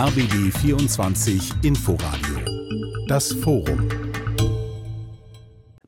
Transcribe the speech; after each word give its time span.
RBB 0.00 0.50
24 0.50 1.52
Inforadio. 1.62 2.38
Das 3.06 3.34
Forum. 3.34 4.09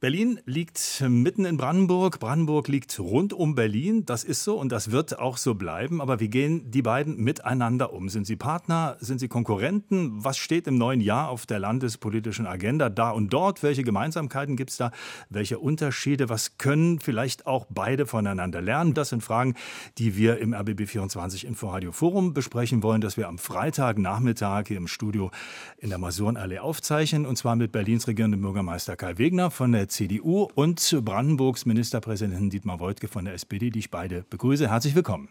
Berlin 0.02 0.40
liegt 0.46 1.04
mitten 1.08 1.44
in 1.44 1.56
Brandenburg, 1.56 2.18
Brandenburg 2.18 2.66
liegt 2.66 2.98
rund 2.98 3.32
um 3.32 3.54
Berlin, 3.54 4.04
das 4.04 4.24
ist 4.24 4.42
so 4.42 4.58
und 4.58 4.72
das 4.72 4.90
wird 4.90 5.20
auch 5.20 5.36
so 5.36 5.54
bleiben. 5.54 6.00
Aber 6.00 6.18
wie 6.18 6.28
gehen 6.28 6.72
die 6.72 6.82
beiden 6.82 7.18
miteinander 7.18 7.92
um? 7.92 8.08
Sind 8.08 8.26
sie 8.26 8.34
Partner, 8.34 8.96
sind 8.98 9.20
sie 9.20 9.28
Konkurrenten? 9.28 10.24
Was 10.24 10.38
steht 10.38 10.66
im 10.66 10.76
neuen 10.76 11.00
Jahr 11.00 11.28
auf 11.28 11.46
der 11.46 11.60
landespolitischen 11.60 12.48
Agenda 12.48 12.90
da 12.90 13.10
und 13.10 13.32
dort? 13.32 13.62
Welche 13.62 13.84
Gemeinsamkeiten 13.84 14.56
gibt 14.56 14.70
es 14.70 14.76
da? 14.76 14.90
Welche 15.30 15.60
Unterschiede? 15.60 16.28
Was 16.28 16.58
können 16.58 16.98
vielleicht 16.98 17.46
auch 17.46 17.68
beide 17.70 18.04
voneinander 18.04 18.60
lernen? 18.60 18.94
Das 18.94 19.10
sind 19.10 19.22
Fragen, 19.22 19.54
die 19.98 20.16
wir 20.16 20.38
im 20.38 20.52
RBB24 20.52 21.44
Inforadio 21.46 21.92
Forum 21.92 22.34
besprechen 22.34 22.82
wollen, 22.82 23.02
das 23.02 23.16
wir 23.16 23.28
am 23.28 23.38
Freitagnachmittag 23.38 24.64
hier 24.66 24.78
im 24.78 24.88
Studio 24.88 25.30
in 25.78 25.90
der 25.90 25.98
Masurenallee 25.98 26.58
aufzeichnen 26.58 27.24
und 27.24 27.36
zwar 27.36 27.54
mit 27.54 27.70
Berlins 27.70 28.08
regierendem 28.08 28.40
Bürgermeister 28.40 28.96
Kai 28.96 29.18
Wegner 29.18 29.52
von 29.52 29.70
der 29.70 29.91
CDU 29.92 30.48
und 30.54 30.98
Brandenburgs 31.04 31.66
Ministerpräsidenten 31.66 32.48
Dietmar 32.48 32.80
Woidke 32.80 33.08
von 33.08 33.26
der 33.26 33.34
SPD, 33.34 33.70
die 33.70 33.78
ich 33.78 33.90
beide 33.90 34.24
begrüße. 34.30 34.68
Herzlich 34.68 34.94
willkommen. 34.94 35.28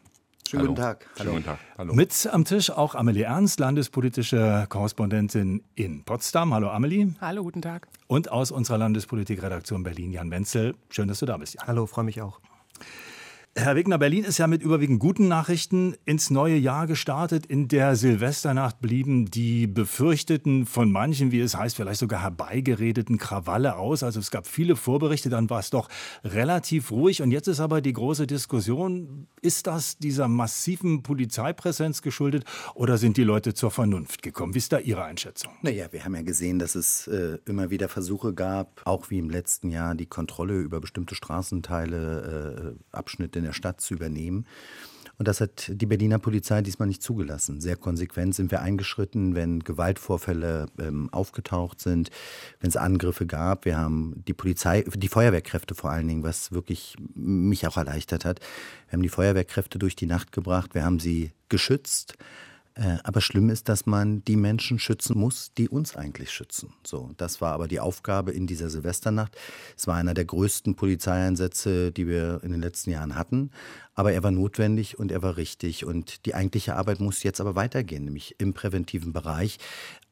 Schönen 0.48 0.68
guten 0.68 0.76
Tag. 0.76 1.08
Hallo. 1.18 1.32
Schönen 1.32 1.36
guten 1.38 1.46
Tag. 1.46 1.60
Hallo. 1.78 1.94
Mit 1.96 2.30
am 2.32 2.46
Tisch 2.46 2.70
auch 2.70 2.94
Amelie 2.94 3.24
Ernst, 3.24 3.60
landespolitische 3.60 4.68
Korrespondentin 4.70 5.64
in 5.76 6.04
Potsdam. 6.04 6.54
Hallo 6.54 6.70
Amelie. 6.70 7.14
Hallo, 7.22 7.44
guten 7.44 7.62
Tag. 7.62 7.88
Und 8.08 8.32
aus 8.32 8.52
unserer 8.52 8.78
Landespolitikredaktion 8.78 9.82
Berlin 9.82 10.12
Jan 10.12 10.30
Wenzel. 10.30 10.76
Schön, 10.90 11.08
dass 11.08 11.20
du 11.20 11.26
da 11.26 11.38
bist. 11.38 11.56
Jan. 11.56 11.68
Hallo, 11.68 11.88
freue 11.88 12.06
mich 12.06 12.22
auch. 12.22 12.40
Herr 13.54 13.76
Wegner, 13.76 13.98
Berlin 13.98 14.24
ist 14.24 14.38
ja 14.38 14.48
mit 14.48 14.64
überwiegend 14.64 15.00
guten 15.00 15.28
Nachrichten 15.28 15.94
ins 16.06 16.30
neue 16.30 16.56
Jahr 16.56 16.88
gestartet. 16.88 17.46
In 17.46 17.68
der 17.68 17.98
Silvesternacht 17.98 18.80
blieben 18.80 19.26
die 19.26 19.68
befürchteten, 19.68 20.66
von 20.66 20.90
manchen, 20.90 21.34
wie 21.34 21.42
es 21.42 21.58
heißt, 21.58 21.76
vielleicht 21.76 22.00
sogar 22.00 22.22
herbeigeredeten 22.22 23.18
Krawalle 23.18 23.76
aus. 23.76 24.04
Also 24.04 24.22
es 24.22 24.32
gab 24.32 24.48
viele 24.48 24.78
Vorberichte, 24.78 25.30
dann 25.30 25.50
war 25.50 25.60
es 25.60 25.70
doch 25.70 25.90
relativ 26.24 26.92
ruhig. 26.92 27.22
Und 27.22 27.32
jetzt 27.32 27.50
ist 27.50 27.60
aber 27.60 27.82
die 27.82 27.92
große 27.92 28.26
Diskussion, 28.26 29.28
ist 29.42 29.68
das 29.68 29.98
dieser 29.98 30.30
massiven 30.30 31.04
Polizeipräsenz 31.04 32.02
geschuldet 32.02 32.46
oder 32.74 32.98
sind 32.98 33.18
die 33.18 33.26
Leute 33.26 33.54
zur 33.54 33.70
Vernunft 33.70 34.22
gekommen? 34.22 34.54
Wie 34.54 34.60
ist 34.60 34.72
da 34.72 34.80
Ihre 34.80 35.04
Einschätzung? 35.04 35.52
Naja, 35.62 35.88
wir 35.92 36.06
haben 36.06 36.16
ja 36.16 36.22
gesehen, 36.22 36.58
dass 36.58 36.76
es 36.76 37.06
äh, 37.08 37.38
immer 37.46 37.70
wieder 37.70 37.90
Versuche 37.90 38.34
gab, 38.34 38.82
auch 38.86 39.10
wie 39.10 39.20
im 39.20 39.30
letzten 39.30 39.72
Jahr, 39.72 39.94
die 39.94 40.06
Kontrolle 40.06 40.58
über 40.62 40.80
bestimmte 40.80 41.16
Straßenteile, 41.16 42.78
äh, 42.78 42.96
Abschnitte 42.96 43.41
in 43.42 43.48
der 43.48 43.54
Stadt 43.54 43.82
zu 43.82 43.94
übernehmen. 43.94 44.46
Und 45.22 45.28
das 45.28 45.40
hat 45.40 45.70
die 45.72 45.86
Berliner 45.86 46.18
Polizei 46.18 46.64
diesmal 46.64 46.88
nicht 46.88 47.04
zugelassen. 47.04 47.62
Sehr 47.62 47.76
konsequent 47.76 48.34
sind 48.34 48.50
wir 48.50 48.62
eingeschritten, 48.62 49.36
wenn 49.36 49.60
Gewaltvorfälle 49.60 50.66
ähm, 50.80 51.10
aufgetaucht 51.12 51.80
sind, 51.80 52.10
wenn 52.60 52.70
es 52.70 52.76
Angriffe 52.76 53.28
gab. 53.28 53.66
Wir 53.66 53.78
haben 53.78 54.24
die 54.28 54.34
Polizei, 54.34 54.84
die 54.96 55.08
Feuerwehrkräfte 55.08 55.76
vor 55.76 55.92
allen 55.92 56.08
Dingen, 56.08 56.24
was 56.24 56.52
wirklich 56.52 56.96
mich 57.14 57.68
auch 57.68 57.78
erleichtert 57.78 58.26
hat. 58.26 58.40
Wir 58.88 58.94
haben 58.94 59.04
die 59.04 59.10
Feuerwehrkräfte 59.10 59.78
durch 59.78 59.96
die 59.96 60.08
Nacht 60.08 60.32
gebracht, 60.32 60.74
wir 60.74 60.84
haben 60.84 61.00
sie 61.00 61.34
geschützt. 61.50 62.18
Äh, 62.76 62.98
aber 63.04 63.22
schlimm 63.22 63.50
ist, 63.50 63.68
dass 63.70 63.86
man 63.86 64.24
die 64.24 64.38
Menschen 64.38 64.80
schützen 64.80 65.18
muss, 65.18 65.54
die 65.54 65.68
uns 65.68 65.96
eigentlich 65.96 66.32
schützen. 66.32 66.74
So, 66.86 67.12
das 67.18 67.42
war 67.42 67.52
aber 67.54 67.68
die 67.68 67.80
Aufgabe 67.80 68.32
in 68.32 68.48
dieser 68.48 68.70
Silvesternacht. 68.70 69.36
Es 69.78 69.88
war 69.88 69.96
einer 69.96 70.14
der 70.14 70.26
größten 70.26 70.76
Polizeieinsätze, 70.76 71.92
die 71.92 72.08
wir 72.08 72.40
in 72.44 72.52
den 72.52 72.62
letzten 72.62 72.92
Jahren 72.92 73.16
hatten. 73.16 73.52
Aber 74.02 74.14
er 74.14 74.24
war 74.24 74.32
notwendig 74.32 74.98
und 74.98 75.12
er 75.12 75.22
war 75.22 75.38
richtig. 75.38 75.86
Und 75.86 76.26
die 76.26 76.34
eigentliche 76.34 76.76
Arbeit 76.76 77.00
muss 77.00 77.22
jetzt 77.22 77.40
aber 77.40 77.54
weitergehen, 77.54 78.04
nämlich 78.04 78.34
im 78.40 78.56
präventiven 78.56 79.14
Bereich. 79.14 79.60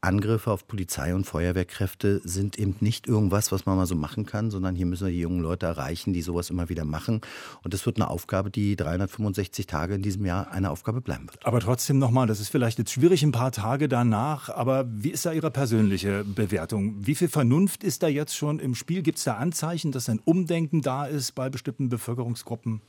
Angriffe 0.00 0.52
auf 0.52 0.68
Polizei 0.68 1.12
und 1.12 1.24
Feuerwehrkräfte 1.24 2.20
sind 2.24 2.56
eben 2.56 2.76
nicht 2.78 3.08
irgendwas, 3.08 3.50
was 3.50 3.66
man 3.66 3.76
mal 3.76 3.86
so 3.86 3.96
machen 3.96 4.26
kann, 4.26 4.52
sondern 4.52 4.76
hier 4.76 4.86
müssen 4.86 5.06
wir 5.06 5.12
die 5.12 5.18
jungen 5.18 5.40
Leute 5.40 5.66
erreichen, 5.66 6.12
die 6.12 6.22
sowas 6.22 6.50
immer 6.50 6.68
wieder 6.68 6.84
machen. 6.84 7.20
Und 7.64 7.74
das 7.74 7.84
wird 7.84 7.96
eine 7.96 8.08
Aufgabe, 8.08 8.50
die 8.50 8.76
365 8.76 9.66
Tage 9.66 9.96
in 9.96 10.02
diesem 10.02 10.24
Jahr 10.24 10.52
eine 10.52 10.70
Aufgabe 10.70 11.00
bleiben 11.00 11.26
wird. 11.28 11.44
Aber 11.44 11.58
trotzdem 11.58 11.98
nochmal, 11.98 12.28
das 12.28 12.38
ist 12.38 12.48
vielleicht 12.48 12.78
jetzt 12.78 12.92
schwierig 12.92 13.24
ein 13.24 13.32
paar 13.32 13.50
Tage 13.50 13.88
danach, 13.88 14.48
aber 14.50 14.86
wie 14.88 15.10
ist 15.10 15.26
da 15.26 15.32
Ihre 15.32 15.50
persönliche 15.50 16.24
Bewertung? 16.24 16.94
Wie 17.00 17.16
viel 17.16 17.28
Vernunft 17.28 17.82
ist 17.82 18.04
da 18.04 18.08
jetzt 18.08 18.36
schon 18.36 18.60
im 18.60 18.76
Spiel? 18.76 19.02
Gibt 19.02 19.18
es 19.18 19.24
da 19.24 19.34
Anzeichen, 19.34 19.90
dass 19.90 20.08
ein 20.08 20.20
Umdenken 20.20 20.80
da 20.80 21.06
ist 21.06 21.34
bei 21.34 21.50
bestimmten 21.50 21.88
Bevölkerungsgruppen? 21.88 22.80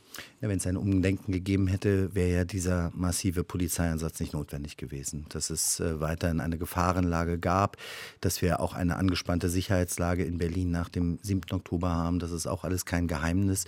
Ja, 0.42 0.50
Wenn 0.50 0.58
es 0.58 0.68
ein 0.68 0.78
Umdenken 0.78 1.32
gegeben 1.32 1.68
hätte, 1.68 2.14
wäre 2.16 2.32
ja 2.32 2.46
dieser 2.46 2.92
massive 2.96 3.44
Polizeieinsatz 3.44 4.20
nicht 4.20 4.34
notwendig 4.34 4.78
gewesen. 4.78 5.26
Dass 5.30 5.50
es 5.50 5.80
äh, 5.80 6.00
weiterhin 6.00 6.40
eine 6.42 6.58
Gefahrenlage 6.58 7.38
gab, 7.40 7.78
dass 8.20 8.42
wir 8.42 8.60
auch 8.60 8.74
eine 8.74 8.98
angespannte 8.98 9.50
Sicherheitslage 9.50 10.24
in 10.24 10.38
Berlin 10.38 10.72
nach 10.72 10.90
dem 10.90 11.20
7. 11.22 11.42
Oktober 11.52 11.90
haben, 11.90 12.20
das 12.20 12.32
ist 12.32 12.48
auch 12.48 12.64
alles 12.64 12.86
kein 12.86 13.08
Geheimnis. 13.08 13.66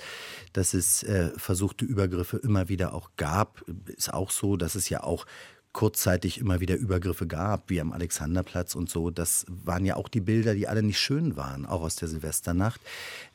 Dass 0.54 0.74
es 0.74 1.04
äh, 1.04 1.32
versuchte 1.38 1.86
Übergriffe 1.86 2.38
immer 2.38 2.70
wieder 2.70 2.94
auch 2.94 3.12
gab, 3.18 3.64
ist 3.88 4.14
auch 4.14 4.32
so, 4.32 4.58
dass 4.58 4.76
es 4.76 4.90
ja 4.90 5.04
auch 5.04 5.26
kurzzeitig 5.74 6.38
immer 6.40 6.60
wieder 6.60 6.76
Übergriffe 6.76 7.26
gab, 7.26 7.70
wie 7.70 7.82
am 7.82 7.92
Alexanderplatz 7.92 8.76
und 8.76 8.90
so. 8.90 9.10
Das 9.10 9.46
waren 9.48 9.86
ja 9.86 9.96
auch 9.96 10.08
die 10.08 10.22
Bilder, 10.22 10.54
die 10.54 10.68
alle 10.68 10.84
nicht 10.84 11.00
schön 11.00 11.36
waren, 11.36 11.66
auch 11.66 11.82
aus 11.82 11.96
der 11.96 12.08
Silvesternacht. 12.08 12.80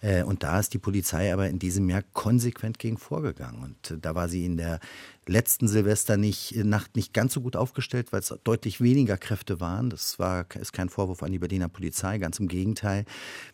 Äh, 0.01 0.23
und 0.23 0.45
da 0.45 0.61
ist 0.61 0.73
die 0.73 0.79
Polizei 0.79 1.33
aber 1.33 1.49
in 1.49 1.59
diesem 1.59 1.91
Jahr 1.91 2.03
konsequent 2.13 2.79
gegen 2.79 2.97
vorgegangen. 2.97 3.63
Und 3.63 3.91
äh, 3.91 3.99
da 4.01 4.15
war 4.15 4.29
sie 4.29 4.47
in 4.47 4.57
der 4.57 4.79
letzten 5.29 5.69
Silvester 5.69 6.17
nicht, 6.17 6.57
äh, 6.57 6.65
Nacht 6.65 6.97
nicht 6.97 7.13
ganz 7.13 7.35
so 7.35 7.41
gut 7.41 7.57
aufgestellt, 7.57 8.13
weil 8.13 8.21
es 8.21 8.35
deutlich 8.45 8.81
weniger 8.81 9.17
Kräfte 9.17 9.61
waren. 9.61 9.91
Das 9.91 10.19
war, 10.19 10.47
ist 10.59 10.73
kein 10.73 10.89
Vorwurf 10.89 11.23
an 11.23 11.33
die 11.33 11.39
Berliner 11.39 11.69
Polizei, 11.69 12.19
ganz 12.19 12.41
im 12.41 12.49
Gegenteil. 12.49 13.05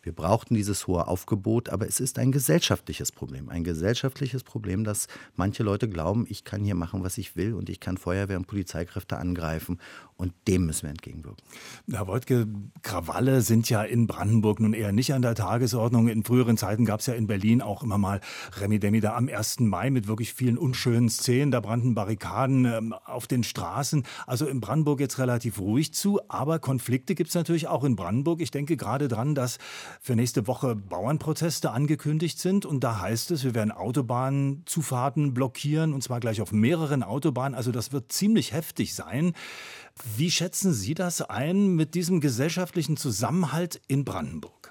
Wir 0.01 0.13
brauchten 0.13 0.55
dieses 0.55 0.87
hohe 0.87 1.07
Aufgebot, 1.07 1.69
aber 1.69 1.87
es 1.87 1.99
ist 1.99 2.17
ein 2.17 2.31
gesellschaftliches 2.31 3.11
Problem. 3.11 3.49
Ein 3.49 3.63
gesellschaftliches 3.63 4.43
Problem, 4.43 4.83
dass 4.83 5.07
manche 5.35 5.63
Leute 5.63 5.89
glauben, 5.89 6.25
ich 6.29 6.43
kann 6.43 6.63
hier 6.63 6.75
machen, 6.75 7.03
was 7.03 7.17
ich 7.17 7.35
will 7.35 7.53
und 7.53 7.69
ich 7.69 7.79
kann 7.79 7.97
Feuerwehr 7.97 8.37
und 8.37 8.47
Polizeikräfte 8.47 9.17
angreifen 9.17 9.79
und 10.17 10.33
dem 10.47 10.65
müssen 10.65 10.83
wir 10.83 10.91
entgegenwirken. 10.91 11.43
Herr 11.91 12.07
Wojtke, 12.07 12.47
Krawalle 12.83 13.41
sind 13.41 13.69
ja 13.69 13.83
in 13.83 14.07
Brandenburg 14.07 14.61
nun 14.61 14.73
eher 14.73 14.93
nicht 14.93 15.13
an 15.13 15.21
der 15.21 15.35
Tagesordnung. 15.35 16.07
In 16.07 16.23
früheren 16.23 16.57
Zeiten 16.57 16.85
gab 16.85 17.01
es 17.01 17.07
ja 17.07 17.13
in 17.13 17.27
Berlin 17.27 17.61
auch 17.61 17.83
immer 17.83 17.97
mal 17.97 18.21
Remi 18.59 18.79
Demi 18.79 19.01
da 19.01 19.15
am 19.15 19.27
1. 19.27 19.59
Mai 19.61 19.89
mit 19.89 20.07
wirklich 20.07 20.33
vielen 20.33 20.57
unschönen 20.57 21.09
Szenen. 21.09 21.51
Da 21.51 21.59
brannten 21.65 21.95
Barrikaden 21.95 22.65
ähm, 22.65 22.93
auf 22.93 23.27
den 23.27 23.43
Straßen. 23.43 24.03
Also 24.27 24.45
in 24.45 24.61
Brandenburg 24.61 24.99
jetzt 24.99 25.17
relativ 25.17 25.59
ruhig 25.59 25.93
zu. 25.93 26.19
Aber 26.27 26.59
Konflikte 26.59 27.15
gibt 27.15 27.29
es 27.29 27.35
natürlich 27.35 27.67
auch 27.67 27.83
in 27.83 27.95
Brandenburg. 27.95 28.39
Ich 28.41 28.51
denke 28.51 28.77
gerade 28.77 29.07
dran, 29.07 29.33
dass 29.33 29.57
für 29.99 30.15
nächste 30.15 30.47
Woche 30.47 30.75
Bauernproteste 30.75 31.71
angekündigt 31.71 32.39
sind. 32.39 32.65
Und 32.65 32.83
da 32.83 33.01
heißt 33.01 33.31
es, 33.31 33.43
wir 33.43 33.55
werden 33.55 33.71
Autobahnzufahrten 33.71 35.33
blockieren. 35.33 35.93
Und 35.93 36.03
zwar 36.03 36.19
gleich 36.19 36.41
auf 36.41 36.51
mehreren 36.51 37.03
Autobahnen. 37.03 37.55
Also 37.55 37.71
das 37.71 37.91
wird 37.91 38.11
ziemlich 38.11 38.53
heftig 38.53 38.93
sein. 38.93 39.33
Wie 40.15 40.29
schätzen 40.29 40.73
Sie 40.73 40.93
das 40.93 41.21
ein 41.21 41.69
mit 41.75 41.95
diesem 41.95 42.21
gesellschaftlichen 42.21 42.97
Zusammenhalt 42.97 43.81
in 43.87 44.05
Brandenburg? 44.05 44.64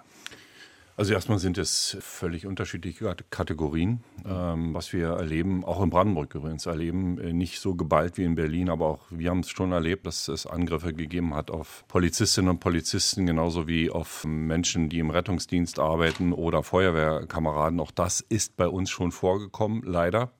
Also 0.96 1.12
erstmal 1.12 1.40
sind 1.40 1.58
es 1.58 1.96
völlig 2.00 2.46
unterschiedliche 2.46 3.16
Kategorien, 3.28 4.04
ähm, 4.24 4.74
was 4.74 4.92
wir 4.92 5.08
erleben, 5.08 5.64
auch 5.64 5.82
in 5.82 5.90
Brandenburg 5.90 6.32
übrigens 6.36 6.66
erleben, 6.66 7.18
äh, 7.18 7.32
nicht 7.32 7.58
so 7.58 7.74
geballt 7.74 8.16
wie 8.16 8.22
in 8.22 8.36
Berlin, 8.36 8.70
aber 8.70 8.86
auch 8.86 9.00
wir 9.10 9.30
haben 9.30 9.40
es 9.40 9.50
schon 9.50 9.72
erlebt, 9.72 10.06
dass 10.06 10.28
es 10.28 10.46
Angriffe 10.46 10.92
gegeben 10.92 11.34
hat 11.34 11.50
auf 11.50 11.84
Polizistinnen 11.88 12.48
und 12.48 12.60
Polizisten, 12.60 13.26
genauso 13.26 13.66
wie 13.66 13.90
auf 13.90 14.24
Menschen, 14.24 14.88
die 14.88 15.00
im 15.00 15.10
Rettungsdienst 15.10 15.80
arbeiten 15.80 16.32
oder 16.32 16.62
Feuerwehrkameraden. 16.62 17.80
Auch 17.80 17.90
das 17.90 18.20
ist 18.20 18.56
bei 18.56 18.68
uns 18.68 18.88
schon 18.88 19.10
vorgekommen, 19.10 19.82
leider. 19.84 20.30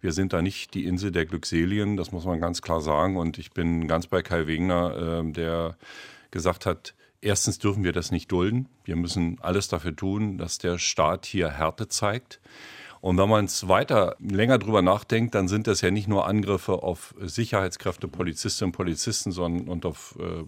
Wir 0.00 0.12
sind 0.12 0.32
da 0.32 0.40
nicht 0.40 0.72
die 0.72 0.86
Insel 0.86 1.12
der 1.12 1.26
Glückselien, 1.26 1.98
das 1.98 2.12
muss 2.12 2.24
man 2.24 2.40
ganz 2.40 2.62
klar 2.62 2.80
sagen. 2.80 3.18
Und 3.18 3.36
ich 3.36 3.50
bin 3.50 3.86
ganz 3.88 4.06
bei 4.06 4.22
Kai 4.22 4.46
Wegner, 4.46 5.20
äh, 5.20 5.32
der 5.32 5.76
gesagt 6.30 6.64
hat, 6.64 6.94
erstens 7.20 7.58
dürfen 7.58 7.84
wir 7.84 7.92
das 7.92 8.10
nicht 8.10 8.30
dulden. 8.30 8.68
Wir 8.84 8.96
müssen 8.96 9.38
alles 9.40 9.68
dafür 9.68 9.94
tun, 9.94 10.38
dass 10.38 10.58
der 10.58 10.78
Staat 10.78 11.26
hier 11.26 11.50
Härte 11.50 11.88
zeigt. 11.88 12.40
Und 13.00 13.16
wenn 13.16 13.28
man 13.28 13.44
es 13.44 13.68
weiter 13.68 14.16
länger 14.18 14.58
drüber 14.58 14.82
nachdenkt, 14.82 15.34
dann 15.34 15.46
sind 15.46 15.66
das 15.66 15.80
ja 15.82 15.90
nicht 15.90 16.08
nur 16.08 16.26
Angriffe 16.26 16.82
auf 16.82 17.14
Sicherheitskräfte, 17.20 18.08
Polizistinnen 18.08 18.68
und 18.68 18.76
Polizisten 18.76 19.30
sondern, 19.30 19.68
und 19.68 19.86
auf 19.86 20.18
äh, 20.18 20.44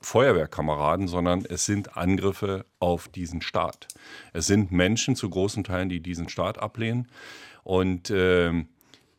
Feuerwehrkameraden, 0.00 1.08
sondern 1.08 1.44
es 1.44 1.66
sind 1.66 1.96
Angriffe 1.96 2.64
auf 2.78 3.08
diesen 3.08 3.42
Staat. 3.42 3.88
Es 4.32 4.46
sind 4.46 4.72
Menschen 4.72 5.16
zu 5.16 5.28
großen 5.28 5.64
Teilen, 5.64 5.88
die 5.88 6.00
diesen 6.00 6.28
Staat 6.28 6.58
ablehnen 6.58 7.08
und 7.64 8.10
äh, 8.10 8.64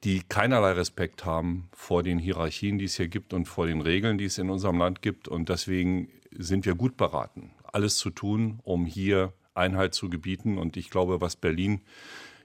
die 0.04 0.22
keinerlei 0.28 0.72
Respekt 0.72 1.26
haben 1.26 1.70
vor 1.74 2.04
den 2.04 2.20
Hierarchien, 2.20 2.78
die 2.78 2.86
es 2.86 2.96
hier 2.96 3.08
gibt 3.08 3.34
und 3.34 3.46
vor 3.46 3.68
den 3.68 3.82
Regeln, 3.82 4.18
die 4.18 4.26
es 4.26 4.38
in 4.38 4.50
unserem 4.50 4.78
Land 4.78 5.02
gibt. 5.02 5.28
Und 5.28 5.50
deswegen 5.50 6.08
sind 6.38 6.66
wir 6.66 6.76
gut 6.76 6.98
beraten, 6.98 7.52
alles 7.64 7.98
zu 7.98 8.10
tun, 8.10 8.60
um 8.64 8.86
hier 8.86 9.34
Einheit 9.54 9.94
zu 9.94 10.10
gebieten. 10.10 10.58
Und 10.58 10.78
ich 10.78 10.90
glaube, 10.90 11.22
was 11.22 11.36
Berlin 11.36 11.82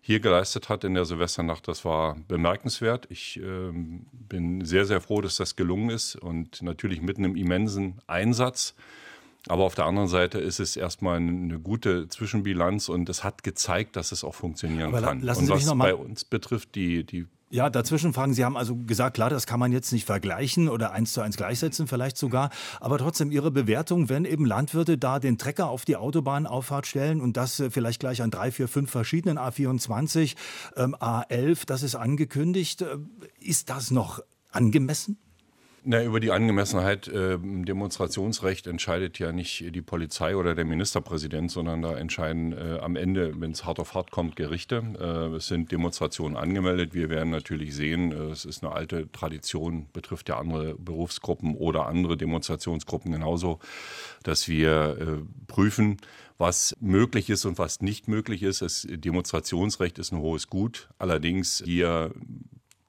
hier 0.01 0.19
geleistet 0.19 0.69
hat 0.69 0.83
in 0.83 0.95
der 0.95 1.05
Silvesternacht, 1.05 1.69
das 1.69 1.85
war 1.85 2.17
bemerkenswert. 2.27 3.07
Ich 3.09 3.39
äh, 3.39 3.71
bin 4.13 4.65
sehr, 4.65 4.85
sehr 4.85 5.01
froh, 5.01 5.21
dass 5.21 5.37
das 5.37 5.55
gelungen 5.55 5.91
ist 5.91 6.17
und 6.17 6.61
natürlich 6.63 7.01
mit 7.01 7.19
einem 7.19 7.37
immensen 7.37 8.01
Einsatz. 8.09 8.75
Aber 9.49 9.65
auf 9.65 9.75
der 9.75 9.87
anderen 9.87 10.09
Seite 10.09 10.39
ist 10.39 10.61
es 10.61 10.77
erstmal 10.77 11.17
eine 11.17 11.59
gute 11.59 12.09
Zwischenbilanz 12.09 12.89
und 12.89 13.09
es 13.09 13.25
hat 13.25 13.43
gezeigt, 13.43 13.97
dass 13.97 14.13
es 14.13 14.23
auch 14.25 14.35
funktionieren 14.35 14.95
Aber 14.95 15.03
kann. 15.03 15.19
und 15.21 15.49
was 15.49 15.79
bei 15.79 15.95
uns 15.95 16.25
betrifft, 16.25 16.75
die, 16.75 17.05
die 17.05 17.27
ja, 17.53 17.69
dazwischen 17.69 18.15
fragen 18.15 18.33
Sie 18.33 18.45
haben 18.45 18.57
also 18.57 18.75
gesagt, 18.77 19.15
klar, 19.15 19.29
das 19.29 19.47
kann 19.47 19.61
man 19.61 19.73
jetzt 19.73 19.93
nicht 19.93 20.07
vergleichen 20.07 20.71
oder 20.71 20.93
eins 20.93 21.13
zu 21.13 21.21
eins 21.21 21.37
gleichsetzen 21.37 21.87
vielleicht 21.87 22.17
sogar, 22.17 22.49
aber 22.81 22.97
trotzdem 22.97 23.31
Ihre 23.31 23.51
Bewertung, 23.51 24.09
wenn 24.09 24.25
eben 24.25 24.47
Landwirte 24.47 24.97
da 24.97 25.19
den 25.19 25.37
Trecker 25.37 25.69
auf 25.69 25.85
die 25.85 25.97
Autobahnauffahrt 25.97 26.87
stellen 26.87 27.21
und 27.21 27.37
das 27.37 27.61
äh, 27.61 27.71
vielleicht 27.71 28.01
gleich 28.01 28.23
an 28.23 28.31
drei, 28.31 28.51
vier, 28.51 28.69
fünf 28.69 28.91
verschiedenen 28.91 29.39
A24, 29.39 30.35
ähm, 30.77 30.97
A11, 30.97 31.67
das 31.67 31.83
ist 31.83 31.95
angekündigt, 31.95 32.81
äh, 32.81 32.97
ist 33.39 33.69
das 33.69 33.91
noch 33.91 34.21
angemessen? 34.51 35.19
Na, 35.85 36.01
über 36.05 36.21
die 36.21 36.31
Angemessenheit 36.31 37.09
äh, 37.09 37.39
Demonstrationsrecht 37.41 38.69
entscheidet 38.69 39.19
ja 39.19 39.33
nicht 39.33 39.75
die 39.75 39.83
Polizei 39.83 40.37
oder 40.37 40.55
der 40.55 40.65
Ministerpräsident, 40.65 41.51
sondern 41.51 41.83
da 41.83 41.97
entscheiden 41.97 42.53
äh, 42.53 42.79
am 42.81 42.95
Ende, 42.95 43.41
wenn 43.41 43.51
es 43.51 43.65
hart 43.65 43.81
auf 43.81 43.95
hart 43.95 44.13
kommt, 44.13 44.37
Gerichte. 44.37 44.81
Äh, 45.01 45.35
es 45.35 45.49
sind 45.49 45.73
Demonstrationen 45.73 46.37
angemeldet. 46.37 46.95
Wir 46.95 47.11
werden 47.11 47.31
natürlich 47.31 47.75
sehen, 47.75 48.13
äh, 48.13 48.31
es 48.31 48.45
ist 48.45 48.63
eine 48.63 48.73
alte 48.73 49.11
Tradition, 49.11 49.89
betrifft 49.93 50.29
ja 50.29 50.39
andere 50.39 50.77
Berufsgruppen 50.77 51.57
oder 51.57 51.87
andere 51.87 52.17
Demonstrationsgruppen 52.17 53.11
genauso, 53.11 53.59
dass 54.23 54.47
wir 54.47 54.97
äh, 55.01 55.07
prüfen, 55.49 55.97
was 56.39 56.77
möglich 56.79 57.29
ist 57.29 57.45
und 57.45 57.59
was 57.59 57.81
nicht 57.81 58.07
möglich 58.07 58.45
ist. 58.45 58.63
Das 58.63 58.87
Demonstrationsrecht 58.89 59.99
ist 59.99 60.13
ein 60.13 60.21
hohes 60.21 60.47
Gut. 60.47 60.91
Allerdings 60.99 61.61
hier 61.65 62.13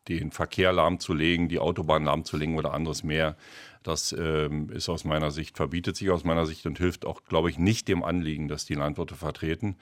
den 0.07 0.31
Verkehr 0.31 0.73
lahmzulegen, 0.73 1.49
die 1.49 1.59
Autobahn 1.59 2.05
lahmzulegen 2.05 2.57
oder 2.57 2.73
anderes 2.73 3.03
mehr. 3.03 3.35
Das 3.83 4.15
ähm, 4.17 4.69
ist 4.69 4.87
aus 4.87 5.03
meiner 5.03 5.29
Sicht, 5.31 5.57
verbietet 5.57 5.97
sich 5.97 6.09
aus 6.09 6.23
meiner 6.23 6.45
Sicht 6.45 6.65
und 6.65 6.77
hilft 6.77 7.05
auch, 7.05 7.23
glaube 7.25 7.49
ich, 7.49 7.57
nicht 7.57 7.87
dem 7.87 8.03
Anliegen, 8.03 8.47
das 8.47 8.65
die 8.65 8.75
Landwirte 8.75 9.15
vertreten. 9.15 9.75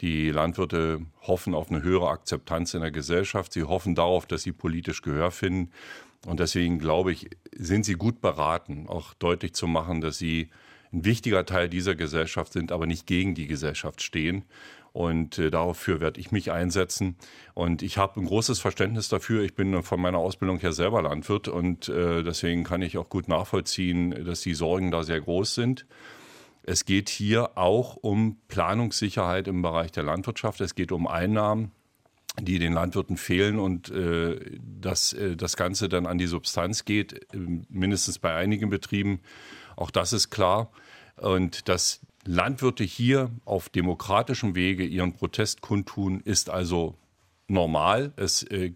Die 0.00 0.30
Landwirte 0.30 1.00
hoffen 1.22 1.54
auf 1.54 1.70
eine 1.70 1.82
höhere 1.82 2.08
Akzeptanz 2.08 2.74
in 2.74 2.82
der 2.82 2.90
Gesellschaft. 2.90 3.52
Sie 3.52 3.64
hoffen 3.64 3.94
darauf, 3.94 4.26
dass 4.26 4.42
sie 4.42 4.52
politisch 4.52 5.00
Gehör 5.00 5.30
finden. 5.30 5.72
Und 6.26 6.40
deswegen, 6.40 6.78
glaube 6.78 7.12
ich, 7.12 7.30
sind 7.52 7.84
sie 7.84 7.94
gut 7.94 8.20
beraten, 8.20 8.86
auch 8.86 9.14
deutlich 9.14 9.54
zu 9.54 9.66
machen, 9.66 10.00
dass 10.00 10.18
sie 10.18 10.50
ein 10.92 11.04
wichtiger 11.04 11.44
Teil 11.44 11.68
dieser 11.68 11.94
Gesellschaft 11.94 12.52
sind, 12.52 12.72
aber 12.72 12.86
nicht 12.86 13.06
gegen 13.06 13.34
die 13.34 13.46
Gesellschaft 13.46 14.02
stehen. 14.02 14.44
Und 14.92 15.38
äh, 15.38 15.50
dafür 15.50 16.00
werde 16.00 16.18
ich 16.18 16.32
mich 16.32 16.50
einsetzen. 16.50 17.16
Und 17.54 17.82
ich 17.82 17.98
habe 17.98 18.20
ein 18.20 18.26
großes 18.26 18.58
Verständnis 18.58 19.08
dafür. 19.08 19.42
Ich 19.42 19.54
bin 19.54 19.82
von 19.82 20.00
meiner 20.00 20.18
Ausbildung 20.18 20.58
her 20.58 20.72
selber 20.72 21.02
Landwirt 21.02 21.46
und 21.48 21.88
äh, 21.88 22.22
deswegen 22.22 22.64
kann 22.64 22.82
ich 22.82 22.96
auch 22.98 23.08
gut 23.08 23.28
nachvollziehen, 23.28 24.24
dass 24.24 24.40
die 24.40 24.54
Sorgen 24.54 24.90
da 24.90 25.02
sehr 25.02 25.20
groß 25.20 25.54
sind. 25.54 25.86
Es 26.62 26.84
geht 26.84 27.08
hier 27.08 27.56
auch 27.56 27.96
um 27.96 28.38
Planungssicherheit 28.48 29.46
im 29.48 29.62
Bereich 29.62 29.92
der 29.92 30.02
Landwirtschaft. 30.02 30.60
Es 30.60 30.74
geht 30.74 30.92
um 30.92 31.06
Einnahmen 31.06 31.72
die 32.40 32.58
den 32.58 32.72
Landwirten 32.72 33.16
fehlen 33.16 33.58
und 33.58 33.90
äh, 33.90 34.38
dass 34.80 35.12
äh, 35.12 35.36
das 35.36 35.56
Ganze 35.56 35.88
dann 35.88 36.06
an 36.06 36.18
die 36.18 36.26
Substanz 36.26 36.84
geht, 36.84 37.14
äh, 37.34 37.38
mindestens 37.68 38.18
bei 38.18 38.34
einigen 38.34 38.70
Betrieben. 38.70 39.20
Auch 39.78 39.92
das 39.92 40.12
ist 40.12 40.30
klar. 40.30 40.72
Und 41.16 41.68
dass 41.68 42.00
Landwirte 42.24 42.82
hier 42.82 43.30
auf 43.44 43.68
demokratischem 43.68 44.56
Wege 44.56 44.84
ihren 44.84 45.12
Protest 45.12 45.60
kundtun, 45.60 46.20
ist 46.20 46.50
also 46.50 46.96
normal. 47.46 48.12
Es 48.16 48.42
äh, 48.42 48.72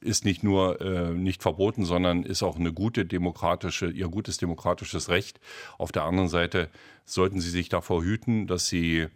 ist 0.00 0.24
nicht 0.24 0.42
nur 0.42 0.80
äh, 0.80 1.12
nicht 1.12 1.40
verboten, 1.40 1.84
sondern 1.84 2.24
ist 2.24 2.42
auch 2.42 2.56
eine 2.56 2.72
gute 2.72 3.06
demokratische, 3.06 3.90
ihr 3.90 4.08
gutes 4.08 4.38
demokratisches 4.38 5.08
Recht. 5.08 5.38
Auf 5.78 5.92
der 5.92 6.02
anderen 6.02 6.28
Seite 6.28 6.68
sollten 7.04 7.40
sie 7.40 7.50
sich 7.50 7.68
davor 7.68 8.02
hüten, 8.02 8.48
dass 8.48 8.66
sie 8.66 9.06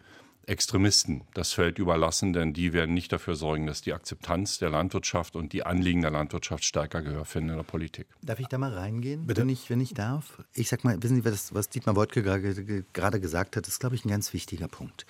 Extremisten 0.47 1.23
das 1.33 1.51
Feld 1.51 1.77
überlassen, 1.77 2.31
denn 2.31 2.53
die 2.53 2.71
werden 2.71 2.93
nicht 2.93 3.11
dafür 3.11 3.35
sorgen, 3.35 3.67
dass 3.67 3.81
die 3.81 3.93
Akzeptanz 3.93 4.59
der 4.59 4.69
Landwirtschaft 4.69 5.35
und 5.35 5.51
die 5.51 5.63
Anliegen 5.63 6.01
der 6.01 6.11
Landwirtschaft 6.11 6.63
stärker 6.63 7.01
Gehör 7.01 7.25
finden 7.25 7.49
in 7.49 7.55
der 7.57 7.63
Politik. 7.63 8.07
Darf 8.21 8.39
ich 8.39 8.47
da 8.47 8.57
mal 8.57 8.73
reingehen, 8.73 9.27
Bitte? 9.27 9.41
Wenn, 9.41 9.49
ich, 9.49 9.69
wenn 9.69 9.81
ich 9.81 9.93
darf? 9.93 10.41
Ich 10.53 10.69
sag 10.69 10.85
mal, 10.85 11.01
wissen 11.03 11.17
Sie, 11.17 11.25
was, 11.25 11.53
was 11.53 11.67
Dietmar 11.67 11.97
Woidke 11.97 12.23
gerade 12.23 13.19
gesagt 13.19 13.57
hat, 13.57 13.67
ist, 13.67 13.79
glaube 13.79 13.95
ich, 13.95 14.05
ein 14.05 14.09
ganz 14.09 14.33
wichtiger 14.33 14.69
Punkt. 14.69 15.05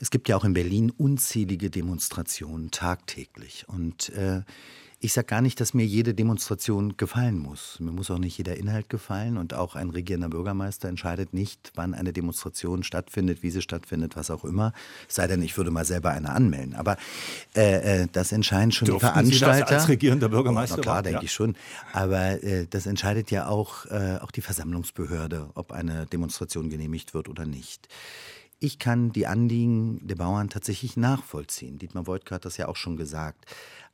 Es 0.00 0.10
gibt 0.10 0.28
ja 0.28 0.36
auch 0.36 0.44
in 0.44 0.52
Berlin 0.52 0.90
unzählige 0.90 1.70
Demonstrationen 1.70 2.70
tagtäglich. 2.72 3.68
Und 3.68 4.10
äh, 4.10 4.42
ich 5.00 5.12
sage 5.12 5.26
gar 5.26 5.40
nicht, 5.42 5.60
dass 5.60 5.74
mir 5.74 5.86
jede 5.86 6.12
Demonstration 6.12 6.96
gefallen 6.96 7.38
muss. 7.38 7.78
Mir 7.78 7.92
muss 7.92 8.10
auch 8.10 8.18
nicht 8.18 8.36
jeder 8.36 8.56
Inhalt 8.56 8.88
gefallen 8.88 9.36
und 9.36 9.54
auch 9.54 9.76
ein 9.76 9.90
regierender 9.90 10.28
Bürgermeister 10.28 10.88
entscheidet 10.88 11.32
nicht, 11.32 11.70
wann 11.76 11.94
eine 11.94 12.12
Demonstration 12.12 12.82
stattfindet, 12.82 13.44
wie 13.44 13.50
sie 13.50 13.62
stattfindet, 13.62 14.16
was 14.16 14.30
auch 14.30 14.44
immer. 14.44 14.72
Es 15.08 15.14
sei 15.14 15.28
denn, 15.28 15.40
ich 15.42 15.56
würde 15.56 15.70
mal 15.70 15.84
selber 15.84 16.10
eine 16.10 16.30
anmelden. 16.30 16.74
Aber 16.74 16.96
äh, 17.54 18.02
äh 18.02 18.08
das 18.10 18.32
entscheiden 18.32 18.72
schon 18.72 18.86
Durften 18.88 19.06
die 19.06 19.12
Veranstalter. 19.12 19.54
Sie 19.54 19.60
das 19.60 19.72
als 19.72 19.88
regierender 19.88 20.30
Bürgermeister? 20.30 20.74
Oh, 20.74 20.78
na 20.78 20.82
klar, 20.82 21.02
denke 21.04 21.18
ja. 21.20 21.22
ich 21.22 21.32
schon. 21.32 21.54
Aber 21.92 22.42
äh, 22.42 22.66
das 22.68 22.86
entscheidet 22.86 23.30
ja 23.30 23.46
auch, 23.46 23.86
äh, 23.86 24.18
auch 24.20 24.32
die 24.32 24.40
Versammlungsbehörde, 24.40 25.50
ob 25.54 25.70
eine 25.70 26.06
Demonstration 26.06 26.70
genehmigt 26.70 27.14
wird 27.14 27.28
oder 27.28 27.46
nicht. 27.46 27.88
Ich 28.60 28.80
kann 28.80 29.12
die 29.12 29.28
Anliegen 29.28 30.04
der 30.04 30.16
Bauern 30.16 30.48
tatsächlich 30.48 30.96
nachvollziehen. 30.96 31.78
Dietmar 31.78 32.08
Woidke 32.08 32.34
hat 32.34 32.44
das 32.44 32.56
ja 32.56 32.66
auch 32.66 32.74
schon 32.74 32.96
gesagt. 32.96 33.44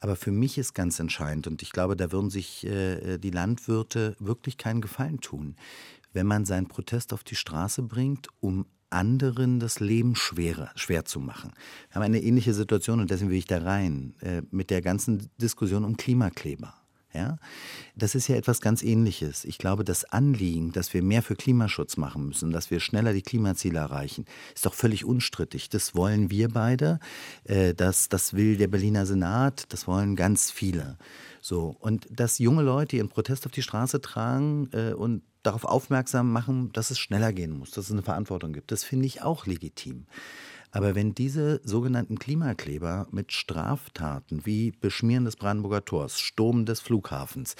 Aber 0.01 0.17
für 0.17 0.31
mich 0.33 0.57
ist 0.57 0.73
ganz 0.75 0.99
entscheidend, 0.99 1.47
und 1.47 1.61
ich 1.61 1.71
glaube, 1.71 1.97
da 1.97 2.13
würden 2.13 2.31
sich 2.31 2.65
äh, 2.67 3.19
die 3.19 3.31
Landwirte 3.31 4.17
wirklich 4.19 4.57
keinen 4.57 4.81
Gefallen 4.81 5.21
tun, 5.21 5.57
wenn 6.15 6.27
man 6.27 6.47
seinen 6.47 6.67
Protest 6.67 7.13
auf 7.13 7.25
die 7.25 7.37
Straße 7.37 7.83
bringt, 7.83 8.29
um 8.41 8.65
anderen 8.89 9.61
das 9.61 9.81
Leben 9.81 10.15
schwerer, 10.15 10.71
schwer 10.77 11.05
zu 11.05 11.21
machen. 11.21 11.53
Wir 11.89 11.97
haben 11.97 12.03
eine 12.03 12.23
ähnliche 12.23 12.55
Situation, 12.55 13.01
und 13.01 13.11
deswegen 13.11 13.31
will 13.31 13.39
ich 13.39 13.47
da 13.47 13.59
rein, 13.59 14.15
äh, 14.21 14.43
mit 14.51 14.71
der 14.71 14.81
ganzen 14.81 15.29
Diskussion 15.39 15.85
um 15.85 15.97
Klimakleber. 15.97 16.75
Ja? 17.15 17.39
Das 17.97 18.15
ist 18.15 18.29
ja 18.29 18.37
etwas 18.37 18.61
ganz 18.61 18.83
Ähnliches. 18.83 19.45
Ich 19.45 19.59
glaube, 19.59 19.85
das 19.85 20.05
Anliegen, 20.05 20.73
dass 20.73 20.93
wir 20.93 21.03
mehr 21.03 21.23
für 21.23 21.37
Klimaschutz 21.37 21.97
machen 21.97 22.27
müssen, 22.27 22.51
dass 22.51 22.71
wir 22.71 22.81
schneller 22.81 23.13
die 23.13 23.23
Klimaziele 23.23 23.79
erreichen, 23.79 24.25
ist 24.55 24.67
doch 24.67 24.75
völlig 24.75 25.05
unstrittig. 25.05 25.69
Das 25.69 25.95
wollen 25.95 26.31
wir 26.31 26.49
beide, 26.49 26.99
äh, 27.45 27.75
das, 27.75 28.09
das 28.09 28.35
will 28.35 28.57
der 28.57 28.69
Berliner 28.69 29.07
Senat, 29.07 29.73
das 29.73 29.87
wollen 29.87 30.17
ganz 30.17 30.51
viele. 30.51 30.99
So, 31.41 31.77
und 31.79 32.07
dass 32.11 32.39
junge 32.39 32.63
Leute 32.63 32.97
ihren 32.97 33.09
Protest 33.09 33.47
auf 33.47 33.53
die 33.53 33.63
Straße 33.63 34.01
tragen 34.01 34.69
äh, 34.73 34.93
und 34.93 35.23
darauf 35.43 35.65
aufmerksam 35.65 36.33
machen, 36.33 36.73
dass 36.73 36.91
es 36.91 36.99
schneller 36.99 37.33
gehen 37.33 37.53
muss, 37.53 37.71
dass 37.71 37.87
es 37.87 37.93
eine 37.93 38.03
Verantwortung 38.03 38.53
gibt, 38.53 38.73
das 38.73 38.83
finde 38.83 39.07
ich 39.07 39.23
auch 39.23 39.47
legitim. 39.47 40.07
Aber 40.75 40.97
wenn 40.97 41.15
diese 41.15 41.61
sogenannten 41.63 42.19
Klimakleber 42.19 43.07
mit 43.13 43.31
Straftaten 43.31 44.45
wie 44.45 44.73
Beschmieren 44.73 45.25
des 45.25 45.37
Brandenburger 45.37 45.85
Tors, 45.85 46.19
Sturm 46.19 46.67
des 46.67 46.81
Flughafens, 46.81 47.55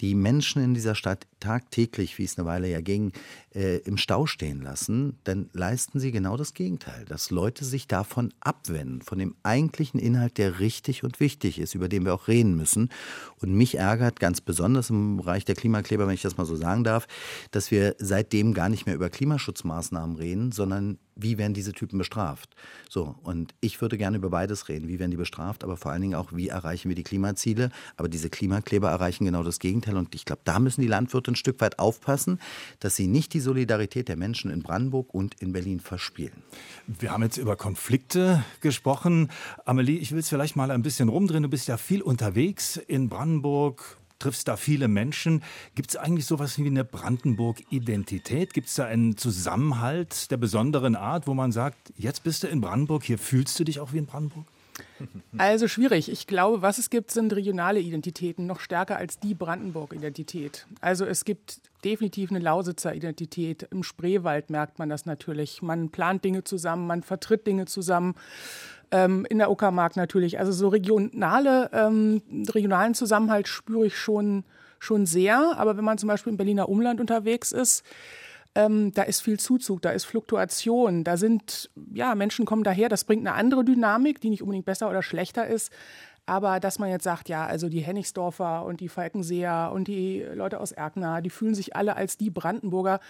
die 0.00 0.14
Menschen 0.14 0.64
in 0.64 0.72
dieser 0.72 0.94
Stadt 0.94 1.26
tagtäglich, 1.44 2.18
wie 2.18 2.24
es 2.24 2.38
eine 2.38 2.46
Weile 2.46 2.68
ja 2.68 2.80
ging, 2.80 3.12
äh, 3.54 3.78
im 3.78 3.98
Stau 3.98 4.26
stehen 4.26 4.62
lassen, 4.62 5.18
dann 5.24 5.50
leisten 5.52 6.00
sie 6.00 6.10
genau 6.10 6.36
das 6.36 6.54
Gegenteil, 6.54 7.04
dass 7.04 7.30
Leute 7.30 7.64
sich 7.64 7.86
davon 7.86 8.32
abwenden, 8.40 9.02
von 9.02 9.18
dem 9.18 9.34
eigentlichen 9.42 10.00
Inhalt, 10.00 10.38
der 10.38 10.58
richtig 10.58 11.04
und 11.04 11.20
wichtig 11.20 11.58
ist, 11.58 11.74
über 11.74 11.88
den 11.88 12.04
wir 12.04 12.14
auch 12.14 12.28
reden 12.28 12.56
müssen. 12.56 12.88
Und 13.40 13.54
mich 13.54 13.76
ärgert 13.76 14.20
ganz 14.20 14.40
besonders 14.40 14.90
im 14.90 15.18
Bereich 15.18 15.44
der 15.44 15.54
Klimakleber, 15.54 16.06
wenn 16.06 16.14
ich 16.14 16.22
das 16.22 16.38
mal 16.38 16.46
so 16.46 16.56
sagen 16.56 16.82
darf, 16.82 17.06
dass 17.50 17.70
wir 17.70 17.94
seitdem 17.98 18.54
gar 18.54 18.70
nicht 18.70 18.86
mehr 18.86 18.94
über 18.94 19.10
Klimaschutzmaßnahmen 19.10 20.16
reden, 20.16 20.50
sondern 20.50 20.98
wie 21.16 21.38
werden 21.38 21.54
diese 21.54 21.72
Typen 21.72 21.98
bestraft? 21.98 22.54
So, 22.88 23.14
und 23.22 23.54
ich 23.60 23.80
würde 23.80 23.96
gerne 23.96 24.16
über 24.16 24.30
beides 24.30 24.68
reden. 24.68 24.88
Wie 24.88 24.98
werden 24.98 25.10
die 25.10 25.16
bestraft, 25.16 25.62
aber 25.62 25.76
vor 25.76 25.92
allen 25.92 26.02
Dingen 26.02 26.14
auch, 26.14 26.32
wie 26.32 26.48
erreichen 26.48 26.88
wir 26.88 26.96
die 26.96 27.04
Klimaziele? 27.04 27.70
Aber 27.96 28.08
diese 28.08 28.30
Klimakleber 28.30 28.90
erreichen 28.90 29.24
genau 29.24 29.42
das 29.42 29.58
Gegenteil. 29.58 29.96
Und 29.96 30.14
ich 30.14 30.24
glaube, 30.24 30.42
da 30.44 30.58
müssen 30.58 30.80
die 30.80 30.88
Landwirte 30.88 31.30
ein 31.34 31.36
Stück 31.36 31.60
weit 31.60 31.78
aufpassen, 31.78 32.40
dass 32.80 32.96
sie 32.96 33.06
nicht 33.06 33.34
die 33.34 33.40
Solidarität 33.40 34.08
der 34.08 34.16
Menschen 34.16 34.50
in 34.50 34.62
Brandenburg 34.62 35.12
und 35.12 35.34
in 35.40 35.52
Berlin 35.52 35.80
verspielen. 35.80 36.42
Wir 36.86 37.10
haben 37.10 37.22
jetzt 37.22 37.36
über 37.36 37.56
Konflikte 37.56 38.44
gesprochen. 38.60 39.30
Amelie, 39.64 39.98
ich 39.98 40.12
will 40.12 40.20
es 40.20 40.28
vielleicht 40.28 40.56
mal 40.56 40.70
ein 40.70 40.82
bisschen 40.82 41.08
rumdrehen. 41.08 41.42
Du 41.42 41.48
bist 41.48 41.68
ja 41.68 41.76
viel 41.76 42.02
unterwegs 42.02 42.76
in 42.76 43.08
Brandenburg, 43.08 43.98
triffst 44.18 44.48
da 44.48 44.56
viele 44.56 44.88
Menschen. 44.88 45.42
Gibt 45.74 45.90
es 45.90 45.96
eigentlich 45.96 46.26
sowas 46.26 46.58
wie 46.58 46.66
eine 46.66 46.84
Brandenburg-Identität? 46.84 48.54
Gibt 48.54 48.68
es 48.68 48.74
da 48.74 48.86
einen 48.86 49.16
Zusammenhalt 49.16 50.30
der 50.30 50.36
besonderen 50.36 50.96
Art, 50.96 51.26
wo 51.26 51.34
man 51.34 51.52
sagt, 51.52 51.92
jetzt 51.96 52.22
bist 52.22 52.42
du 52.42 52.46
in 52.46 52.60
Brandenburg, 52.60 53.04
hier 53.04 53.18
fühlst 53.18 53.58
du 53.58 53.64
dich 53.64 53.80
auch 53.80 53.92
wie 53.92 53.98
in 53.98 54.06
Brandenburg? 54.06 54.46
Also 55.36 55.68
schwierig. 55.68 56.10
Ich 56.10 56.26
glaube, 56.26 56.62
was 56.62 56.78
es 56.78 56.90
gibt, 56.90 57.10
sind 57.10 57.32
regionale 57.34 57.80
Identitäten, 57.80 58.46
noch 58.46 58.60
stärker 58.60 58.96
als 58.96 59.18
die 59.18 59.34
Brandenburg-Identität. 59.34 60.66
Also 60.80 61.04
es 61.04 61.24
gibt 61.24 61.60
definitiv 61.84 62.30
eine 62.30 62.38
Lausitzer 62.38 62.94
Identität. 62.94 63.66
Im 63.70 63.82
Spreewald 63.82 64.50
merkt 64.50 64.78
man 64.78 64.88
das 64.88 65.06
natürlich. 65.06 65.62
Man 65.62 65.90
plant 65.90 66.24
Dinge 66.24 66.44
zusammen, 66.44 66.86
man 66.86 67.02
vertritt 67.02 67.46
Dinge 67.46 67.66
zusammen. 67.66 68.14
Ähm, 68.90 69.26
in 69.28 69.38
der 69.38 69.50
Uckermark 69.50 69.96
natürlich. 69.96 70.38
Also 70.38 70.52
so 70.52 70.68
regionale, 70.68 71.70
ähm, 71.72 72.22
regionalen 72.50 72.94
Zusammenhalt 72.94 73.48
spüre 73.48 73.86
ich 73.86 73.96
schon, 73.96 74.44
schon 74.78 75.06
sehr. 75.06 75.56
Aber 75.56 75.76
wenn 75.76 75.84
man 75.84 75.98
zum 75.98 76.08
Beispiel 76.08 76.30
im 76.30 76.36
Berliner 76.36 76.68
Umland 76.68 77.00
unterwegs 77.00 77.50
ist, 77.50 77.84
ähm, 78.54 78.92
da 78.92 79.02
ist 79.02 79.20
viel 79.20 79.38
Zuzug, 79.38 79.82
da 79.82 79.90
ist 79.90 80.04
Fluktuation, 80.04 81.04
da 81.04 81.16
sind, 81.16 81.70
ja, 81.92 82.14
Menschen 82.14 82.44
kommen 82.44 82.62
daher, 82.62 82.88
das 82.88 83.04
bringt 83.04 83.26
eine 83.26 83.36
andere 83.36 83.64
Dynamik, 83.64 84.20
die 84.20 84.30
nicht 84.30 84.42
unbedingt 84.42 84.66
besser 84.66 84.88
oder 84.88 85.02
schlechter 85.02 85.46
ist. 85.46 85.72
Aber 86.26 86.58
dass 86.58 86.78
man 86.78 86.88
jetzt 86.88 87.04
sagt, 87.04 87.28
ja, 87.28 87.44
also 87.44 87.68
die 87.68 87.80
Hennigsdorfer 87.80 88.64
und 88.64 88.80
die 88.80 88.88
Falkenseer 88.88 89.70
und 89.74 89.88
die 89.88 90.22
Leute 90.22 90.58
aus 90.58 90.72
Erkner, 90.72 91.20
die 91.20 91.28
fühlen 91.28 91.54
sich 91.54 91.76
alle 91.76 91.96
als 91.96 92.16
die 92.16 92.30
Brandenburger, 92.30 93.00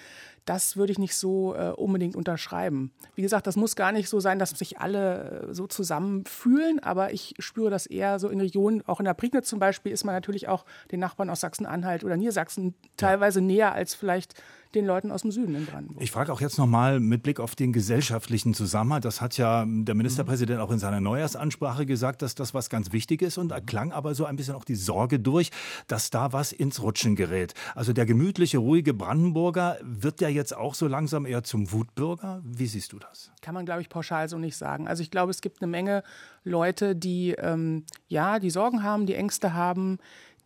das 0.44 0.76
würde 0.76 0.92
ich 0.92 0.98
nicht 0.98 1.14
so 1.14 1.54
äh, 1.54 1.70
unbedingt 1.70 2.16
unterschreiben. 2.16 2.90
Wie 3.14 3.22
gesagt, 3.22 3.46
das 3.46 3.54
muss 3.54 3.76
gar 3.76 3.92
nicht 3.92 4.08
so 4.08 4.18
sein, 4.18 4.40
dass 4.40 4.50
sich 4.50 4.80
alle 4.80 5.46
äh, 5.48 5.54
so 5.54 5.68
zusammenfühlen, 5.68 6.80
aber 6.80 7.12
ich 7.12 7.34
spüre 7.38 7.70
das 7.70 7.86
eher 7.86 8.18
so 8.18 8.28
in 8.28 8.40
Regionen, 8.40 8.82
auch 8.86 8.98
in 8.98 9.04
der 9.04 9.14
Prignitz 9.14 9.48
zum 9.48 9.60
Beispiel, 9.60 9.92
ist 9.92 10.04
man 10.04 10.14
natürlich 10.14 10.48
auch 10.48 10.64
den 10.90 10.98
Nachbarn 10.98 11.30
aus 11.30 11.40
Sachsen-Anhalt 11.40 12.02
oder 12.02 12.16
Niedersachsen 12.16 12.74
teilweise 12.96 13.38
ja. 13.38 13.46
näher 13.46 13.72
als 13.74 13.94
vielleicht 13.94 14.34
den 14.74 14.86
Leuten 14.86 15.10
aus 15.10 15.22
dem 15.22 15.30
Süden 15.30 15.54
in 15.54 15.66
Brandenburg. 15.66 16.02
Ich 16.02 16.10
frage 16.10 16.32
auch 16.32 16.40
jetzt 16.40 16.58
nochmal 16.58 17.00
mit 17.00 17.22
Blick 17.22 17.40
auf 17.40 17.54
den 17.54 17.72
gesellschaftlichen 17.72 18.54
Zusammenhang. 18.54 19.00
Das 19.00 19.20
hat 19.20 19.36
ja 19.38 19.64
der 19.66 19.94
Ministerpräsident 19.94 20.60
auch 20.60 20.70
in 20.70 20.78
seiner 20.78 21.00
Neujahrsansprache 21.00 21.86
gesagt, 21.86 22.22
dass 22.22 22.34
das 22.34 22.54
was 22.54 22.70
ganz 22.70 22.92
wichtig 22.92 23.22
ist. 23.22 23.38
Und 23.38 23.48
da 23.48 23.60
klang 23.60 23.92
aber 23.92 24.14
so 24.14 24.24
ein 24.24 24.36
bisschen 24.36 24.54
auch 24.54 24.64
die 24.64 24.74
Sorge 24.74 25.20
durch, 25.20 25.50
dass 25.86 26.10
da 26.10 26.32
was 26.32 26.52
ins 26.52 26.82
Rutschen 26.82 27.16
gerät. 27.16 27.54
Also 27.74 27.92
der 27.92 28.06
gemütliche, 28.06 28.58
ruhige 28.58 28.94
Brandenburger 28.94 29.78
wird 29.82 30.20
ja 30.20 30.28
jetzt 30.28 30.56
auch 30.56 30.74
so 30.74 30.88
langsam 30.88 31.26
eher 31.26 31.44
zum 31.44 31.72
Wutbürger. 31.72 32.42
Wie 32.44 32.66
siehst 32.66 32.92
du 32.92 32.98
das? 32.98 33.30
Kann 33.40 33.54
man, 33.54 33.64
glaube 33.64 33.80
ich, 33.80 33.88
pauschal 33.88 34.28
so 34.28 34.38
nicht 34.38 34.56
sagen. 34.56 34.88
Also 34.88 35.02
ich 35.02 35.10
glaube, 35.10 35.30
es 35.30 35.40
gibt 35.40 35.62
eine 35.62 35.70
Menge 35.70 36.02
Leute, 36.44 36.96
die 36.96 37.32
ähm, 37.32 37.84
ja, 38.08 38.38
die 38.38 38.50
Sorgen 38.50 38.82
haben, 38.82 39.06
die 39.06 39.14
Ängste 39.14 39.54
haben, 39.54 39.98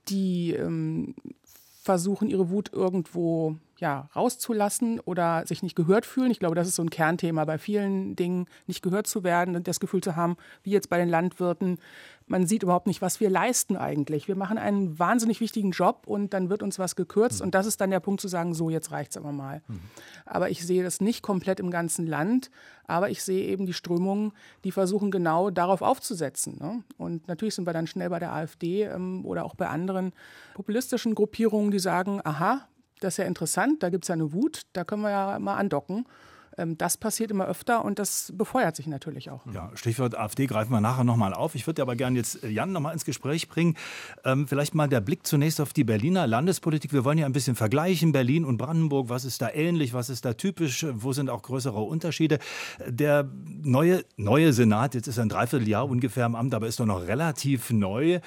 die 0.09 0.53
ähm, 0.53 1.15
versuchen, 1.83 2.29
ihre 2.29 2.51
Wut 2.51 2.73
irgendwo 2.73 3.57
ja, 3.79 4.09
rauszulassen 4.15 5.01
oder 5.01 5.47
sich 5.47 5.63
nicht 5.63 5.77
gehört 5.77 6.05
fühlen. 6.05 6.31
Ich 6.31 6.41
glaube, 6.41 6.57
das 6.57 6.67
ist 6.67 6.75
so 6.75 6.83
ein 6.83 6.91
Kernthema 6.91 7.45
bei 7.45 7.59
vielen 7.59 8.17
Dingen, 8.17 8.47
nicht 8.67 8.83
gehört 8.83 9.07
zu 9.07 9.23
werden 9.23 9.55
und 9.55 9.69
das 9.69 9.79
Gefühl 9.81 10.03
zu 10.03 10.17
haben, 10.17 10.37
wie 10.65 10.71
jetzt 10.71 10.91
bei 10.91 10.99
den 10.99 11.09
Landwirten, 11.09 11.79
man 12.27 12.47
sieht 12.47 12.63
überhaupt 12.63 12.87
nicht, 12.87 13.01
was 13.01 13.21
wir 13.21 13.31
leisten 13.31 13.77
eigentlich. 13.77 14.29
Wir 14.29 14.37
machen 14.37 14.59
einen 14.59 14.99
wahnsinnig 14.99 15.41
wichtigen 15.41 15.71
Job 15.71 16.03
und 16.07 16.35
dann 16.35 16.51
wird 16.51 16.63
uns 16.63 16.79
was 16.79 16.95
gekürzt. 16.97 17.41
Mhm. 17.41 17.47
Und 17.47 17.55
das 17.55 17.67
ist 17.67 17.81
dann 17.81 17.91
der 17.91 18.01
Punkt 18.01 18.21
zu 18.21 18.29
sagen, 18.29 18.53
so, 18.53 18.69
jetzt 18.69 18.91
reicht 18.91 19.13
es 19.13 19.17
aber 19.17 19.33
mal. 19.33 19.63
Mhm. 19.69 19.81
Aber 20.27 20.51
ich 20.51 20.67
sehe 20.67 20.83
das 20.83 21.01
nicht 21.01 21.23
komplett 21.23 21.61
im 21.61 21.71
ganzen 21.71 22.07
Land. 22.07 22.51
Aber 22.87 23.11
ich 23.11 23.23
sehe 23.23 23.47
eben 23.47 23.65
die 23.65 23.73
Strömungen, 23.73 24.33
die 24.65 24.73
versuchen 24.73 25.11
genau 25.11 25.51
darauf 25.51 25.83
aufzusetzen. 25.83 26.59
Ne? 26.61 26.83
Und 26.99 27.29
natürlich 27.29 27.55
sind 27.55 27.67
wir 27.67 27.73
dann 27.73 27.87
schnell 27.87 28.11
bei 28.11 28.19
der 28.19 28.33
AfD 28.33 28.83
ähm, 28.85 29.25
oder 29.25 29.45
auch 29.45 29.55
bei 29.55 29.69
anderen 29.69 30.13
populistischen 30.55 31.15
Gruppierungen, 31.15 31.71
die 31.71 31.79
sagen, 31.79 32.21
aha, 32.25 32.67
das 33.01 33.15
ist 33.15 33.19
ja 33.19 33.25
interessant, 33.25 33.83
da 33.83 33.91
gibt 33.91 34.05
es 34.05 34.09
ja 34.09 34.15
eine 34.15 34.33
Wut, 34.33 34.63
da 34.73 34.85
können 34.85 35.03
wir 35.03 35.11
ja 35.11 35.39
mal 35.39 35.57
andocken. 35.57 36.07
Ähm, 36.59 36.77
das 36.77 36.97
passiert 36.97 37.31
immer 37.31 37.47
öfter 37.47 37.85
und 37.85 37.99
das 37.99 38.33
befeuert 38.37 38.77
sich 38.77 38.87
natürlich 38.87 39.31
auch. 39.31 39.41
Ja, 39.53 39.71
Stichwort 39.75 40.17
AfD 40.17 40.47
greifen 40.47 40.73
wir 40.73 40.81
nachher 40.81 41.05
nochmal 41.05 41.33
auf. 41.33 41.55
Ich 41.55 41.67
würde 41.67 41.81
aber 41.81 41.97
gerne 41.97 42.19
jetzt 42.19 42.43
äh, 42.43 42.49
Jan 42.49 42.73
nochmal 42.73 42.93
ins 42.93 43.05
Gespräch 43.05 43.49
bringen. 43.49 43.77
Ähm, 44.25 44.49
vielleicht 44.49 44.75
mal 44.75 44.89
der 44.89 45.01
Blick 45.01 45.27
zunächst 45.27 45.61
auf 45.61 45.73
die 45.73 45.85
Berliner 45.85 46.27
Landespolitik. 46.27 46.93
Wir 46.93 47.05
wollen 47.05 47.19
ja 47.19 47.27
ein 47.27 47.33
bisschen 47.33 47.55
vergleichen, 47.55 48.13
Berlin 48.13 48.45
und 48.45 48.59
Brandenburg. 48.59 49.09
Was 49.09 49.25
ist 49.25 49.41
da 49.41 49.51
ähnlich, 49.51 49.95
was 49.95 50.11
ist 50.11 50.25
da 50.25 50.35
typisch, 50.35 50.85
wo 50.93 51.13
sind 51.13 51.31
auch 51.31 51.43
größere 51.43 51.81
Unterschiede? 51.81 52.39
Der 52.87 53.29
neue, 53.63 54.05
neue 54.17 54.53
Senat, 54.53 54.95
jetzt 54.95 55.07
ist 55.07 55.19
ein 55.19 55.29
Dreivierteljahr 55.29 55.89
ungefähr 55.89 56.27
im 56.27 56.35
Amt, 56.35 56.55
aber 56.55 56.67
ist 56.67 56.81
doch 56.81 56.87
noch 56.87 57.07
relativ 57.07 57.71
neu, 57.71 58.21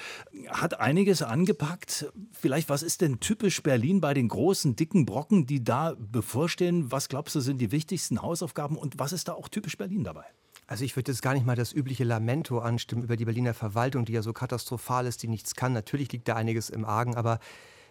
hat 0.48 0.80
einiges 0.80 1.22
angepackt. 1.22 2.10
Vielleicht, 2.32 2.70
was 2.70 2.82
ist 2.82 3.02
denn 3.02 3.20
typisch 3.20 3.62
Berlin 3.62 4.00
bei 4.00 4.14
den 4.14 4.28
großen, 4.28 4.74
dicken 4.74 5.04
Brocken, 5.04 5.46
die 5.46 5.62
da 5.62 5.94
bevorstehen? 5.98 6.90
Was 6.90 7.08
glaubst 7.08 7.34
du, 7.34 7.40
sind 7.40 7.60
die 7.60 7.72
wichtigsten 7.72 8.21
Hausaufgaben 8.22 8.76
und 8.76 8.98
was 8.98 9.12
ist 9.12 9.28
da 9.28 9.34
auch 9.34 9.48
typisch 9.48 9.76
Berlin 9.76 10.04
dabei? 10.04 10.24
Also 10.66 10.84
ich 10.84 10.96
würde 10.96 11.12
jetzt 11.12 11.22
gar 11.22 11.34
nicht 11.34 11.44
mal 11.44 11.56
das 11.56 11.72
übliche 11.72 12.04
Lamento 12.04 12.60
anstimmen 12.60 13.02
über 13.02 13.16
die 13.16 13.24
Berliner 13.24 13.52
Verwaltung, 13.52 14.04
die 14.04 14.12
ja 14.12 14.22
so 14.22 14.32
katastrophal 14.32 15.06
ist, 15.06 15.22
die 15.22 15.28
nichts 15.28 15.54
kann. 15.54 15.72
Natürlich 15.72 16.10
liegt 16.12 16.28
da 16.28 16.36
einiges 16.36 16.70
im 16.70 16.84
Argen, 16.84 17.14
aber 17.14 17.40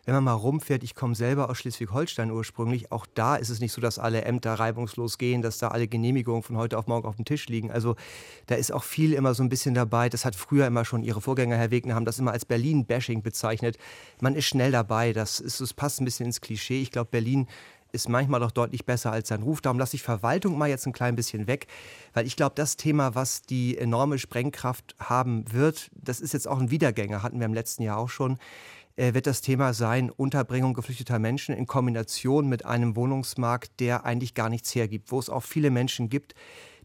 wenn 0.05 0.15
man 0.15 0.23
mal 0.23 0.33
rumfährt, 0.33 0.83
ich 0.83 0.95
komme 0.95 1.13
selber 1.13 1.49
aus 1.49 1.59
Schleswig-Holstein 1.59 2.31
ursprünglich, 2.31 2.91
auch 2.91 3.05
da 3.13 3.35
ist 3.35 3.49
es 3.49 3.59
nicht 3.59 3.71
so, 3.71 3.81
dass 3.81 3.99
alle 3.99 4.23
Ämter 4.23 4.53
reibungslos 4.55 5.19
gehen, 5.19 5.43
dass 5.43 5.59
da 5.59 5.67
alle 5.67 5.87
Genehmigungen 5.87 6.41
von 6.41 6.57
heute 6.57 6.79
auf 6.79 6.87
morgen 6.87 7.07
auf 7.07 7.17
dem 7.17 7.25
Tisch 7.25 7.47
liegen. 7.47 7.69
Also 7.69 7.95
da 8.47 8.55
ist 8.55 8.73
auch 8.73 8.83
viel 8.83 9.13
immer 9.13 9.35
so 9.35 9.43
ein 9.43 9.49
bisschen 9.49 9.75
dabei. 9.75 10.09
Das 10.09 10.25
hat 10.25 10.35
früher 10.35 10.65
immer 10.65 10.85
schon 10.85 11.03
Ihre 11.03 11.21
Vorgänger, 11.21 11.55
Herr 11.55 11.69
Wegner, 11.69 11.93
haben 11.93 12.05
das 12.05 12.17
immer 12.17 12.31
als 12.31 12.45
Berlin-Bashing 12.45 13.21
bezeichnet. 13.21 13.77
Man 14.19 14.35
ist 14.35 14.45
schnell 14.45 14.71
dabei, 14.71 15.13
das, 15.13 15.39
ist, 15.39 15.61
das 15.61 15.73
passt 15.73 16.01
ein 16.01 16.05
bisschen 16.05 16.25
ins 16.25 16.41
Klischee. 16.41 16.81
Ich 16.81 16.89
glaube, 16.89 17.11
Berlin 17.11 17.47
ist 17.91 18.09
manchmal 18.09 18.39
doch 18.39 18.51
deutlich 18.51 18.85
besser 18.85 19.11
als 19.11 19.29
sein 19.29 19.43
Ruf. 19.43 19.61
Darum 19.61 19.79
lasse 19.79 19.95
ich 19.95 20.03
Verwaltung 20.03 20.57
mal 20.57 20.69
jetzt 20.69 20.85
ein 20.85 20.93
klein 20.93 21.15
bisschen 21.15 21.47
weg, 21.47 21.67
weil 22.13 22.25
ich 22.25 22.35
glaube, 22.35 22.53
das 22.55 22.77
Thema, 22.77 23.15
was 23.15 23.41
die 23.41 23.77
enorme 23.77 24.17
Sprengkraft 24.17 24.95
haben 24.99 25.51
wird, 25.51 25.91
das 25.93 26.19
ist 26.19 26.33
jetzt 26.33 26.47
auch 26.47 26.59
ein 26.59 26.71
Wiedergänger, 26.71 27.23
hatten 27.23 27.39
wir 27.39 27.45
im 27.45 27.53
letzten 27.53 27.83
Jahr 27.83 27.97
auch 27.97 28.09
schon, 28.09 28.37
äh, 28.95 29.13
wird 29.13 29.27
das 29.27 29.41
Thema 29.41 29.73
sein, 29.73 30.09
Unterbringung 30.09 30.73
geflüchteter 30.73 31.19
Menschen 31.19 31.55
in 31.55 31.67
Kombination 31.67 32.47
mit 32.47 32.65
einem 32.65 32.95
Wohnungsmarkt, 32.95 33.79
der 33.79 34.05
eigentlich 34.05 34.33
gar 34.33 34.49
nichts 34.49 34.73
hergibt, 34.75 35.11
wo 35.11 35.19
es 35.19 35.29
auch 35.29 35.43
viele 35.43 35.71
Menschen 35.71 36.09
gibt, 36.09 36.35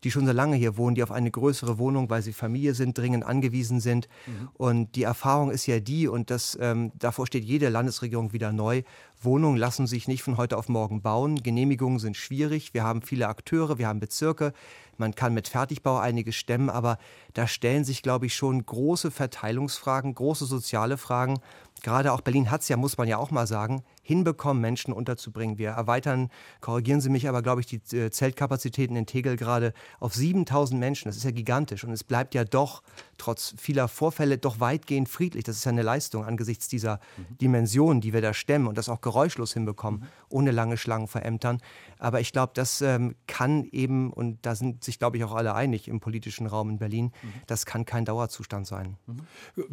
die 0.05 0.11
schon 0.11 0.27
so 0.27 0.33
lange 0.33 0.57
hier 0.57 0.77
wohnen, 0.77 0.95
die 0.95 1.03
auf 1.03 1.11
eine 1.11 1.31
größere 1.31 1.79
Wohnung, 1.79 2.11
weil 2.11 2.23
sie 2.23 2.33
Familie 2.33 2.75
sind, 2.75 2.97
dringend 2.97 3.25
angewiesen 3.25 3.81
sind. 3.81 4.09
Mhm. 4.27 4.49
Und 4.55 4.97
die 4.97 5.03
Erfahrung 5.03 5.51
ist 5.51 5.67
ja 5.67 5.81
die, 5.81 6.09
und 6.09 6.31
das, 6.31 6.57
ähm, 6.61 6.93
davor 6.99 7.27
steht 7.27 7.45
jede 7.45 7.69
Landesregierung 7.69 8.33
wieder 8.33 8.53
neu, 8.53 8.83
Wohnungen 9.23 9.57
lassen 9.57 9.87
sich 9.87 10.09
nicht 10.09 10.23
von 10.23 10.37
heute 10.37 10.57
auf 10.57 10.69
morgen 10.69 11.01
bauen. 11.01 11.43
Genehmigungen 11.43 11.99
sind 11.99 12.17
schwierig. 12.17 12.75
Wir 12.75 12.85
haben 12.85 13.03
viele 13.03 13.29
Akteure, 13.29 13.79
wir 13.79 13.89
haben 13.89 14.01
Bezirke. 14.01 14.53
Man 14.99 15.15
kann 15.15 15.35
mit 15.35 15.49
Fertigbau 15.49 15.99
einiges 15.99 16.37
stemmen, 16.37 16.71
aber 16.71 16.99
da 17.35 17.47
stellen 17.47 17.85
sich, 17.85 18.03
glaube 18.03 18.27
ich, 18.27 18.35
schon 18.35 18.65
große 18.65 19.11
Verteilungsfragen, 19.11 20.15
große 20.15 20.47
soziale 20.47 20.97
Fragen. 20.97 21.39
Gerade 21.83 22.13
auch 22.13 22.21
Berlin 22.21 22.51
hat 22.51 22.63
es 22.63 22.69
ja, 22.69 22.77
muss 22.77 22.97
man 22.97 23.09
ja 23.09 23.19
auch 23.19 23.31
mal 23.31 23.47
sagen, 23.47 23.83
hinbekommen, 24.07 24.61
Menschen 24.61 24.93
unterzubringen. 24.93 25.59
Wir 25.59 25.71
erweitern, 25.71 26.31
korrigieren 26.61 27.01
Sie 27.01 27.11
mich, 27.11 27.29
aber 27.29 27.43
glaube 27.43 27.61
ich, 27.61 27.67
die 27.67 27.97
äh, 27.97 28.11
Zeltkapazitäten 28.11 28.95
in 28.95 29.05
Tegel 29.05 29.37
gerade 29.37 29.73
auf 29.99 30.15
7000 30.15 30.79
Menschen. 30.79 31.09
Das 31.09 31.17
ist 31.17 31.25
ja 31.25 31.33
gigantisch. 31.33 31.83
Und 31.83 31.91
es 31.91 32.05
bleibt 32.05 32.33
ja 32.35 32.45
doch, 32.45 32.85
trotz 33.19 33.55
vieler 33.59 33.89
Vorfälle, 33.89 34.39
doch 34.39 34.61
weitgehend 34.61 35.09
friedlich. 35.09 35.43
Das 35.43 35.57
ist 35.57 35.65
ja 35.65 35.73
eine 35.73 35.83
Leistung 35.83 36.25
angesichts 36.25 36.69
dieser 36.69 37.01
mhm. 37.17 37.39
Dimensionen, 37.39 38.01
die 38.01 38.13
wir 38.13 38.23
da 38.23 38.33
stemmen 38.33 38.69
und 38.69 38.79
das 38.79 38.89
auch 38.89 39.01
geräuschlos 39.01 39.53
hinbekommen, 39.53 40.03
mhm. 40.03 40.07
ohne 40.29 40.51
lange 40.53 40.77
Schlangen 40.77 41.09
verämtern. 41.09 41.61
Aber 41.99 42.21
ich 42.21 42.31
glaube, 42.31 42.53
das 42.55 42.83
ähm, 42.83 43.17
kann 43.27 43.65
eben, 43.73 44.13
und 44.13 44.39
da 44.43 44.55
sind 44.55 44.85
sich, 44.85 45.01
glaube 45.01 45.17
ich, 45.17 45.25
auch 45.25 45.35
alle 45.35 45.55
einig 45.55 45.89
im 45.89 45.99
politischen 45.99 46.47
Raum 46.47 46.71
in 46.71 46.79
Berlin, 46.79 47.07
mhm. 47.07 47.33
das 47.49 47.67
kann 47.67 47.85
kein 47.85 48.05
Dauerzustand 48.05 48.69
sein. 48.69 48.97
Mhm. 49.07 49.23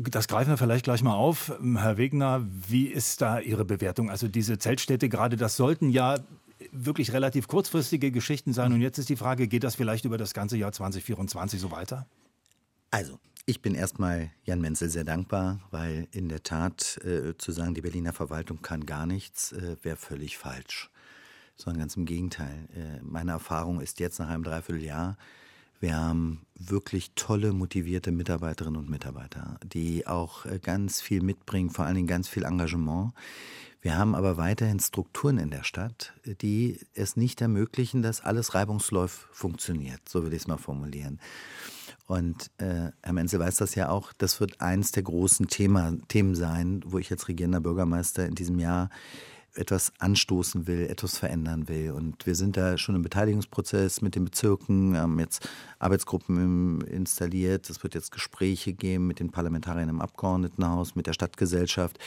Das 0.09 0.27
greifen 0.27 0.49
wir 0.49 0.57
vielleicht 0.57 0.85
gleich 0.85 1.03
mal 1.03 1.13
auf. 1.13 1.51
Herr 1.75 1.97
Wegner, 1.97 2.43
wie 2.49 2.87
ist 2.87 3.21
da 3.21 3.39
Ihre 3.39 3.63
Bewertung? 3.63 4.09
Also 4.09 4.22
diese 4.27 4.57
Zeltstädte 4.57 5.09
gerade, 5.09 5.35
das 5.35 5.55
sollten 5.55 5.89
ja 5.89 6.19
wirklich 6.71 7.13
relativ 7.13 7.47
kurzfristige 7.47 8.11
Geschichten 8.11 8.53
sein. 8.53 8.73
Und 8.73 8.81
jetzt 8.81 8.97
ist 8.97 9.09
die 9.09 9.15
Frage, 9.15 9.47
geht 9.47 9.63
das 9.63 9.75
vielleicht 9.75 10.05
über 10.05 10.17
das 10.17 10.33
ganze 10.33 10.57
Jahr 10.57 10.71
2024 10.71 11.59
so 11.59 11.71
weiter? 11.71 12.07
Also, 12.91 13.19
ich 13.45 13.61
bin 13.61 13.75
erstmal 13.75 14.31
Jan 14.45 14.61
Menzel 14.61 14.89
sehr 14.89 15.03
dankbar, 15.03 15.59
weil 15.71 16.07
in 16.11 16.29
der 16.29 16.43
Tat 16.43 16.97
äh, 17.03 17.37
zu 17.37 17.51
sagen, 17.51 17.73
die 17.73 17.81
Berliner 17.81 18.13
Verwaltung 18.13 18.61
kann 18.61 18.85
gar 18.85 19.05
nichts, 19.05 19.51
äh, 19.51 19.75
wäre 19.81 19.97
völlig 19.97 20.37
falsch. 20.37 20.89
Sondern 21.55 21.81
ganz 21.81 21.97
im 21.97 22.05
Gegenteil. 22.05 22.69
Äh, 22.75 23.01
meine 23.03 23.31
Erfahrung 23.31 23.81
ist 23.81 23.99
jetzt 23.99 24.19
nach 24.19 24.29
einem 24.29 24.43
Dreivierteljahr, 24.43 25.17
wir 25.83 25.97
haben 25.97 26.45
wirklich 26.55 27.11
tolle, 27.15 27.51
motivierte 27.51 28.13
Mitarbeiterinnen 28.13 28.79
und 28.79 28.89
Mitarbeiter, 28.89 29.59
die 29.65 30.07
auch 30.07 30.45
äh, 30.45 30.57
ganz 30.59 31.01
viel 31.01 31.21
mitbringen, 31.21 31.71
vor 31.71 31.83
allen 31.83 31.95
Dingen 31.95 32.07
ganz 32.07 32.29
viel 32.29 32.45
Engagement. 32.45 33.11
Wir 33.83 33.97
haben 33.97 34.15
aber 34.15 34.37
weiterhin 34.37 34.79
Strukturen 34.79 35.37
in 35.37 35.49
der 35.49 35.63
Stadt, 35.65 36.13
die 36.25 36.79
es 36.93 37.17
nicht 37.17 37.41
ermöglichen, 37.41 38.01
dass 38.01 38.21
alles 38.21 38.55
reibungslos 38.55 39.27
funktioniert. 39.33 40.07
So 40.07 40.23
will 40.23 40.31
ich 40.31 40.43
es 40.43 40.47
mal 40.47 40.57
formulieren. 40.57 41.19
Und 42.07 42.49
äh, 42.59 42.91
Herr 43.01 43.13
Menzel 43.13 43.41
weiß 43.41 43.57
das 43.57 43.75
ja 43.75 43.89
auch, 43.89 44.13
das 44.13 44.39
wird 44.39 44.61
eins 44.61 44.93
der 44.93 45.03
großen 45.03 45.47
Thema, 45.47 45.97
Themen 46.07 46.33
sein, 46.33 46.81
wo 46.85 46.97
ich 46.97 47.11
als 47.11 47.27
regierender 47.27 47.59
Bürgermeister 47.59 48.25
in 48.25 48.35
diesem 48.35 48.57
Jahr 48.57 48.89
etwas 49.55 49.91
anstoßen 49.99 50.65
will, 50.65 50.87
etwas 50.89 51.17
verändern 51.17 51.67
will. 51.67 51.91
Und 51.91 52.25
wir 52.25 52.35
sind 52.35 52.55
da 52.55 52.77
schon 52.77 52.95
im 52.95 53.01
Beteiligungsprozess 53.01 54.01
mit 54.01 54.15
den 54.15 54.23
Bezirken, 54.23 54.97
haben 54.97 55.19
jetzt 55.19 55.49
Arbeitsgruppen 55.79 56.81
installiert. 56.81 57.69
Es 57.69 57.83
wird 57.83 57.95
jetzt 57.95 58.13
Gespräche 58.13 58.71
geben 58.71 59.07
mit 59.07 59.19
den 59.19 59.31
Parlamentariern 59.31 59.89
im 59.89 60.01
Abgeordnetenhaus, 60.01 60.95
mit 60.95 61.05
der 61.05 61.13
Stadtgesellschaft, 61.13 61.99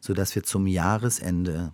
sodass 0.00 0.34
wir 0.34 0.42
zum 0.42 0.66
Jahresende 0.66 1.72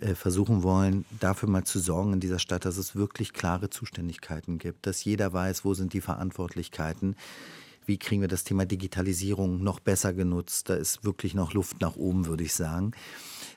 äh, 0.00 0.14
versuchen 0.14 0.62
wollen, 0.62 1.04
dafür 1.20 1.48
mal 1.48 1.64
zu 1.64 1.78
sorgen 1.78 2.14
in 2.14 2.20
dieser 2.20 2.38
Stadt, 2.38 2.64
dass 2.64 2.76
es 2.76 2.94
wirklich 2.96 3.32
klare 3.32 3.70
Zuständigkeiten 3.70 4.58
gibt, 4.58 4.86
dass 4.86 5.04
jeder 5.04 5.32
weiß, 5.32 5.64
wo 5.64 5.74
sind 5.74 5.92
die 5.92 6.00
Verantwortlichkeiten 6.00 7.16
wie 7.86 7.98
kriegen 7.98 8.20
wir 8.20 8.28
das 8.28 8.44
Thema 8.44 8.64
Digitalisierung 8.64 9.62
noch 9.62 9.80
besser 9.80 10.12
genutzt. 10.12 10.68
Da 10.68 10.74
ist 10.74 11.04
wirklich 11.04 11.34
noch 11.34 11.52
Luft 11.52 11.80
nach 11.80 11.96
oben, 11.96 12.26
würde 12.26 12.44
ich 12.44 12.54
sagen. 12.54 12.92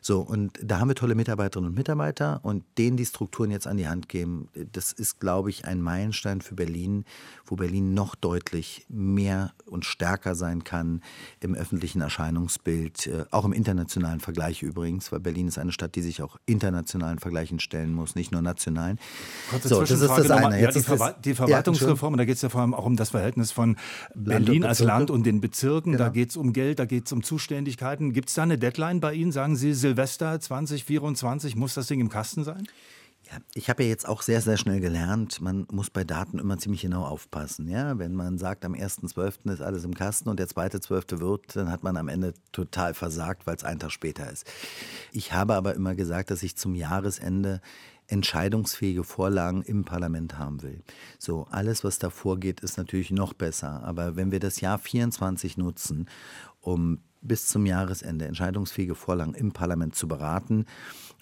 So, 0.07 0.19
und 0.19 0.59
da 0.61 0.79
haben 0.79 0.89
wir 0.89 0.93
tolle 0.93 1.15
Mitarbeiterinnen 1.15 1.71
und 1.71 1.75
Mitarbeiter 1.75 2.39
und 2.43 2.63
denen 2.77 2.95
die 2.95 3.07
Strukturen 3.07 3.49
jetzt 3.49 3.65
an 3.65 3.77
die 3.77 3.87
Hand 3.87 4.07
geben, 4.07 4.49
das 4.71 4.91
ist, 4.91 5.19
glaube 5.19 5.49
ich, 5.49 5.65
ein 5.65 5.81
Meilenstein 5.81 6.41
für 6.41 6.53
Berlin, 6.53 7.05
wo 7.43 7.55
Berlin 7.55 7.95
noch 7.95 8.13
deutlich 8.13 8.85
mehr 8.87 9.53
und 9.65 9.83
stärker 9.83 10.35
sein 10.35 10.63
kann 10.63 11.01
im 11.39 11.55
öffentlichen 11.55 12.01
Erscheinungsbild, 12.01 13.07
äh, 13.07 13.25
auch 13.31 13.45
im 13.45 13.53
internationalen 13.53 14.19
Vergleich 14.19 14.61
übrigens, 14.61 15.11
weil 15.11 15.21
Berlin 15.21 15.47
ist 15.47 15.57
eine 15.57 15.71
Stadt, 15.71 15.95
die 15.95 16.03
sich 16.03 16.21
auch 16.21 16.37
internationalen 16.45 17.17
Vergleichen 17.17 17.59
stellen 17.59 17.91
muss, 17.91 18.13
nicht 18.13 18.31
nur 18.31 18.43
nationalen. 18.43 18.99
Kurze 19.49 19.69
so, 19.69 19.79
das 19.79 19.89
ist 19.89 20.01
das 20.03 20.29
eine. 20.29 20.61
Ja, 20.61 20.69
die, 20.69 20.81
Verwa 20.81 21.13
die, 21.13 21.33
Verwaltungsreform, 21.33 22.13
ja, 22.13 22.17
da 22.17 22.25
geht 22.25 22.35
es 22.35 22.43
ja 22.43 22.49
vor 22.49 22.61
allem 22.61 22.75
auch 22.75 22.85
um 22.85 22.95
das 22.95 23.09
Verhältnis 23.09 23.51
von 23.51 23.75
Berlin 24.13 24.65
als 24.65 24.81
Land 24.81 25.09
und 25.09 25.25
den 25.25 25.41
Bezirken. 25.41 25.93
Genau. 25.93 26.03
Da 26.03 26.09
geht 26.11 26.29
es 26.29 26.37
um 26.37 26.53
Geld, 26.53 26.77
da 26.77 26.85
geht 26.85 27.07
es 27.07 27.11
um 27.11 27.23
Zuständigkeiten. 27.23 28.13
Gibt 28.13 28.29
es 28.29 28.35
da 28.35 28.43
eine 28.43 28.59
Deadline 28.59 28.99
bei 28.99 29.15
Ihnen? 29.15 29.31
Sagen 29.31 29.55
Sie, 29.55 29.73
Silvester 29.95 30.37
2024 30.41 31.55
muss 31.55 31.73
das 31.73 31.87
Ding 31.87 32.01
im 32.01 32.09
Kasten 32.09 32.43
sein? 32.43 32.67
Ja, 33.31 33.37
ich 33.53 33.69
habe 33.69 33.83
ja 33.83 33.89
jetzt 33.89 34.05
auch 34.05 34.23
sehr, 34.23 34.41
sehr 34.41 34.57
schnell 34.57 34.81
gelernt, 34.81 35.39
man 35.39 35.65
muss 35.71 35.89
bei 35.89 36.03
Daten 36.03 36.37
immer 36.37 36.57
ziemlich 36.57 36.81
genau 36.81 37.05
aufpassen. 37.05 37.69
Ja? 37.69 37.97
Wenn 37.97 38.13
man 38.13 38.37
sagt, 38.37 38.65
am 38.65 38.73
1.12. 38.73 39.53
ist 39.53 39.61
alles 39.61 39.85
im 39.85 39.93
Kasten 39.93 40.27
und 40.27 40.37
der 40.37 40.49
2.12. 40.49 41.21
wird, 41.21 41.55
dann 41.55 41.71
hat 41.71 41.81
man 41.83 41.95
am 41.95 42.09
Ende 42.09 42.33
total 42.51 42.93
versagt, 42.93 43.47
weil 43.47 43.55
es 43.55 43.63
einen 43.63 43.79
Tag 43.79 43.91
später 43.91 44.29
ist. 44.29 44.45
Ich 45.13 45.31
habe 45.31 45.55
aber 45.55 45.75
immer 45.75 45.95
gesagt, 45.95 46.29
dass 46.29 46.43
ich 46.43 46.57
zum 46.57 46.75
Jahresende 46.75 47.61
entscheidungsfähige 48.07 49.05
Vorlagen 49.05 49.61
im 49.61 49.85
Parlament 49.85 50.37
haben 50.37 50.61
will. 50.61 50.83
So, 51.19 51.47
alles, 51.49 51.85
was 51.85 51.99
davor 51.99 52.37
geht, 52.37 52.59
ist 52.59 52.77
natürlich 52.77 53.11
noch 53.11 53.31
besser. 53.31 53.81
Aber 53.85 54.17
wenn 54.17 54.33
wir 54.33 54.41
das 54.41 54.59
Jahr 54.59 54.77
24 54.77 55.55
nutzen, 55.55 56.09
um 56.59 56.99
bis 57.27 57.47
zum 57.47 57.65
Jahresende 57.65 58.25
entscheidungsfähige 58.25 58.95
Vorlagen 58.95 59.33
im 59.33 59.51
Parlament 59.51 59.95
zu 59.95 60.07
beraten. 60.07 60.65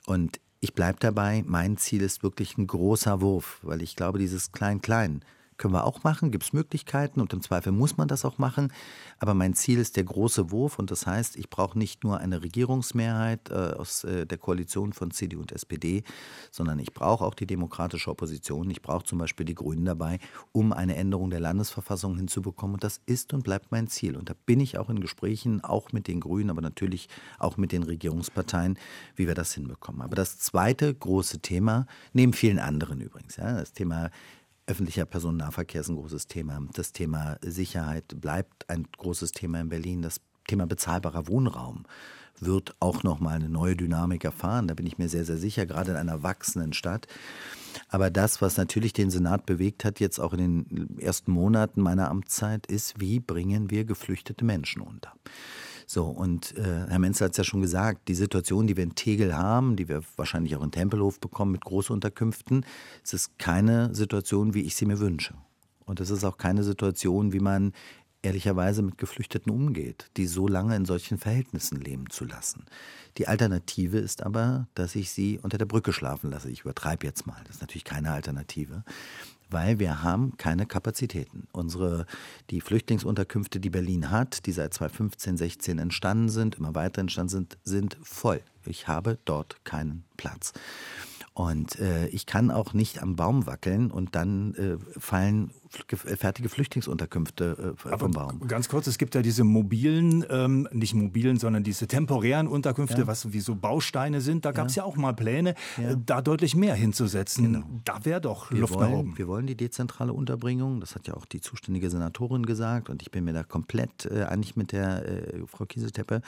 Und 0.05 0.39
ich 0.59 0.73
bleibe 0.73 0.99
dabei, 0.99 1.43
mein 1.45 1.77
Ziel 1.77 2.01
ist 2.01 2.23
wirklich 2.23 2.57
ein 2.57 2.67
großer 2.67 3.21
Wurf, 3.21 3.59
weil 3.63 3.81
ich 3.81 3.95
glaube, 3.95 4.19
dieses 4.19 4.51
Klein-Klein 4.51 5.23
können 5.57 5.73
wir 5.73 5.85
auch 5.85 6.03
machen, 6.03 6.31
gibt 6.31 6.43
es 6.45 6.53
Möglichkeiten 6.53 7.21
und 7.21 7.33
im 7.33 7.41
Zweifel 7.41 7.71
muss 7.71 7.97
man 7.97 8.07
das 8.07 8.25
auch 8.25 8.37
machen. 8.37 8.71
Aber 9.19 9.33
mein 9.33 9.53
Ziel 9.53 9.79
ist 9.79 9.97
der 9.97 10.03
große 10.03 10.51
Wurf 10.51 10.79
und 10.79 10.91
das 10.91 11.05
heißt, 11.05 11.37
ich 11.37 11.49
brauche 11.49 11.77
nicht 11.77 12.03
nur 12.03 12.19
eine 12.19 12.41
Regierungsmehrheit 12.41 13.49
äh, 13.49 13.53
aus 13.53 14.03
äh, 14.03 14.25
der 14.25 14.37
Koalition 14.37 14.93
von 14.93 15.11
CDU 15.11 15.41
und 15.41 15.51
SPD, 15.51 16.03
sondern 16.51 16.79
ich 16.79 16.93
brauche 16.93 17.23
auch 17.23 17.33
die 17.33 17.47
demokratische 17.47 18.09
Opposition. 18.09 18.69
Ich 18.69 18.81
brauche 18.81 19.03
zum 19.05 19.19
Beispiel 19.19 19.45
die 19.45 19.55
Grünen 19.55 19.85
dabei, 19.85 20.19
um 20.51 20.73
eine 20.73 20.95
Änderung 20.95 21.29
der 21.29 21.39
Landesverfassung 21.39 22.17
hinzubekommen. 22.17 22.75
Und 22.75 22.83
das 22.83 23.01
ist 23.05 23.33
und 23.33 23.43
bleibt 23.43 23.71
mein 23.71 23.87
Ziel. 23.87 24.15
Und 24.15 24.29
da 24.29 24.33
bin 24.45 24.59
ich 24.59 24.77
auch 24.77 24.89
in 24.89 24.99
Gesprächen, 24.99 25.63
auch 25.63 25.91
mit 25.91 26.07
den 26.07 26.19
Grünen, 26.19 26.49
aber 26.49 26.61
natürlich 26.61 27.09
auch 27.39 27.57
mit 27.57 27.71
den 27.71 27.83
Regierungsparteien, 27.83 28.77
wie 29.15 29.27
wir 29.27 29.35
das 29.35 29.53
hinbekommen. 29.53 30.01
Aber 30.01 30.15
das 30.15 30.39
zweite 30.39 30.93
große 30.93 31.39
Thema, 31.39 31.85
neben 32.13 32.33
vielen 32.33 32.59
anderen 32.59 33.01
übrigens, 33.01 33.37
ja, 33.37 33.53
das 33.53 33.73
Thema 33.73 34.09
Öffentlicher 34.65 35.05
Personennahverkehr 35.05 35.81
ist 35.81 35.89
ein 35.89 35.97
großes 35.97 36.27
Thema. 36.27 36.59
Das 36.73 36.93
Thema 36.93 37.37
Sicherheit 37.41 38.21
bleibt 38.21 38.69
ein 38.69 38.87
großes 38.97 39.33
Thema 39.33 39.59
in 39.59 39.69
Berlin. 39.69 40.01
Das 40.01 40.21
Thema 40.47 40.65
bezahlbarer 40.65 41.27
Wohnraum 41.27 41.83
wird 42.39 42.73
auch 42.79 43.03
noch 43.03 43.19
mal 43.19 43.35
eine 43.35 43.49
neue 43.49 43.75
Dynamik 43.75 44.23
erfahren. 44.23 44.67
Da 44.67 44.73
bin 44.73 44.85
ich 44.85 44.97
mir 44.97 45.09
sehr, 45.09 45.25
sehr 45.25 45.37
sicher, 45.37 45.65
gerade 45.65 45.91
in 45.91 45.97
einer 45.97 46.23
wachsenden 46.23 46.73
Stadt. 46.73 47.07
Aber 47.89 48.09
das, 48.09 48.41
was 48.41 48.57
natürlich 48.57 48.93
den 48.93 49.09
Senat 49.09 49.45
bewegt 49.45 49.83
hat, 49.83 49.99
jetzt 49.99 50.19
auch 50.19 50.33
in 50.33 50.65
den 50.65 50.99
ersten 50.99 51.31
Monaten 51.31 51.81
meiner 51.81 52.09
Amtszeit, 52.09 52.65
ist, 52.67 52.99
wie 52.99 53.19
bringen 53.19 53.69
wir 53.69 53.83
geflüchtete 53.83 54.45
Menschen 54.45 54.81
unter? 54.81 55.13
So, 55.85 56.05
und 56.05 56.57
äh, 56.57 56.87
Herr 56.87 56.99
Menzel 56.99 57.25
hat 57.25 57.31
es 57.31 57.37
ja 57.37 57.43
schon 57.43 57.61
gesagt, 57.61 58.07
die 58.07 58.15
Situation, 58.15 58.67
die 58.67 58.77
wir 58.77 58.83
in 58.83 58.95
Tegel 58.95 59.35
haben, 59.35 59.75
die 59.75 59.87
wir 59.87 60.01
wahrscheinlich 60.15 60.55
auch 60.55 60.63
in 60.63 60.71
Tempelhof 60.71 61.19
bekommen 61.19 61.51
mit 61.51 61.65
Großunterkünften, 61.65 62.65
es 63.03 63.13
ist 63.13 63.37
keine 63.37 63.93
Situation, 63.93 64.53
wie 64.53 64.61
ich 64.61 64.75
sie 64.75 64.85
mir 64.85 64.99
wünsche. 64.99 65.33
Und 65.85 65.99
es 65.99 66.09
ist 66.09 66.23
auch 66.23 66.37
keine 66.37 66.63
Situation, 66.63 67.33
wie 67.33 67.39
man 67.39 67.73
ehrlicherweise 68.21 68.81
mit 68.81 68.97
Geflüchteten 68.97 69.51
umgeht, 69.51 70.09
die 70.15 70.27
so 70.27 70.47
lange 70.47 70.75
in 70.75 70.85
solchen 70.85 71.17
Verhältnissen 71.17 71.79
leben 71.79 72.09
zu 72.09 72.23
lassen. 72.23 72.65
Die 73.17 73.27
Alternative 73.27 73.97
ist 73.99 74.23
aber, 74.23 74.67
dass 74.75 74.95
ich 74.95 75.11
sie 75.11 75.39
unter 75.43 75.57
der 75.57 75.65
Brücke 75.65 75.91
schlafen 75.91 76.31
lasse. 76.31 76.49
Ich 76.49 76.61
übertreibe 76.61 77.05
jetzt 77.05 77.27
mal. 77.27 77.41
Das 77.45 77.57
ist 77.57 77.61
natürlich 77.61 77.83
keine 77.83 78.11
Alternative 78.11 78.83
weil 79.53 79.79
wir 79.79 80.03
haben 80.03 80.35
keine 80.37 80.65
Kapazitäten. 80.65 81.47
Unsere, 81.51 82.05
die 82.49 82.61
Flüchtlingsunterkünfte, 82.61 83.59
die 83.59 83.69
Berlin 83.69 84.11
hat, 84.11 84.45
die 84.45 84.51
seit 84.51 84.73
2015, 84.73 85.37
16 85.37 85.79
entstanden 85.79 86.29
sind, 86.29 86.55
immer 86.55 86.75
weiter 86.75 87.01
entstanden 87.01 87.29
sind, 87.29 87.57
sind 87.63 87.97
voll. 88.03 88.41
Ich 88.65 88.87
habe 88.87 89.17
dort 89.25 89.63
keinen 89.63 90.03
Platz. 90.17 90.53
Und 91.33 91.79
äh, 91.79 92.07
ich 92.09 92.25
kann 92.25 92.51
auch 92.51 92.73
nicht 92.73 93.01
am 93.01 93.15
Baum 93.15 93.47
wackeln 93.47 93.89
und 93.89 94.15
dann 94.15 94.53
äh, 94.55 94.99
fallen 94.99 95.51
fertige 95.95 96.49
Flüchtlingsunterkünfte 96.49 97.75
äh, 97.83 97.97
vom 97.97 98.11
Baum. 98.11 98.47
Ganz 98.47 98.69
kurz, 98.69 98.87
es 98.87 98.97
gibt 98.97 99.15
ja 99.15 99.21
diese 99.21 99.43
mobilen, 99.43 100.25
ähm, 100.29 100.67
nicht 100.71 100.93
mobilen, 100.93 101.37
sondern 101.37 101.63
diese 101.63 101.87
temporären 101.87 102.47
Unterkünfte, 102.47 103.01
ja. 103.01 103.07
was 103.07 103.33
wie 103.33 103.39
so 103.39 103.55
Bausteine 103.55 104.21
sind. 104.21 104.45
Da 104.45 104.51
gab 104.51 104.67
es 104.67 104.75
ja. 104.75 104.83
ja. 104.83 104.89
auch 104.89 104.95
mal 104.95 105.13
Pläne, 105.13 105.55
ja. 105.77 105.91
äh, 105.91 105.97
da 106.05 106.21
deutlich 106.21 106.55
mehr 106.55 106.75
hinzusetzen. 106.75 107.53
Genau. 107.53 107.65
Da 107.85 108.05
wäre 108.05 108.21
doch 108.21 108.51
wir 108.51 108.59
Luft 108.59 108.75
wollen, 108.75 108.91
nach 108.91 108.97
oben. 108.97 109.17
Wir 109.17 109.27
wollen 109.27 109.47
die 109.47 109.55
dezentrale 109.55 110.13
Unterbringung, 110.13 110.79
das 110.79 110.95
hat 110.95 111.07
ja 111.07 111.15
auch 111.15 111.25
die 111.25 111.41
zuständige 111.41 111.89
Senatorin 111.89 112.45
gesagt 112.45 112.89
und 112.89 113.01
ich 113.01 113.11
bin 113.11 113.23
mir 113.23 113.33
da 113.33 113.43
komplett 113.43 114.05
äh, 114.05 114.23
einig 114.23 114.55
mit 114.55 114.71
der 114.71 115.07
äh, 115.07 115.47
Frau 115.47 115.65
Kieseteppe. 115.65 116.21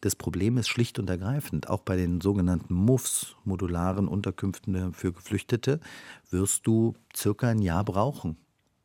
Das 0.00 0.14
Problem 0.14 0.58
ist 0.58 0.68
schlicht 0.68 0.98
und 0.98 1.10
ergreifend, 1.10 1.68
auch 1.68 1.80
bei 1.80 1.96
den 1.96 2.20
sogenannten 2.20 2.74
MUFs, 2.74 3.36
modularen 3.44 4.08
Unterkünften 4.08 4.92
für 4.92 5.12
Geflüchtete, 5.12 5.80
wirst 6.30 6.66
du 6.66 6.94
circa 7.14 7.48
ein 7.48 7.60
Jahr 7.60 7.84
brauchen 7.84 8.36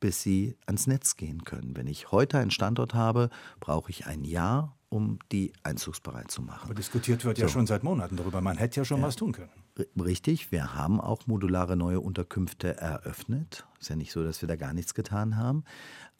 bis 0.02 0.22
sie 0.22 0.58
ans 0.66 0.88
Netz 0.88 1.16
gehen 1.16 1.46
können. 1.46 1.78
Wenn 1.78 1.88
ich 1.88 2.12
heute 2.12 2.38
einen 2.38 2.52
Standort 2.52 2.94
habe, 2.94 3.30
brauche 3.62 3.90
ich 3.90 4.08
ein 4.08 4.26
Jahr, 4.26 4.76
um 4.90 5.20
die 5.32 5.54
einzugsbereit 5.64 6.30
zu 6.30 6.42
machen. 6.42 6.66
Aber 6.66 6.74
diskutiert 6.74 7.24
wird 7.24 7.38
so. 7.38 7.44
ja 7.44 7.48
schon 7.48 7.66
seit 7.66 7.84
Monaten 7.84 8.18
darüber. 8.18 8.42
Man 8.42 8.58
hätte 8.58 8.82
ja 8.82 8.86
schon 8.86 9.00
ja. 9.00 9.08
was 9.08 9.16
tun 9.16 9.32
können. 9.32 9.50
Richtig, 9.98 10.52
wir 10.52 10.76
haben 10.76 11.00
auch 11.00 11.28
modulare 11.28 11.78
neue 11.78 12.02
Unterkünfte 12.02 12.78
eröffnet. 12.78 13.66
Ist 13.80 13.90
ja 13.90 13.96
nicht 13.96 14.12
so, 14.12 14.22
dass 14.22 14.42
wir 14.42 14.48
da 14.48 14.58
gar 14.58 14.74
nichts 14.74 14.94
getan 14.94 15.38
haben. 15.38 15.64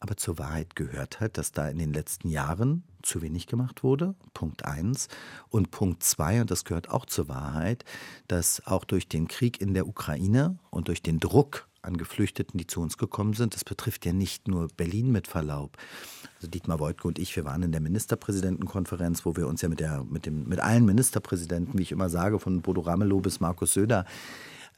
Aber 0.00 0.16
zur 0.16 0.38
Wahrheit 0.38 0.74
gehört 0.74 1.20
halt, 1.20 1.36
dass 1.36 1.52
da 1.52 1.68
in 1.68 1.78
den 1.78 1.92
letzten 1.92 2.28
Jahren 2.28 2.84
zu 3.02 3.20
wenig 3.20 3.46
gemacht 3.46 3.82
wurde. 3.82 4.14
Punkt 4.32 4.64
eins. 4.64 5.08
Und 5.48 5.70
Punkt 5.70 6.02
zwei, 6.02 6.40
und 6.40 6.50
das 6.50 6.64
gehört 6.64 6.88
auch 6.88 7.04
zur 7.04 7.28
Wahrheit, 7.28 7.84
dass 8.26 8.66
auch 8.66 8.84
durch 8.84 9.06
den 9.06 9.28
Krieg 9.28 9.60
in 9.60 9.74
der 9.74 9.86
Ukraine 9.86 10.58
und 10.70 10.88
durch 10.88 11.02
den 11.02 11.20
Druck 11.20 11.68
an 11.82 11.96
Geflüchteten, 11.96 12.58
die 12.58 12.66
zu 12.66 12.80
uns 12.80 12.96
gekommen 12.96 13.34
sind. 13.34 13.54
Das 13.54 13.64
betrifft 13.64 14.06
ja 14.06 14.12
nicht 14.12 14.48
nur 14.48 14.68
Berlin 14.76 15.12
mit 15.12 15.26
Verlaub. 15.26 15.76
Also 16.36 16.48
Dietmar 16.48 16.80
Woidke 16.80 17.06
und 17.06 17.18
ich, 17.18 17.34
wir 17.36 17.44
waren 17.44 17.62
in 17.62 17.72
der 17.72 17.80
Ministerpräsidentenkonferenz, 17.80 19.26
wo 19.26 19.36
wir 19.36 19.46
uns 19.46 19.62
ja 19.62 19.68
mit, 19.68 19.80
der, 19.80 20.04
mit, 20.04 20.26
dem, 20.26 20.48
mit 20.48 20.60
allen 20.60 20.84
Ministerpräsidenten, 20.84 21.78
wie 21.78 21.82
ich 21.82 21.92
immer 21.92 22.08
sage, 22.08 22.38
von 22.38 22.62
Bodo 22.62 22.80
Ramelow 22.80 23.20
bis 23.20 23.40
Markus 23.40 23.74
Söder, 23.74 24.06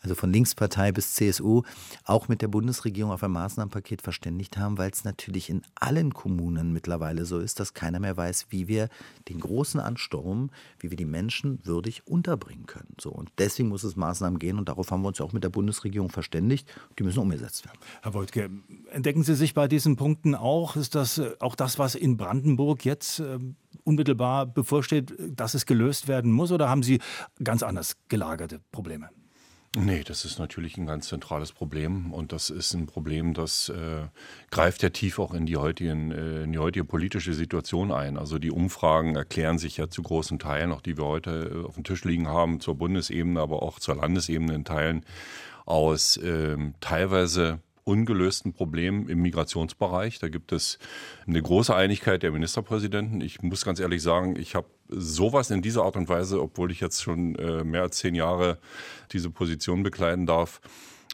also 0.05 0.15
von 0.15 0.31
Linkspartei 0.31 0.93
bis 0.93 1.15
CSU, 1.15 1.63
auch 2.05 2.29
mit 2.29 2.43
der 2.43 2.49
Bundesregierung 2.49 3.11
auf 3.11 3.25
ein 3.25 3.33
Maßnahmenpaket 3.33 4.03
verständigt 4.03 4.59
haben, 4.59 4.77
weil 4.77 4.91
es 4.91 5.05
natürlich 5.05 5.49
in 5.49 5.63
allen 5.75 6.13
Kommunen 6.13 6.73
mittlerweile 6.73 7.25
so 7.25 7.39
ist, 7.39 7.59
dass 7.59 7.73
keiner 7.73 8.01
mehr 8.01 8.17
weiß, 8.17 8.47
wie 8.51 8.69
wir 8.69 8.91
den 9.31 9.41
großen 9.41 9.81
Ansturm, 9.81 10.51
wie 10.79 10.91
wir 10.91 10.99
die 10.99 11.07
Menschen 11.07 11.59
würdig 11.65 12.07
unterbringen 12.07 12.67
können. 12.67 12.95
So, 13.01 13.11
und 13.11 13.31
deswegen 13.39 13.71
muss 13.71 13.83
es 13.83 13.97
Maßnahmen 13.97 14.39
gehen 14.39 14.59
und 14.59 14.69
darauf 14.69 14.91
haben 14.91 15.03
wir 15.03 15.09
uns 15.09 15.21
auch 15.23 15.33
mit 15.33 15.43
der 15.43 15.49
Bundesregierung 15.49 16.11
verständigt. 16.11 16.71
Die 16.99 17.03
müssen 17.03 17.21
umgesetzt 17.21 17.65
werden. 17.65 17.79
Herr 18.03 18.13
Woltke, 18.13 18.51
entdecken 18.91 19.23
Sie 19.23 19.35
sich 19.35 19.55
bei 19.55 19.69
diesen 19.69 19.97
Punkten 19.97 20.35
auch? 20.35 20.77
Ist 20.77 20.95
das 20.95 21.17
äh, 21.17 21.31
auch 21.41 21.55
das, 21.55 21.79
was 21.79 21.95
in 21.95 22.19
Brandenburg 22.19 22.85
jetzt 22.85 23.21
äh, 23.21 23.39
unmittelbar 23.85 24.45
bevorsteht, 24.45 25.15
dass 25.19 25.55
es 25.55 25.65
gelöst 25.65 26.09
werden 26.09 26.31
muss 26.31 26.53
oder 26.53 26.69
haben 26.69 26.83
Sie 26.83 27.01
ganz 27.43 27.63
anders 27.63 27.97
gelagerte 28.09 28.61
Probleme? 28.71 29.09
Nee, 29.77 30.05
das 30.05 30.25
ist 30.25 30.39
natürlich 30.39 30.77
ein 30.77 30.87
ganz 30.87 31.09
zentrales 31.09 31.51
Problem 31.51 32.13
und 32.13 32.31
das 32.31 32.49
ist 32.49 32.75
ein 32.75 32.87
Problem, 32.87 33.35
das 33.35 33.71
äh, 33.71 34.07
greift 34.53 34.85
ja 34.85 34.91
tief 34.91 35.19
auch 35.19 35.35
in 35.35 35.47
die, 35.47 35.57
heutigen, 35.57 36.13
äh, 36.13 36.45
in 36.45 36.53
die 36.53 36.61
heutige 36.61 36.85
politische 36.85 37.35
Situation 37.35 37.91
ein. 37.91 38.17
Also 38.17 38.39
die 38.39 38.53
Umfragen 38.53 39.17
erklären 39.17 39.59
sich 39.59 39.77
ja 39.79 39.89
zu 39.89 40.03
großen 40.03 40.39
Teilen, 40.39 40.71
auch 40.71 40.81
die 40.81 40.97
wir 40.97 41.05
heute 41.05 41.51
äh, 41.53 41.67
auf 41.67 41.75
dem 41.75 41.83
Tisch 41.83 42.05
liegen 42.05 42.29
haben, 42.29 42.61
zur 42.61 42.77
Bundesebene, 42.77 43.41
aber 43.41 43.65
auch 43.65 43.81
zur 43.81 43.97
Landesebene 43.97 44.55
in 44.55 44.65
Teilen 44.65 45.05
aus 45.67 46.19
äh, 46.19 46.57
teilweise 46.81 47.59
ungelösten 47.85 48.53
Problemen 48.53 49.09
im 49.09 49.21
Migrationsbereich. 49.23 50.19
Da 50.19 50.29
gibt 50.29 50.53
es 50.53 50.79
eine 51.27 51.41
große 51.41 51.75
Einigkeit 51.75 52.23
der 52.23 52.33
Ministerpräsidenten. 52.33 53.21
Ich 53.21 53.43
muss 53.43 53.65
ganz 53.65 53.79
ehrlich 53.79 54.03
sagen, 54.03 54.37
ich 54.37 54.55
habe 54.55 54.67
sowas 54.89 55.51
in 55.51 55.63
dieser 55.63 55.85
Art 55.85 55.97
und 55.97 56.09
Weise, 56.09 56.41
obwohl 56.41 56.71
ich 56.71 56.81
jetzt 56.81 57.03
schon 57.03 57.35
äh, 57.37 57.65
mehr 57.65 57.83
als 57.83 57.99
zehn 57.99 58.15
Jahre 58.15 58.59
diese 59.13 59.31
Position 59.31 59.83
bekleiden 59.83 60.27
darf, 60.27 60.61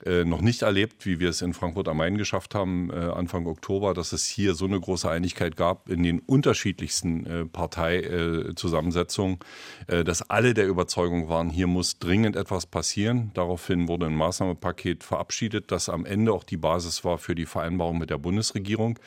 äh, 0.05 0.25
noch 0.25 0.41
nicht 0.41 0.63
erlebt, 0.63 1.07
wie 1.07 1.21
wir 1.21 1.29
es 1.29 1.43
in 1.43 1.55
Frankfurt 1.55 1.89
am 1.89 1.99
Main 1.99 2.17
geschafft 2.17 2.55
haben, 2.55 2.91
äh, 2.91 2.95
Anfang 2.95 3.47
Oktober, 3.47 3.95
dass 3.95 4.13
es 4.13 4.27
hier 4.27 4.55
so 4.55 4.65
eine 4.65 4.81
große 4.81 5.11
Einigkeit 5.11 5.57
gab 5.57 5.89
in 5.89 6.03
den 6.03 6.21
unterschiedlichsten 6.21 7.27
äh, 7.27 7.45
Parteizusammensetzungen, 7.47 9.39
äh, 9.87 10.05
dass 10.05 10.29
alle 10.31 10.55
der 10.55 10.69
Überzeugung 10.69 11.29
waren, 11.29 11.51
hier 11.51 11.67
muss 11.67 11.99
dringend 11.99 12.37
etwas 12.37 12.67
passieren. 12.67 13.31
Daraufhin 13.35 13.89
wurde 13.89 14.07
ein 14.07 14.15
Maßnahmenpaket 14.15 15.05
verabschiedet, 15.05 15.71
das 15.71 15.89
am 15.89 16.07
Ende 16.07 16.33
auch 16.33 16.45
die 16.45 16.57
Basis 16.57 17.05
war 17.05 17.19
für 17.19 17.35
die 17.35 17.47
Vereinbarung 17.47 17.99
mit 17.99 18.11
der 18.11 18.19
Bundesregierung. 18.19 18.99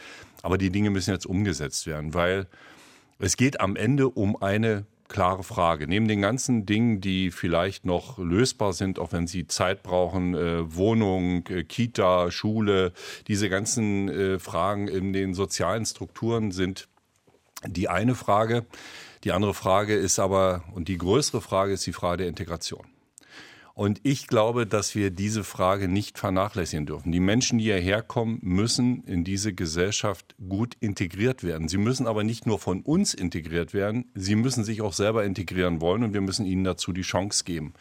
Aber 0.42 0.58
die 0.58 0.70
Dinge 0.70 0.90
müssen 0.90 1.12
jetzt 1.12 1.26
umgesetzt 1.26 1.88
werden, 1.88 2.14
weil 2.14 2.48
es 3.20 3.38
geht 3.38 3.62
am 3.62 3.76
Ende 3.76 4.10
um 4.10 4.42
eine 4.42 4.86
klare 5.14 5.44
Frage. 5.44 5.88
Neben 5.88 6.10
den 6.10 6.22
ganzen 6.22 6.66
Dingen, 6.66 7.00
die 7.00 7.32
vielleicht 7.32 7.86
noch 7.86 8.18
lösbar 8.18 8.74
sind, 8.74 9.00
auch 9.00 9.14
wenn 9.14 9.28
sie 9.28 9.48
Zeit 9.48 9.84
brauchen, 9.84 10.34
äh, 10.34 10.76
Wohnung, 10.76 11.48
äh, 11.48 11.64
Kita, 11.64 12.32
Schule, 12.32 12.92
diese 13.28 13.48
ganzen 13.48 14.10
äh, 14.10 14.40
Fragen 14.40 14.90
in 14.90 15.14
den 15.14 15.34
sozialen 15.34 15.86
Strukturen 15.86 16.52
sind 16.52 16.90
die 17.66 17.88
eine 17.88 18.16
Frage. 18.16 18.66
Die 19.24 19.32
andere 19.32 19.54
Frage 19.54 19.96
ist 19.96 20.20
aber, 20.20 20.66
und 20.74 20.90
die 20.90 20.98
größere 20.98 21.40
Frage 21.40 21.74
ist 21.74 21.86
die 21.86 21.94
Frage 21.94 22.18
der 22.18 22.28
Integration. 22.28 22.93
Und 23.76 24.02
ich 24.04 24.28
glaube, 24.28 24.68
dass 24.68 24.94
wir 24.94 25.10
diese 25.10 25.44
Frage 25.44 25.88
nicht 25.88 26.20
vernachlässigen 26.20 26.86
dürfen. 26.86 27.12
Die 27.12 27.20
Menschen, 27.20 27.58
die 27.58 27.66
hierher 27.66 28.04
kommen, 28.04 28.38
müssen 28.44 29.04
in 29.06 29.24
diese 29.24 29.54
Gesellschaft 29.54 30.36
gut 30.48 30.76
integriert 30.80 31.44
werden. 31.44 31.68
Sie 31.68 31.80
müssen 31.80 32.06
aber 32.06 32.24
nicht 32.24 32.46
nur 32.46 32.60
von 32.60 32.82
uns 32.82 33.16
integriert 33.16 33.74
werden, 33.74 34.12
sie 34.14 34.36
müssen 34.36 34.64
sich 34.64 34.84
auch 34.84 34.94
selber 34.94 35.26
integrieren 35.26 35.82
wollen 35.82 36.04
und 36.04 36.14
wir 36.14 36.22
müssen 36.22 36.46
ihnen 36.46 36.64
dazu 36.64 36.94
die 36.94 37.02
Chance 37.02 37.46
geben. 37.46 37.74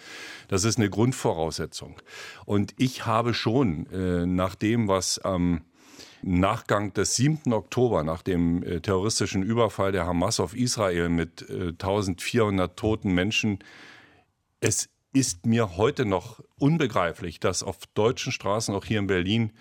Das 0.48 0.64
ist 0.64 0.78
eine 0.78 0.88
Grundvoraussetzung. 0.88 2.00
Und 2.46 2.74
ich 2.78 3.04
habe 3.04 3.34
schon 3.34 3.84
äh, 3.92 4.24
nach 4.24 4.54
dem, 4.54 4.88
was 4.88 5.18
am 5.18 5.60
Nachgang 6.22 6.94
des 6.94 7.16
7. 7.16 7.52
Oktober, 7.52 8.02
nach 8.02 8.22
dem 8.22 8.62
äh, 8.62 8.80
terroristischen 8.80 9.42
Überfall 9.42 9.92
der 9.92 10.06
Hamas 10.06 10.40
auf 10.40 10.56
Israel 10.56 11.10
mit 11.10 11.42
äh, 11.50 11.68
1400 11.68 12.78
toten 12.78 13.12
Menschen, 13.12 13.58
es 14.60 14.88
ist 15.12 15.46
mir 15.46 15.76
heute 15.76 16.04
noch 16.04 16.40
unbegreiflich, 16.58 17.38
dass 17.38 17.62
auf 17.62 17.78
deutschen 17.94 18.32
Straßen, 18.32 18.74
auch 18.74 18.84
hier 18.84 18.98
in 18.98 19.06
Berlin, 19.06 19.52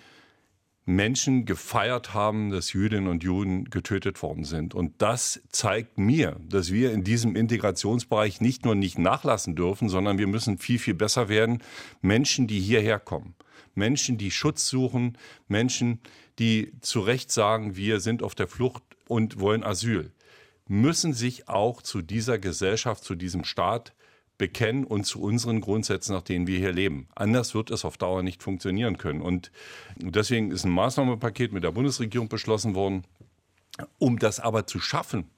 Menschen 0.86 1.46
gefeiert 1.46 2.14
haben, 2.14 2.50
dass 2.50 2.74
Jüdinnen 2.74 3.08
und 3.08 3.24
Juden 3.24 3.66
getötet 3.66 4.22
worden 4.24 4.46
sind. 4.46 4.74
Und 4.74 5.02
das 5.02 5.42
zeigt 5.50 5.98
mir, 5.98 6.38
dass 6.48 6.72
wir 6.72 6.92
in 6.92 7.04
diesem 7.04 7.36
Integrationsbereich 7.36 8.42
nicht 8.42 8.66
nur 8.66 8.76
nicht 8.76 8.98
nachlassen 8.98 9.56
dürfen, 9.56 9.90
sondern 9.90 10.18
wir 10.18 10.28
müssen 10.28 10.58
viel, 10.58 10.80
viel 10.80 10.96
besser 10.96 11.30
werden. 11.30 11.62
Menschen, 12.02 12.48
die 12.48 12.60
hierher 12.60 13.00
kommen, 13.00 13.36
Menschen, 13.76 14.18
die 14.18 14.32
Schutz 14.32 14.68
suchen, 14.68 15.18
Menschen, 15.48 16.00
die 16.40 16.74
zu 16.82 17.02
Recht 17.02 17.32
sagen, 17.32 17.76
wir 17.76 18.00
sind 18.00 18.24
auf 18.24 18.34
der 18.34 18.48
Flucht 18.48 18.84
und 19.08 19.40
wollen 19.40 19.64
Asyl, 19.64 20.12
müssen 20.68 21.14
sich 21.14 21.48
auch 21.48 21.82
zu 21.82 22.02
dieser 22.02 22.40
Gesellschaft, 22.40 23.04
zu 23.04 23.16
diesem 23.16 23.44
Staat 23.44 23.94
bekennen 24.42 24.86
und 24.86 25.04
zu 25.04 25.22
unseren 25.22 25.62
Grundsätzen, 25.62 26.16
nach 26.16 26.24
denen 26.24 26.48
wir 26.48 26.58
hier 26.58 26.74
leben. 26.74 27.08
Anders 27.14 27.54
wird 27.54 27.70
es 27.70 27.86
auf 27.86 27.98
Dauer 27.98 28.24
nicht 28.24 28.42
funktionieren 28.42 28.98
können. 28.98 29.22
Und 29.22 29.52
deswegen 29.98 30.50
ist 30.50 30.66
ein 30.66 30.72
Maßnahmenpaket 30.72 31.54
mit 31.54 31.64
der 31.64 31.70
Bundesregierung 31.70 32.28
beschlossen 32.28 32.74
worden. 32.74 33.04
Um 34.00 34.18
das 34.18 34.40
aber 34.40 34.66
zu 34.66 34.80
schaffen, 34.80 35.30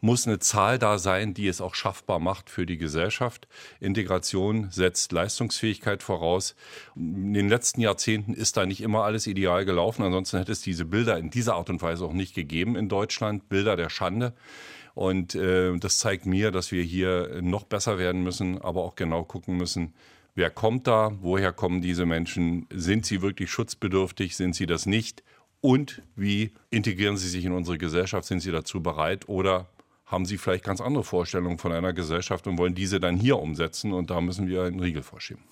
muss 0.00 0.26
eine 0.26 0.40
Zahl 0.40 0.80
da 0.80 0.98
sein, 0.98 1.32
die 1.32 1.46
es 1.46 1.60
auch 1.60 1.76
schaffbar 1.76 2.18
macht 2.18 2.50
für 2.50 2.66
die 2.66 2.76
Gesellschaft. 2.76 3.46
Integration 3.78 4.68
setzt 4.72 5.12
Leistungsfähigkeit 5.12 6.02
voraus. 6.02 6.56
In 6.96 7.34
den 7.34 7.48
letzten 7.48 7.82
Jahrzehnten 7.82 8.34
ist 8.34 8.56
da 8.56 8.66
nicht 8.66 8.80
immer 8.80 9.04
alles 9.04 9.28
ideal 9.28 9.64
gelaufen. 9.64 10.02
Ansonsten 10.02 10.38
hätte 10.38 10.50
es 10.50 10.60
diese 10.60 10.84
Bilder 10.84 11.18
in 11.18 11.30
dieser 11.30 11.54
Art 11.54 11.70
und 11.70 11.80
Weise 11.82 12.04
auch 12.04 12.12
nicht 12.12 12.34
gegeben 12.34 12.74
in 12.74 12.88
Deutschland. 12.88 13.48
Bilder 13.48 13.76
der 13.76 13.90
Schande. 13.90 14.34
Und 14.94 15.34
äh, 15.34 15.76
das 15.78 15.98
zeigt 15.98 16.24
mir, 16.24 16.50
dass 16.50 16.70
wir 16.70 16.82
hier 16.82 17.40
noch 17.42 17.64
besser 17.64 17.98
werden 17.98 18.22
müssen, 18.22 18.60
aber 18.60 18.82
auch 18.82 18.94
genau 18.94 19.24
gucken 19.24 19.56
müssen, 19.56 19.92
wer 20.34 20.50
kommt 20.50 20.86
da, 20.86 21.12
woher 21.20 21.52
kommen 21.52 21.80
diese 21.80 22.06
Menschen, 22.06 22.66
sind 22.72 23.04
sie 23.06 23.22
wirklich 23.22 23.50
schutzbedürftig, 23.50 24.36
sind 24.36 24.54
sie 24.54 24.66
das 24.66 24.86
nicht? 24.86 25.22
Und 25.60 26.02
wie 26.14 26.52
integrieren 26.70 27.16
sie 27.16 27.28
sich 27.28 27.44
in 27.44 27.52
unsere 27.52 27.78
Gesellschaft, 27.78 28.26
sind 28.26 28.40
sie 28.40 28.52
dazu 28.52 28.82
bereit 28.82 29.28
oder 29.28 29.66
haben 30.06 30.26
sie 30.26 30.38
vielleicht 30.38 30.64
ganz 30.64 30.80
andere 30.80 31.04
Vorstellungen 31.04 31.58
von 31.58 31.72
einer 31.72 31.92
Gesellschaft 31.92 32.46
und 32.46 32.58
wollen 32.58 32.74
diese 32.74 33.00
dann 33.00 33.16
hier 33.16 33.38
umsetzen 33.38 33.92
und 33.92 34.10
da 34.10 34.20
müssen 34.20 34.48
wir 34.48 34.64
einen 34.64 34.80
Riegel 34.80 35.02
vorschieben. 35.02 35.42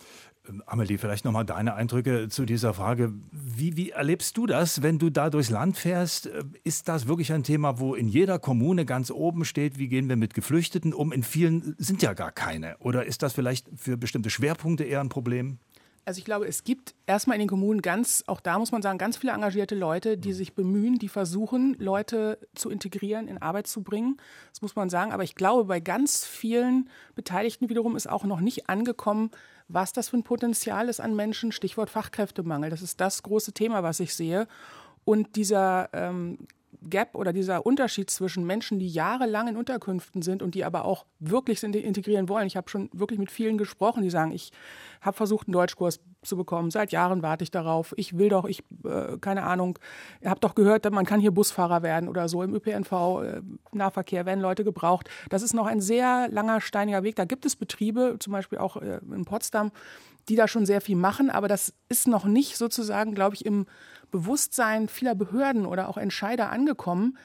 Amelie, 0.66 0.98
vielleicht 0.98 1.24
nochmal 1.24 1.44
deine 1.44 1.74
Eindrücke 1.74 2.28
zu 2.28 2.44
dieser 2.44 2.74
Frage. 2.74 3.12
Wie, 3.30 3.76
wie 3.76 3.90
erlebst 3.90 4.36
du 4.36 4.46
das, 4.46 4.82
wenn 4.82 4.98
du 4.98 5.08
da 5.08 5.30
durchs 5.30 5.50
Land 5.50 5.76
fährst? 5.76 6.28
Ist 6.64 6.88
das 6.88 7.06
wirklich 7.06 7.32
ein 7.32 7.44
Thema, 7.44 7.78
wo 7.78 7.94
in 7.94 8.08
jeder 8.08 8.40
Kommune 8.40 8.84
ganz 8.84 9.12
oben 9.12 9.44
steht, 9.44 9.78
wie 9.78 9.88
gehen 9.88 10.08
wir 10.08 10.16
mit 10.16 10.34
Geflüchteten 10.34 10.94
um? 10.94 11.12
In 11.12 11.22
vielen 11.22 11.76
sind 11.78 12.02
ja 12.02 12.12
gar 12.12 12.32
keine. 12.32 12.76
Oder 12.78 13.06
ist 13.06 13.22
das 13.22 13.34
vielleicht 13.34 13.68
für 13.76 13.96
bestimmte 13.96 14.30
Schwerpunkte 14.30 14.82
eher 14.82 15.00
ein 15.00 15.10
Problem? 15.10 15.58
Also 16.04 16.18
ich 16.18 16.24
glaube, 16.24 16.46
es 16.46 16.64
gibt 16.64 16.94
erstmal 17.06 17.36
in 17.36 17.42
den 17.42 17.48
Kommunen 17.48 17.80
ganz, 17.80 18.24
auch 18.26 18.40
da 18.40 18.58
muss 18.58 18.72
man 18.72 18.82
sagen, 18.82 18.98
ganz 18.98 19.16
viele 19.16 19.32
engagierte 19.32 19.76
Leute, 19.76 20.18
die 20.18 20.32
sich 20.32 20.54
bemühen, 20.54 20.98
die 20.98 21.08
versuchen, 21.08 21.76
Leute 21.78 22.38
zu 22.54 22.70
integrieren, 22.70 23.28
in 23.28 23.38
Arbeit 23.38 23.68
zu 23.68 23.82
bringen. 23.82 24.16
Das 24.50 24.62
muss 24.62 24.74
man 24.74 24.90
sagen. 24.90 25.12
Aber 25.12 25.22
ich 25.22 25.36
glaube, 25.36 25.64
bei 25.64 25.78
ganz 25.78 26.24
vielen 26.24 26.88
Beteiligten 27.14 27.68
wiederum 27.68 27.94
ist 27.94 28.08
auch 28.08 28.24
noch 28.24 28.40
nicht 28.40 28.68
angekommen, 28.68 29.30
was 29.68 29.92
das 29.92 30.08
für 30.08 30.16
ein 30.16 30.24
Potenzial 30.24 30.88
ist 30.88 31.00
an 31.00 31.14
Menschen. 31.14 31.52
Stichwort 31.52 31.88
Fachkräftemangel. 31.88 32.70
Das 32.70 32.82
ist 32.82 33.00
das 33.00 33.22
große 33.22 33.52
Thema, 33.52 33.84
was 33.84 34.00
ich 34.00 34.14
sehe. 34.14 34.48
Und 35.04 35.36
dieser 35.36 35.88
ähm, 35.92 36.38
Gap 36.88 37.14
oder 37.14 37.32
dieser 37.32 37.64
Unterschied 37.66 38.10
zwischen 38.10 38.44
Menschen, 38.46 38.78
die 38.78 38.88
jahrelang 38.88 39.48
in 39.48 39.56
Unterkünften 39.56 40.22
sind 40.22 40.42
und 40.42 40.54
die 40.54 40.64
aber 40.64 40.84
auch 40.84 41.06
wirklich 41.18 41.62
integrieren 41.62 42.28
wollen. 42.28 42.46
Ich 42.46 42.56
habe 42.56 42.68
schon 42.68 42.90
wirklich 42.92 43.18
mit 43.18 43.30
vielen 43.30 43.58
gesprochen, 43.58 44.02
die 44.02 44.10
sagen, 44.10 44.32
ich 44.32 44.50
habe 45.00 45.16
versucht, 45.16 45.48
einen 45.48 45.52
Deutschkurs 45.52 46.00
zu 46.22 46.36
bekommen. 46.36 46.70
Seit 46.70 46.92
Jahren 46.92 47.22
warte 47.22 47.44
ich 47.44 47.50
darauf. 47.50 47.92
Ich 47.96 48.16
will 48.18 48.28
doch, 48.28 48.44
ich, 48.44 48.62
äh, 48.84 49.18
keine 49.20 49.42
Ahnung, 49.44 49.78
habt 50.24 50.44
doch 50.44 50.54
gehört, 50.54 50.90
man 50.90 51.06
kann 51.06 51.20
hier 51.20 51.32
Busfahrer 51.32 51.82
werden 51.82 52.08
oder 52.08 52.28
so. 52.28 52.42
Im 52.42 52.54
ÖPNV, 52.54 52.92
äh, 53.22 53.42
Nahverkehr 53.72 54.26
werden 54.26 54.40
Leute 54.40 54.64
gebraucht. 54.64 55.08
Das 55.30 55.42
ist 55.42 55.54
noch 55.54 55.66
ein 55.66 55.80
sehr 55.80 56.28
langer, 56.30 56.60
steiniger 56.60 57.02
Weg. 57.02 57.16
Da 57.16 57.24
gibt 57.24 57.44
es 57.44 57.56
Betriebe, 57.56 58.16
zum 58.20 58.32
Beispiel 58.32 58.58
auch 58.58 58.76
äh, 58.76 59.00
in 59.10 59.24
Potsdam, 59.24 59.72
die 60.28 60.36
da 60.36 60.46
schon 60.46 60.66
sehr 60.66 60.80
viel 60.80 60.96
machen, 60.96 61.30
aber 61.30 61.48
das 61.48 61.74
ist 61.88 62.06
noch 62.06 62.24
nicht 62.24 62.56
sozusagen, 62.56 63.14
glaube 63.14 63.34
ich, 63.34 63.44
im 63.44 63.66
Bewusstsein 64.12 64.88
vieler 64.88 65.16
Behörden 65.16 65.66
oder 65.66 65.88
auch 65.88 65.96
Entscheider 65.96 66.50
angekommen, 66.50 67.18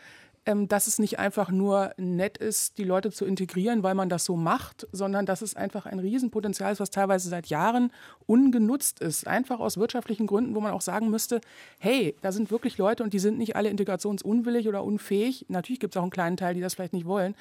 ähm, 0.47 0.67
dass 0.69 0.88
es 0.88 0.97
nicht 0.97 1.19
einfach 1.19 1.52
nur 1.52 1.91
nett 1.97 2.38
ist, 2.38 2.78
die 2.78 2.86
Leute 2.86 3.12
zu 3.12 3.26
integrieren, 3.26 3.84
weil 3.84 3.93
man 3.93 4.08
das 4.10 4.23
so 4.23 4.38
macht, 4.38 4.88
sondern 4.93 5.26
dass 5.26 5.41
es 5.41 5.56
einfach 5.56 5.86
ein 5.86 6.00
Riesenpotenzial 6.00 6.71
ist, 6.71 6.80
was 6.80 6.89
teilweise 6.89 7.28
seit 7.28 7.47
Jahren 7.47 7.91
ungenutzt 8.26 9.02
ist. 9.02 9.28
Einfach 9.28 9.60
aus 9.60 9.78
wirtschaftlichen 9.78 10.26
Gründen, 10.26 10.56
wo 10.56 10.62
man 10.62 10.71
auch 10.71 10.82
sagen 10.82 11.10
müsste, 11.10 11.41
hey, 11.80 12.15
da 12.21 12.32
sind 12.32 12.50
wirklich 12.50 12.78
Leute 12.78 13.04
und 13.04 13.13
die 13.13 13.19
sind 13.19 13.38
nicht 13.38 13.58
alle 13.58 13.69
integrationsunwillig 13.69 14.69
oder 14.69 14.84
unfähig. 14.84 15.45
Natürlich 15.50 15.82
gibt 15.82 15.93
es 15.93 15.97
auch 15.97 16.04
einen 16.04 16.12
kleinen 16.12 16.38
Teil, 16.38 16.56
die 16.56 16.62
das 16.62 16.76
vielleicht 16.76 16.93
nicht 16.93 17.06
wollen. 17.06 17.36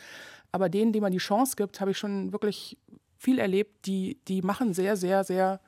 Aber 0.50 0.68
denen, 0.68 0.92
denen 0.92 1.02
man 1.02 1.12
die 1.12 1.18
Chance 1.18 1.54
gibt, 1.56 1.80
habe 1.80 1.92
ich 1.92 1.98
schon 1.98 2.32
wirklich 2.32 2.76
viel 3.18 3.38
erlebt, 3.38 3.86
die, 3.86 4.18
die 4.26 4.42
machen 4.42 4.74
sehr, 4.74 4.96
sehr, 4.96 5.22
sehr 5.24 5.60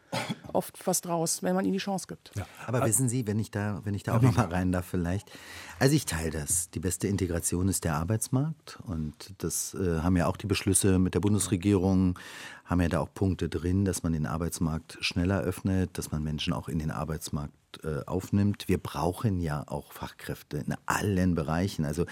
oft 0.53 0.87
was 0.87 1.01
draus, 1.01 1.43
wenn 1.43 1.55
man 1.55 1.65
ihnen 1.65 1.75
die 1.75 1.79
Chance 1.79 2.07
gibt. 2.07 2.33
Ja. 2.37 2.47
Aber 2.67 2.85
wissen 2.85 3.09
Sie, 3.09 3.27
wenn 3.27 3.39
ich 3.39 3.51
da, 3.51 3.81
wenn 3.85 3.95
ich 3.95 4.03
da 4.03 4.17
auch 4.17 4.23
noch 4.23 4.37
mal 4.37 4.47
rein 4.47 4.73
darf 4.73 4.87
vielleicht. 4.87 5.31
Also 5.79 5.95
ich 5.95 6.07
teile 6.07 6.31
das. 6.31 6.71
Die 6.71 6.81
beste 6.81 7.07
Integration 7.07 7.69
ist 7.69 7.85
der 7.85 7.95
Arbeitsmarkt 7.95 8.79
und 8.85 9.35
das 9.39 9.75
äh, 9.75 10.01
haben 10.01 10.17
ja 10.17 10.27
auch 10.27 10.37
die 10.37 10.47
Beschlüsse 10.47 10.99
mit 10.99 11.15
der 11.15 11.21
Bundesregierung, 11.21 12.19
haben 12.65 12.81
ja 12.81 12.89
da 12.89 13.01
auch 13.01 13.13
Punkte 13.13 13.49
drin, 13.49 13.85
dass 13.85 14.03
man 14.03 14.13
den 14.13 14.27
Arbeitsmarkt 14.27 14.99
schneller 15.01 15.41
öffnet, 15.41 15.97
dass 15.97 16.11
man 16.11 16.23
Menschen 16.23 16.53
auch 16.53 16.69
in 16.69 16.79
den 16.79 16.91
Arbeitsmarkt 16.91 17.53
äh, 17.85 18.05
aufnimmt. 18.07 18.67
Wir 18.67 18.79
brauchen 18.79 19.41
ja 19.41 19.63
auch 19.67 19.93
Fachkräfte 19.93 20.59
in 20.59 20.75
allen 20.87 21.35
Bereichen. 21.35 21.85
Also 21.85 22.07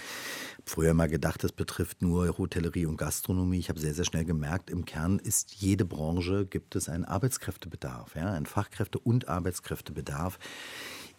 früher 0.64 0.94
mal 0.94 1.08
gedacht, 1.08 1.42
das 1.42 1.52
betrifft 1.52 2.02
nur 2.02 2.38
Hotellerie 2.38 2.86
und 2.86 2.98
Gastronomie. 2.98 3.58
Ich 3.58 3.68
habe 3.68 3.80
sehr, 3.80 3.94
sehr 3.94 4.04
schnell 4.04 4.24
gemerkt, 4.24 4.70
im 4.70 4.84
Kern 4.84 5.18
ist 5.18 5.54
jede 5.54 5.84
Branche, 5.84 6.46
gibt 6.46 6.76
es 6.76 6.88
einen 6.88 7.04
Arbeitskräftebedarf, 7.04 7.85
ja, 8.14 8.32
einen 8.32 8.46
Fachkräfte- 8.46 8.98
und 8.98 9.28
Arbeitskräftebedarf. 9.28 10.38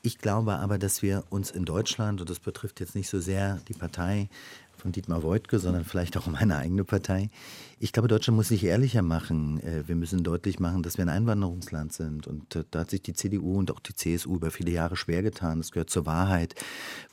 Ich 0.02 0.20
glaube 0.20 0.56
aber, 0.58 0.78
dass 0.78 1.02
wir 1.02 1.24
uns 1.30 1.52
in 1.52 1.66
Deutschland, 1.66 2.22
und 2.22 2.30
das 2.30 2.40
betrifft 2.40 2.80
jetzt 2.80 2.96
nicht 2.96 3.10
so 3.10 3.20
sehr 3.20 3.60
die 3.68 3.74
Partei, 3.74 4.30
von 4.78 4.92
Dietmar 4.92 5.24
Woidke, 5.24 5.60
sondern 5.60 5.84
vielleicht 5.84 6.18
auch 6.18 6.28
meine 6.28 6.56
eigene 6.58 6.84
Partei. 6.84 7.30
Ich 7.80 7.92
glaube, 7.92 8.08
Deutschland 8.08 8.38
muss 8.38 8.48
sich 8.48 8.64
ehrlicher 8.64 9.02
machen. 9.02 9.60
Äh, 9.62 9.88
wir 9.88 9.96
müssen 9.96 10.24
deutlich 10.24 10.60
machen, 10.60 10.84
dass 10.84 10.98
wir 10.98 11.06
ein 11.06 11.10
Einwanderungsland 11.10 11.94
sind. 11.94 12.28
Und 12.28 12.56
äh, 12.56 12.64
da 12.72 12.80
hat 12.82 12.92
sich 12.92 13.02
die 13.02 13.14
CDU 13.14 13.58
und 13.58 13.72
auch 13.72 13.80
die 13.80 13.96
CSU 13.96 14.36
über 14.36 14.52
viele 14.52 14.72
Jahre 14.72 14.96
schwer 14.96 15.24
getan. 15.24 15.58
Das 15.58 15.72
gehört 15.72 15.90
zur 15.90 16.06
Wahrheit. 16.06 16.56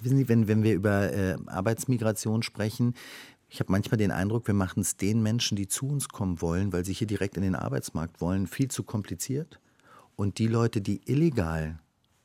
Wissen 0.01 0.19
Sie, 0.19 0.29
wenn, 0.29 0.47
wenn 0.47 0.63
wir 0.63 0.75
über 0.75 1.13
äh, 1.13 1.37
Arbeitsmigration 1.47 2.43
sprechen, 2.43 2.95
ich 3.55 3.61
habe 3.61 3.71
manchmal 3.71 3.99
den 3.99 4.11
Eindruck, 4.11 4.49
wir 4.49 4.55
machen 4.55 4.81
es 4.81 4.97
den 4.97 5.23
Menschen, 5.23 5.55
die 5.55 5.69
zu 5.69 5.87
uns 5.87 6.09
kommen 6.09 6.43
wollen, 6.43 6.73
weil 6.73 6.85
sie 6.85 6.93
hier 6.93 7.07
direkt 7.07 7.37
in 7.37 7.45
den 7.45 7.55
Arbeitsmarkt 7.55 8.21
wollen, 8.21 8.49
viel 8.49 8.67
zu 8.69 8.83
kompliziert. 8.83 9.61
Und 10.17 10.39
die 10.39 10.49
Leute, 10.49 10.81
die 10.81 11.01
illegal 11.05 11.79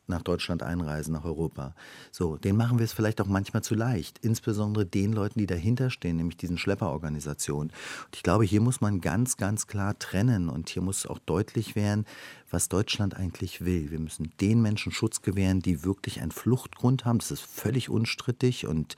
nach 0.07 0.23
Deutschland 0.23 0.63
einreisen, 0.63 1.13
nach 1.13 1.25
Europa. 1.25 1.75
So, 2.11 2.37
den 2.37 2.57
machen 2.57 2.79
wir 2.79 2.83
es 2.83 2.93
vielleicht 2.93 3.21
auch 3.21 3.27
manchmal 3.27 3.61
zu 3.61 3.75
leicht. 3.75 4.17
Insbesondere 4.25 4.87
den 4.87 5.13
Leuten, 5.13 5.37
die 5.37 5.45
dahinter 5.45 5.91
stehen, 5.91 6.17
nämlich 6.17 6.37
diesen 6.37 6.57
Schlepperorganisationen. 6.57 7.69
Und 7.69 8.15
ich 8.15 8.23
glaube, 8.23 8.43
hier 8.43 8.61
muss 8.61 8.81
man 8.81 8.99
ganz, 8.99 9.37
ganz 9.37 9.67
klar 9.67 9.99
trennen 9.99 10.49
und 10.49 10.69
hier 10.69 10.81
muss 10.81 11.05
auch 11.05 11.19
deutlich 11.19 11.75
werden, 11.75 12.05
was 12.51 12.69
Deutschland 12.69 13.15
eigentlich 13.15 13.65
will. 13.65 13.91
Wir 13.91 13.99
müssen 13.99 14.31
den 14.41 14.61
Menschen 14.61 14.91
Schutz 14.91 15.21
gewähren, 15.21 15.61
die 15.61 15.83
wirklich 15.83 16.21
einen 16.21 16.31
Fluchtgrund 16.31 17.05
haben. 17.05 17.19
Das 17.19 17.31
ist 17.31 17.41
völlig 17.41 17.89
unstrittig 17.89 18.67
und 18.67 18.95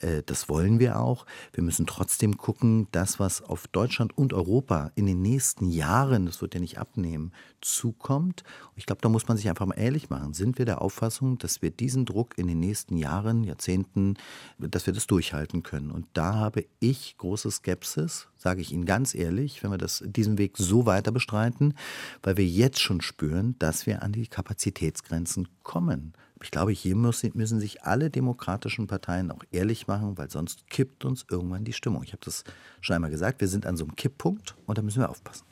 äh, 0.00 0.22
das 0.24 0.48
wollen 0.48 0.78
wir 0.78 1.00
auch. 1.00 1.26
Wir 1.52 1.62
müssen 1.62 1.86
trotzdem 1.86 2.36
gucken, 2.36 2.88
das, 2.92 3.18
was 3.18 3.42
auf 3.42 3.68
Deutschland 3.68 4.16
und 4.16 4.32
Europa 4.32 4.90
in 4.94 5.06
den 5.06 5.22
nächsten 5.22 5.70
Jahren, 5.70 6.26
das 6.26 6.40
wird 6.40 6.54
ja 6.54 6.60
nicht 6.60 6.78
abnehmen, 6.78 7.32
zukommt. 7.60 8.44
ich 8.76 8.86
glaube, 8.86 9.02
da 9.02 9.08
muss 9.08 9.26
man 9.26 9.36
sich 9.36 9.48
einfach 9.48 9.66
mal 9.66 9.74
ehrlich 9.74 10.10
machen. 10.10 10.32
Sind 10.32 10.58
wir 10.58 10.64
der 10.64 10.80
Auffassung, 10.80 11.38
dass 11.38 11.62
wir 11.62 11.70
diesen 11.70 12.04
Druck 12.04 12.38
in 12.38 12.46
den 12.46 12.60
nächsten 12.60 12.96
Jahren, 12.96 13.42
Jahrzehnten, 13.42 14.16
dass 14.58 14.86
wir 14.86 14.92
das 14.92 15.06
durchhalten 15.06 15.62
können? 15.62 15.90
Und 15.90 16.06
da 16.12 16.34
habe 16.34 16.66
ich 16.80 17.16
große 17.18 17.50
Skepsis, 17.50 18.28
sage 18.38 18.60
ich 18.60 18.72
Ihnen 18.72 18.86
ganz 18.86 19.14
ehrlich, 19.14 19.62
wenn 19.62 19.70
wir 19.70 19.78
das, 19.78 20.02
diesen 20.06 20.38
Weg 20.38 20.56
so 20.56 20.86
weiter 20.86 21.12
bestreiten, 21.12 21.74
weil 22.22 22.36
wir 22.36 22.46
jetzt 22.46 22.80
schon 22.80 23.00
spüren, 23.00 23.56
dass 23.58 23.86
wir 23.86 24.02
an 24.02 24.12
die 24.12 24.26
Kapazitätsgrenzen 24.26 25.48
kommen. 25.62 26.14
Ich 26.42 26.52
glaube, 26.52 26.70
hier 26.70 26.94
müssen, 26.94 27.60
sich 27.60 27.82
alle 27.82 28.10
demokratischen 28.10 28.86
Parteien 28.86 29.32
auch 29.32 29.42
ehrlich 29.50 29.88
machen, 29.88 30.16
weil 30.16 30.30
sonst 30.30 30.68
kippt 30.68 31.04
uns 31.04 31.26
irgendwann 31.28 31.64
die 31.64 31.72
Stimmung. 31.72 32.04
Ich 32.04 32.12
habe 32.12 32.24
das 32.24 32.44
schon 32.80 32.94
einmal 32.94 33.10
gesagt, 33.10 33.40
wir 33.40 33.48
sind 33.48 33.66
an 33.66 33.76
so 33.76 33.84
einem 33.84 33.96
Kipppunkt 33.96 34.54
und 34.66 34.78
da 34.78 34.82
müssen 34.82 35.00
wir 35.00 35.10
aufpassen. 35.10 35.47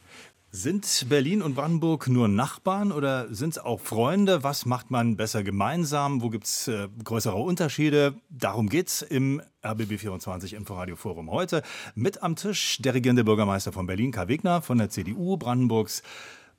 Sind 0.52 1.08
Berlin 1.08 1.42
und 1.42 1.54
Brandenburg 1.54 2.08
nur 2.08 2.28
Nachbarn 2.28 2.92
oder 2.92 3.32
sind 3.34 3.50
es 3.50 3.58
auch 3.58 3.80
Freunde? 3.80 4.42
Was 4.42 4.64
macht 4.64 4.90
man 4.90 5.16
besser 5.16 5.42
gemeinsam? 5.42 6.22
Wo 6.22 6.30
gibt 6.30 6.44
es 6.44 6.68
äh, 6.68 6.88
größere 7.04 7.36
Unterschiede? 7.36 8.14
Darum 8.30 8.68
geht 8.68 8.88
es 8.88 9.02
im 9.02 9.42
RBB24 9.62 10.54
Inforadio 10.54 10.96
Forum 10.96 11.30
heute. 11.30 11.62
Mit 11.94 12.22
am 12.22 12.36
Tisch 12.36 12.78
der 12.80 12.94
regierende 12.94 13.24
Bürgermeister 13.24 13.72
von 13.72 13.86
Berlin, 13.86 14.12
Karl 14.12 14.28
Wegner 14.28 14.62
von 14.62 14.78
der 14.78 14.88
CDU, 14.88 15.36
Brandenburgs 15.36 16.02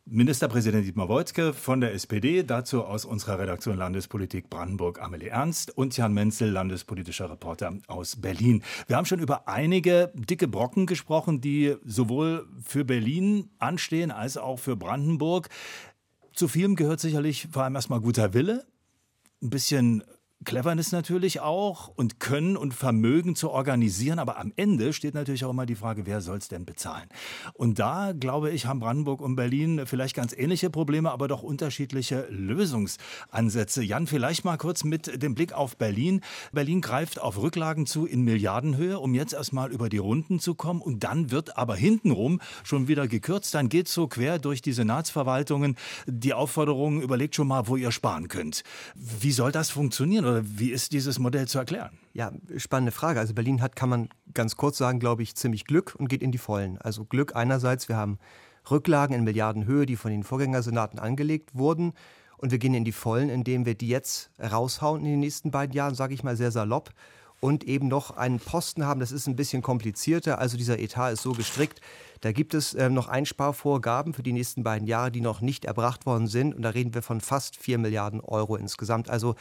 Ministerpräsident 0.10 0.86
Dietmar 0.86 1.10
Woidke 1.10 1.52
von 1.52 1.82
der 1.82 1.94
SPD, 1.94 2.44
dazu 2.44 2.86
aus 2.86 3.04
unserer 3.04 3.40
Redaktion 3.40 3.76
Landespolitik 3.76 4.50
Brandenburg 4.50 5.02
Amelie 5.02 5.28
Ernst 5.28 5.78
und 5.78 5.98
Jan 5.98 6.14
Menzel, 6.14 6.50
landespolitischer 6.50 7.30
Reporter 7.30 7.74
aus 7.88 8.16
Berlin. 8.16 8.64
Wir 8.88 8.96
haben 8.96 9.04
schon 9.04 9.20
über 9.20 9.50
einige 9.50 10.14
dicke 10.16 10.48
Brocken 10.48 10.86
gesprochen, 10.86 11.42
die 11.42 11.76
sowohl 11.84 12.48
für 12.64 12.86
Berlin 12.86 13.50
anstehen 13.60 14.12
als 14.12 14.38
auch 14.38 14.60
für 14.60 14.78
Brandenburg. 14.78 15.50
Zu 16.32 16.48
vielem 16.48 16.78
gehört 16.78 17.02
sicherlich 17.02 17.50
vor 17.52 17.64
allem 17.64 17.76
erstmal 17.76 18.00
guter 18.00 18.34
Wille, 18.34 18.66
ein 19.44 19.50
bisschen 19.50 20.04
Cleverness 20.46 20.92
natürlich 20.92 21.40
auch 21.40 21.88
und 21.88 22.20
Können 22.20 22.58
und 22.58 22.74
Vermögen 22.74 23.36
zu 23.36 23.50
organisieren. 23.50 24.20
Aber 24.20 24.38
am 24.38 24.54
Ende 24.56 24.94
steht 24.94 25.16
natürlich 25.16 25.44
auch 25.44 25.50
immer 25.50 25.66
die 25.66 25.76
Frage, 25.76 26.06
wer 26.06 26.22
soll 26.22 26.38
es 26.38 26.48
denn 26.48 26.64
bezahlen? 26.64 27.10
Und 27.54 27.80
da, 27.80 28.12
glaube 28.12 28.52
ich, 28.52 28.68
haben 28.68 28.80
Brandenburg 28.80 29.20
und 29.22 29.36
Berlin 29.36 29.82
vielleicht 29.86 30.16
ganz 30.16 30.34
ähnliche 30.38 30.70
Probleme, 30.70 31.12
aber 31.12 31.28
doch 31.28 31.42
unterschiedliche 31.42 32.28
Lösungsansätze. 32.30 33.82
Jan, 33.84 34.06
vielleicht 34.06 34.46
mal 34.46 34.58
kurz 34.58 34.84
mit 34.84 35.24
dem 35.24 35.34
Blick 35.34 35.54
auf 35.54 35.76
Berlin. 35.76 36.22
Berlin 36.52 36.82
greift 36.82 37.20
auf 37.20 37.42
Rücklagen 37.42 37.88
zu 37.88 38.06
in 38.06 38.22
Milliardenhöhe, 38.22 39.00
um 39.00 39.16
jetzt 39.16 39.34
erstmal 39.34 39.72
über 39.72 39.90
die 39.90 39.98
Runden 39.98 40.40
zu 40.40 40.54
kommen. 40.54 40.82
Und 40.82 41.04
dann 41.04 41.32
wird 41.32 41.58
aber 41.58 41.76
hintenrum 41.76 42.42
schon 42.64 42.88
wieder 42.88 43.08
gekürzt. 43.08 43.56
Dann 43.56 43.70
geht 43.70 43.88
so 43.88 44.08
quer 44.08 44.38
durch 44.38 44.62
die 44.62 44.74
Senatsverwaltungen 44.74 45.78
die 46.06 46.36
Aufforderung, 46.36 47.02
überlegt 47.02 47.34
schon 47.34 47.48
mal, 47.48 47.68
wo 47.68 47.76
ihr 47.76 47.92
sparen 47.92 48.28
könnt. 48.28 48.64
Wie 48.96 49.32
soll 49.32 49.52
das 49.52 49.72
funktionieren? 49.72 50.27
Oder 50.28 50.44
wie 50.44 50.72
ist 50.72 50.92
dieses 50.92 51.20
Modell 51.20 51.48
zu 51.48 51.58
erklären? 51.58 51.98
Ja, 52.14 52.32
spannende 52.58 52.92
Frage. 52.92 53.20
Also 53.20 53.34
Berlin 53.34 53.62
hat, 53.62 53.76
kann 53.76 53.90
man 53.90 54.10
ganz 54.34 54.58
kurz 54.58 54.78
sagen, 54.78 55.00
glaube 55.00 55.24
ich, 55.24 55.36
ziemlich 55.36 55.66
Glück 55.66 55.96
und 55.98 56.10
geht 56.10 56.22
in 56.22 56.32
die 56.32 56.38
Vollen. 56.38 56.78
Also 56.80 57.06
Glück 57.06 57.36
einerseits, 57.36 57.88
wir 57.88 57.96
haben 57.96 58.20
Rücklagen 58.70 59.16
in 59.16 59.24
Milliardenhöhe, 59.24 59.86
die 59.86 59.96
von 59.96 60.12
den 60.12 60.24
Vorgängersenaten 60.24 61.00
angelegt 61.00 61.56
wurden. 61.56 61.94
Und 62.38 62.52
wir 62.52 62.60
gehen 62.60 62.74
in 62.74 62.84
die 62.84 62.92
Vollen, 62.92 63.30
indem 63.30 63.66
wir 63.66 63.76
die 63.76 63.88
jetzt 63.88 64.30
raushauen 64.40 65.06
in 65.06 65.12
den 65.12 65.20
nächsten 65.22 65.50
beiden 65.50 65.74
Jahren, 65.74 65.96
sage 65.96 66.14
ich 66.14 66.24
mal 66.24 66.36
sehr 66.36 66.52
salopp. 66.52 66.92
Und 67.40 67.66
eben 67.66 67.88
noch 67.88 68.18
einen 68.18 68.40
Posten 68.40 68.86
haben, 68.86 69.00
das 69.00 69.12
ist 69.12 69.28
ein 69.28 69.36
bisschen 69.36 69.62
komplizierter. 69.62 70.40
Also 70.40 70.58
dieser 70.58 70.80
Etat 70.80 71.12
ist 71.12 71.22
so 71.22 71.34
gestrickt, 71.34 71.82
da 72.22 72.32
gibt 72.32 72.54
es 72.56 72.74
äh, 72.74 72.90
noch 72.90 73.08
Einsparvorgaben 73.08 74.14
für 74.14 74.24
die 74.24 74.34
nächsten 74.34 74.64
beiden 74.64 74.88
Jahre, 74.88 75.12
die 75.12 75.22
noch 75.22 75.42
nicht 75.42 75.66
erbracht 75.66 76.06
worden 76.06 76.28
sind. 76.28 76.56
Und 76.56 76.64
da 76.64 76.70
reden 76.70 76.94
wir 76.96 77.04
von 77.04 77.22
fast 77.22 77.56
4 77.56 77.78
Milliarden 77.78 78.22
Euro 78.22 78.56
insgesamt. 78.56 79.10
Also 79.10 79.36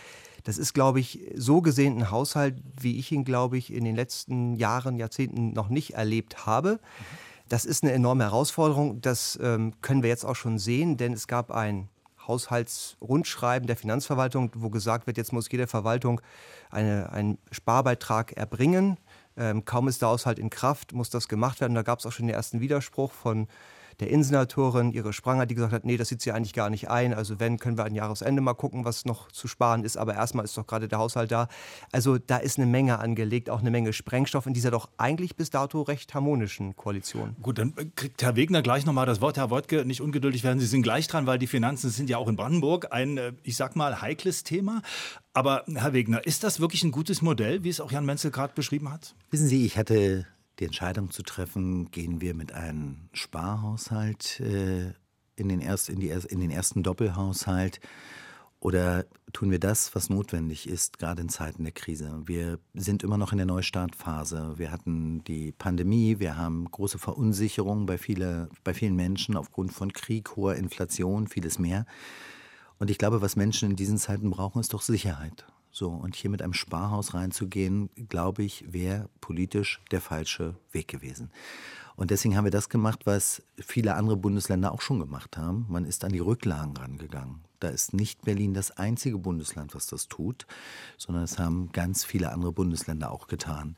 das 0.45 0.59
ist, 0.59 0.75
glaube 0.75 1.01
ich, 1.01 1.21
so 1.35 1.63
gesehen 1.63 1.99
ein 1.99 2.11
Haushalt, 2.11 2.57
wie 2.79 2.99
ich 2.99 3.11
ihn, 3.13 3.25
glaube 3.25 3.57
ich, 3.57 3.73
in 3.73 3.85
den 3.85 3.97
letzten 3.97 4.57
Jahren, 4.57 4.97
Jahrzehnten 4.97 5.53
noch 5.53 5.69
nicht 5.71 5.95
erlebt 5.95 6.47
habe. 6.47 6.79
Das 7.49 7.65
ist 7.65 7.83
eine 7.83 7.93
enorme 7.93 8.25
Herausforderung. 8.25 9.01
Das 9.01 9.39
ähm, 9.43 9.73
können 9.81 10.03
wir 10.03 10.11
jetzt 10.11 10.25
auch 10.25 10.37
schon 10.37 10.59
sehen, 10.59 10.97
denn 10.97 11.13
es 11.13 11.27
gab 11.27 11.51
ein 11.51 11.89
Haushaltsrundschreiben 12.29 13.67
der 13.67 13.77
Finanzverwaltung, 13.77 14.51
wo 14.55 14.71
gesagt 14.71 15.07
wird, 15.07 15.17
jetzt 15.17 15.33
muss 15.33 15.51
jede 15.51 15.67
Verwaltung 15.67 16.21
eine, 16.71 17.11
einen 17.13 17.39
Sparbeitrag 17.51 18.33
erbringen. 18.33 18.99
Ähm, 19.37 19.65
kaum 19.65 19.89
ist 19.89 20.03
der 20.03 20.09
Haushalt 20.09 20.39
in 20.39 20.51
Kraft, 20.51 20.93
muss 20.93 21.11
das 21.11 21.29
gemacht 21.29 21.61
werden. 21.61 21.75
Da 21.75 21.83
gab 21.83 21.99
es 21.99 22.07
auch 22.07 22.13
schon 22.13 22.27
den 22.27 22.35
ersten 22.35 22.61
Widerspruch 22.61 23.13
von 23.13 23.49
der 24.01 24.11
Innensenatorin, 24.11 24.93
ihre 24.93 25.13
Spranger, 25.13 25.47
die 25.47 25.55
gesagt 25.55 25.73
hat, 25.73 25.85
nee, 25.85 25.97
das 25.97 26.09
sieht 26.09 26.21
sie 26.21 26.33
eigentlich 26.33 26.53
gar 26.53 26.71
nicht 26.71 26.91
ein. 26.91 27.15
Also 27.15 27.41
wenn, 27.41 27.59
können 27.59 27.79
wir 27.79 27.85
an 27.85 27.95
Jahresende 27.95 28.43
mal 28.43 28.55
gucken, 28.55 28.85
was 28.85 29.05
noch 29.05 29.31
zu 29.31 29.49
sparen 29.49 29.85
ist. 29.85 29.97
Aber 29.97 30.15
erstmal 30.15 30.45
ist 30.45 30.57
doch 30.57 30.67
gerade 30.67 30.89
der 30.89 30.99
Haushalt 30.99 31.31
da. 31.31 31.49
Also 31.93 32.19
da 32.19 32.37
ist 32.37 32.59
eine 32.59 32.67
Menge 32.67 32.99
angelegt, 32.99 33.49
auch 33.51 33.61
eine 33.61 33.71
Menge 33.71 33.93
Sprengstoff 33.93 34.47
in 34.47 34.55
dieser 34.55 34.71
doch 34.71 34.89
eigentlich 34.99 35.37
bis 35.37 35.51
dato 35.51 35.83
recht 35.83 36.15
harmonischen 36.15 36.77
Koalition. 36.77 37.37
Gut, 37.43 37.59
dann 37.59 37.75
kriegt 37.95 38.23
Herr 38.23 38.37
Wegner 38.37 38.63
gleich 38.63 38.85
nochmal 38.85 39.07
das 39.07 39.21
Wort. 39.21 39.37
Herr 39.37 39.51
Wodke, 39.51 39.85
nicht 39.85 40.01
ungeduldig 40.01 40.45
werden, 40.45 40.61
Sie 40.61 40.67
sind 40.67 40.83
gleich 40.83 41.09
dran, 41.09 41.27
weil 41.27 41.39
die 41.39 41.47
Finanzen 41.47 41.91
sind 41.91 42.11
ja 42.11 42.19
auch 42.19 42.29
in 42.29 42.37
Brandenburg 42.37 42.93
ein, 42.93 43.17
äh, 43.17 43.33
ich 43.43 43.57
sag 43.57 43.77
mal, 43.77 44.03
heikles 44.03 44.45
Thema. 44.45 44.83
Aber 45.33 45.65
Herr 45.75 45.93
Wegner, 45.93 46.27
ist 46.27 46.45
das 46.45 46.61
wirklich 46.61 46.83
ein 46.83 46.93
gutes 46.93 47.23
Modell, 47.23 47.63
wie 47.65 47.69
es 47.69 47.81
auch 47.81 47.93
Jan 47.93 48.07
Menzel 48.07 48.31
gerade 48.31 48.55
beschrieben 48.55 48.91
hat? 48.91 49.15
Wissen 49.31 49.49
Sie, 49.49 49.67
ich 49.67 49.77
hatte 49.77 50.27
die 50.59 50.65
Entscheidung 50.65 51.11
zu 51.11 51.23
treffen, 51.23 51.91
gehen 51.91 52.21
wir 52.21 52.35
mit 52.35 52.53
einem 52.53 53.09
Sparhaushalt 53.13 54.41
äh, 54.41 54.93
in, 55.37 55.49
den 55.49 55.61
erst, 55.61 55.89
in, 55.89 56.01
die, 56.01 56.09
in 56.09 56.41
den 56.41 56.51
ersten 56.51 56.83
Doppelhaushalt 56.83 57.81
oder 58.59 59.05
tun 59.33 59.51
wir 59.51 59.61
das, 59.61 59.95
was 59.95 60.09
notwendig 60.09 60.69
ist, 60.69 60.99
gerade 60.99 61.23
in 61.23 61.29
Zeiten 61.29 61.63
der 61.65 61.73
Krise? 61.73 62.23
Wir 62.25 62.59
sind 62.75 63.03
immer 63.03 63.19
noch 63.19 63.33
in 63.33 63.39
der 63.39 63.47
Neustartphase. 63.47 64.55
Wir 64.57 64.73
hatten 64.73 65.23
die 65.25 65.53
Pandemie, 65.53 66.19
wir 66.19 66.37
haben 66.37 66.65
große 66.71 66.99
Verunsicherung 66.99 67.87
bei, 67.87 67.99
viele, 67.99 68.49
bei 68.65 68.73
vielen 68.73 68.97
Menschen 68.97 69.37
aufgrund 69.37 69.73
von 69.73 69.93
Krieg, 69.93 70.37
hoher 70.37 70.57
Inflation, 70.57 71.29
vieles 71.29 71.59
mehr. 71.59 71.87
Und 72.79 72.91
ich 72.91 72.99
glaube, 72.99 73.23
was 73.23 73.37
Menschen 73.37 73.71
in 73.71 73.77
diesen 73.77 73.99
Zeiten 73.99 74.31
brauchen, 74.31 74.61
ist 74.61 74.75
doch 74.75 74.83
Sicherheit. 74.83 75.47
So, 75.71 75.91
und 75.91 76.17
hier 76.17 76.31
mit 76.31 76.41
einem 76.41 76.55
Sparhaus 76.55 77.13
reinzugehen, 77.13 77.91
glaube 78.09 78.43
ich, 78.43 78.73
wäre 78.73 79.11
politisch 79.21 79.83
der 79.91 80.01
falsche 80.01 80.55
Weg 80.73 80.89
gewesen. 80.89 81.31
Und 81.97 82.11
deswegen 82.11 82.37
haben 82.37 82.45
wir 82.45 82.51
das 82.51 82.69
gemacht, 82.69 83.01
was 83.05 83.43
viele 83.59 83.95
andere 83.95 84.17
Bundesländer 84.17 84.73
auch 84.73 84.81
schon 84.81 85.01
gemacht 85.01 85.37
haben. 85.37 85.67
Man 85.69 85.85
ist 85.85 86.05
an 86.05 86.13
die 86.13 86.19
Rücklagen 86.19 86.77
rangegangen. 86.77 87.41
Da 87.61 87.69
ist 87.69 87.95
nicht 87.95 88.23
Berlin 88.23 88.55
das 88.55 88.71
einzige 88.73 89.19
Bundesland, 89.19 89.75
was 89.75 89.87
das 89.87 90.09
tut, 90.09 90.47
sondern 90.97 91.25
es 91.25 91.39
haben 91.39 91.71
ganz 91.73 92.05
viele 92.05 92.33
andere 92.33 92.53
Bundesländer 92.53 93.11
auch 93.11 93.27
getan. 93.27 93.77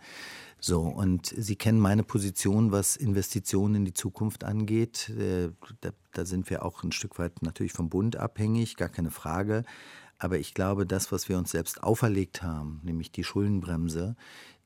So, 0.61 0.83
und 0.83 1.27
Sie 1.27 1.57
kennen 1.57 1.79
meine 1.79 2.03
Position, 2.03 2.73
was 2.73 2.97
Investitionen 2.97 3.77
in 3.77 3.85
die 3.85 3.95
Zukunft 3.95 4.43
angeht. 4.43 5.09
Äh, 5.11 5.51
da, 5.81 5.91
da 6.13 6.25
sind 6.25 6.51
wir 6.51 6.65
auch 6.65 6.83
ein 6.83 6.93
Stück 6.93 7.19
weit 7.19 7.43
natürlich 7.43 7.73
vom 7.73 7.89
Bund 7.89 8.17
abhängig, 8.17 8.77
gar 8.77 8.89
keine 8.89 9.11
Frage. 9.11 9.65
Aber 10.19 10.39
ich 10.39 10.53
glaube, 10.53 10.85
das, 10.85 11.13
was 11.13 11.29
wir 11.29 11.39
uns 11.39 11.53
selbst 11.53 11.83
auferlegt 11.83 12.43
haben, 12.43 12.81
nämlich 12.83 13.13
die 13.13 13.23
Schuldenbremse, 13.23 14.17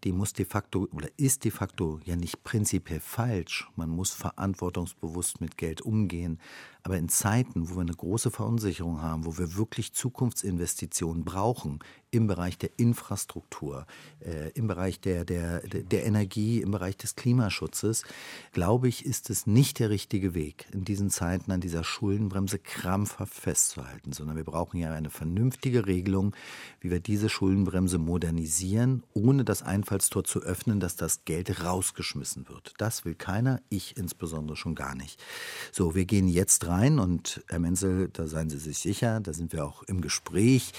die 0.05 0.12
muss 0.12 0.33
de 0.33 0.46
facto 0.46 0.88
oder 0.92 1.09
ist 1.16 1.44
de 1.44 1.51
facto 1.51 2.01
ja 2.05 2.16
nicht 2.16 2.42
prinzipiell 2.42 3.01
falsch. 3.01 3.68
Man 3.77 3.90
muss 3.90 4.12
verantwortungsbewusst 4.12 5.40
mit 5.40 5.57
Geld 5.57 5.83
umgehen. 5.83 6.40
Aber 6.85 6.99
in 6.99 7.09
Zeiten, 7.09 7.71
wo 7.71 7.77
wir 7.77 7.83
eine 7.83 7.95
große 7.95 8.31
Verunsicherung 8.31 9.03
haben, 9.03 9.25
wo 9.25 9.38
wir 9.38 9.57
wirklich 9.57 9.92
Zukunftsinvestitionen 9.92 11.25
brauchen 11.25 11.79
im 12.11 12.27
Bereich 12.27 12.59
der 12.59 12.71
Infrastruktur, 12.77 13.87
äh, 14.21 14.51
im 14.51 14.66
Bereich 14.66 15.01
der, 15.01 15.25
der, 15.25 15.61
der 15.61 16.05
Energie, 16.05 16.61
im 16.61 16.71
Bereich 16.71 16.97
des 16.99 17.16
Klimaschutzes, 17.16 18.05
glaube 18.53 18.88
ich, 18.88 19.07
ist 19.07 19.31
es 19.31 19.47
nicht 19.47 19.79
der 19.79 19.88
richtige 19.88 20.35
Weg, 20.35 20.66
in 20.73 20.85
diesen 20.85 21.09
Zeiten 21.09 21.51
an 21.53 21.62
dieser 21.62 21.85
Schuldenbremse 21.85 22.59
krampfhaft 22.59 23.33
festzuhalten, 23.33 24.12
sondern 24.12 24.37
wir 24.37 24.45
brauchen 24.45 24.79
ja 24.79 24.92
eine 24.92 25.09
vernünftige 25.09 25.87
Regelung, 25.87 26.37
wie 26.81 26.90
wir 26.90 27.01
diese 27.01 27.31
Schuldenbremse 27.31 27.97
modernisieren, 27.97 29.05
ohne 29.14 29.45
das 29.45 29.62
Einfallstor 29.62 30.25
zu 30.25 30.40
öffnen, 30.42 30.81
dass 30.81 30.97
das 30.97 31.25
Geld 31.25 31.64
rausgeschmissen 31.64 32.49
wird. 32.49 32.75
Das 32.77 33.07
will 33.07 33.14
keiner, 33.14 33.62
ich 33.71 33.97
insbesondere 33.97 34.57
schon 34.57 34.75
gar 34.75 34.95
nicht. 34.95 35.23
So, 35.73 35.95
wir 35.95 36.05
gehen 36.05 36.29
jetzt 36.29 36.66
rein 36.72 36.98
und 36.98 37.42
Herr 37.48 37.58
Menzel, 37.58 38.08
da 38.12 38.26
seien 38.26 38.48
Sie 38.48 38.58
sich 38.58 38.78
sicher, 38.78 39.20
da 39.20 39.32
sind 39.32 39.52
wir 39.52 39.64
auch 39.64 39.82
im 39.85 40.00
Gespräch 40.00 40.72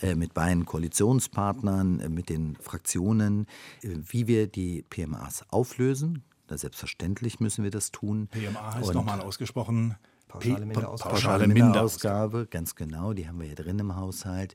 äh, 0.00 0.14
mit 0.14 0.34
beiden 0.34 0.64
Koalitionspartnern, 0.64 2.00
äh, 2.00 2.08
mit 2.08 2.28
den 2.28 2.56
Fraktionen, 2.56 3.46
äh, 3.82 3.88
wie 4.08 4.26
wir 4.26 4.46
die 4.46 4.82
PMAs 4.82 5.44
auflösen. 5.50 6.22
Da 6.46 6.56
selbstverständlich 6.56 7.40
müssen 7.40 7.64
wir 7.64 7.70
das 7.70 7.90
tun. 7.90 8.28
PMA 8.28 8.74
heißt 8.74 8.94
nochmal 8.94 9.20
ausgesprochen 9.20 9.96
Pauschale 10.30 10.64
Minderausgabe. 10.64 11.10
Pauschale 11.10 11.46
Minderausgabe, 11.48 12.46
ganz 12.48 12.76
genau, 12.76 13.12
die 13.12 13.26
haben 13.26 13.40
wir 13.40 13.48
ja 13.48 13.54
drin 13.54 13.78
im 13.80 13.96
Haushalt. 13.96 14.54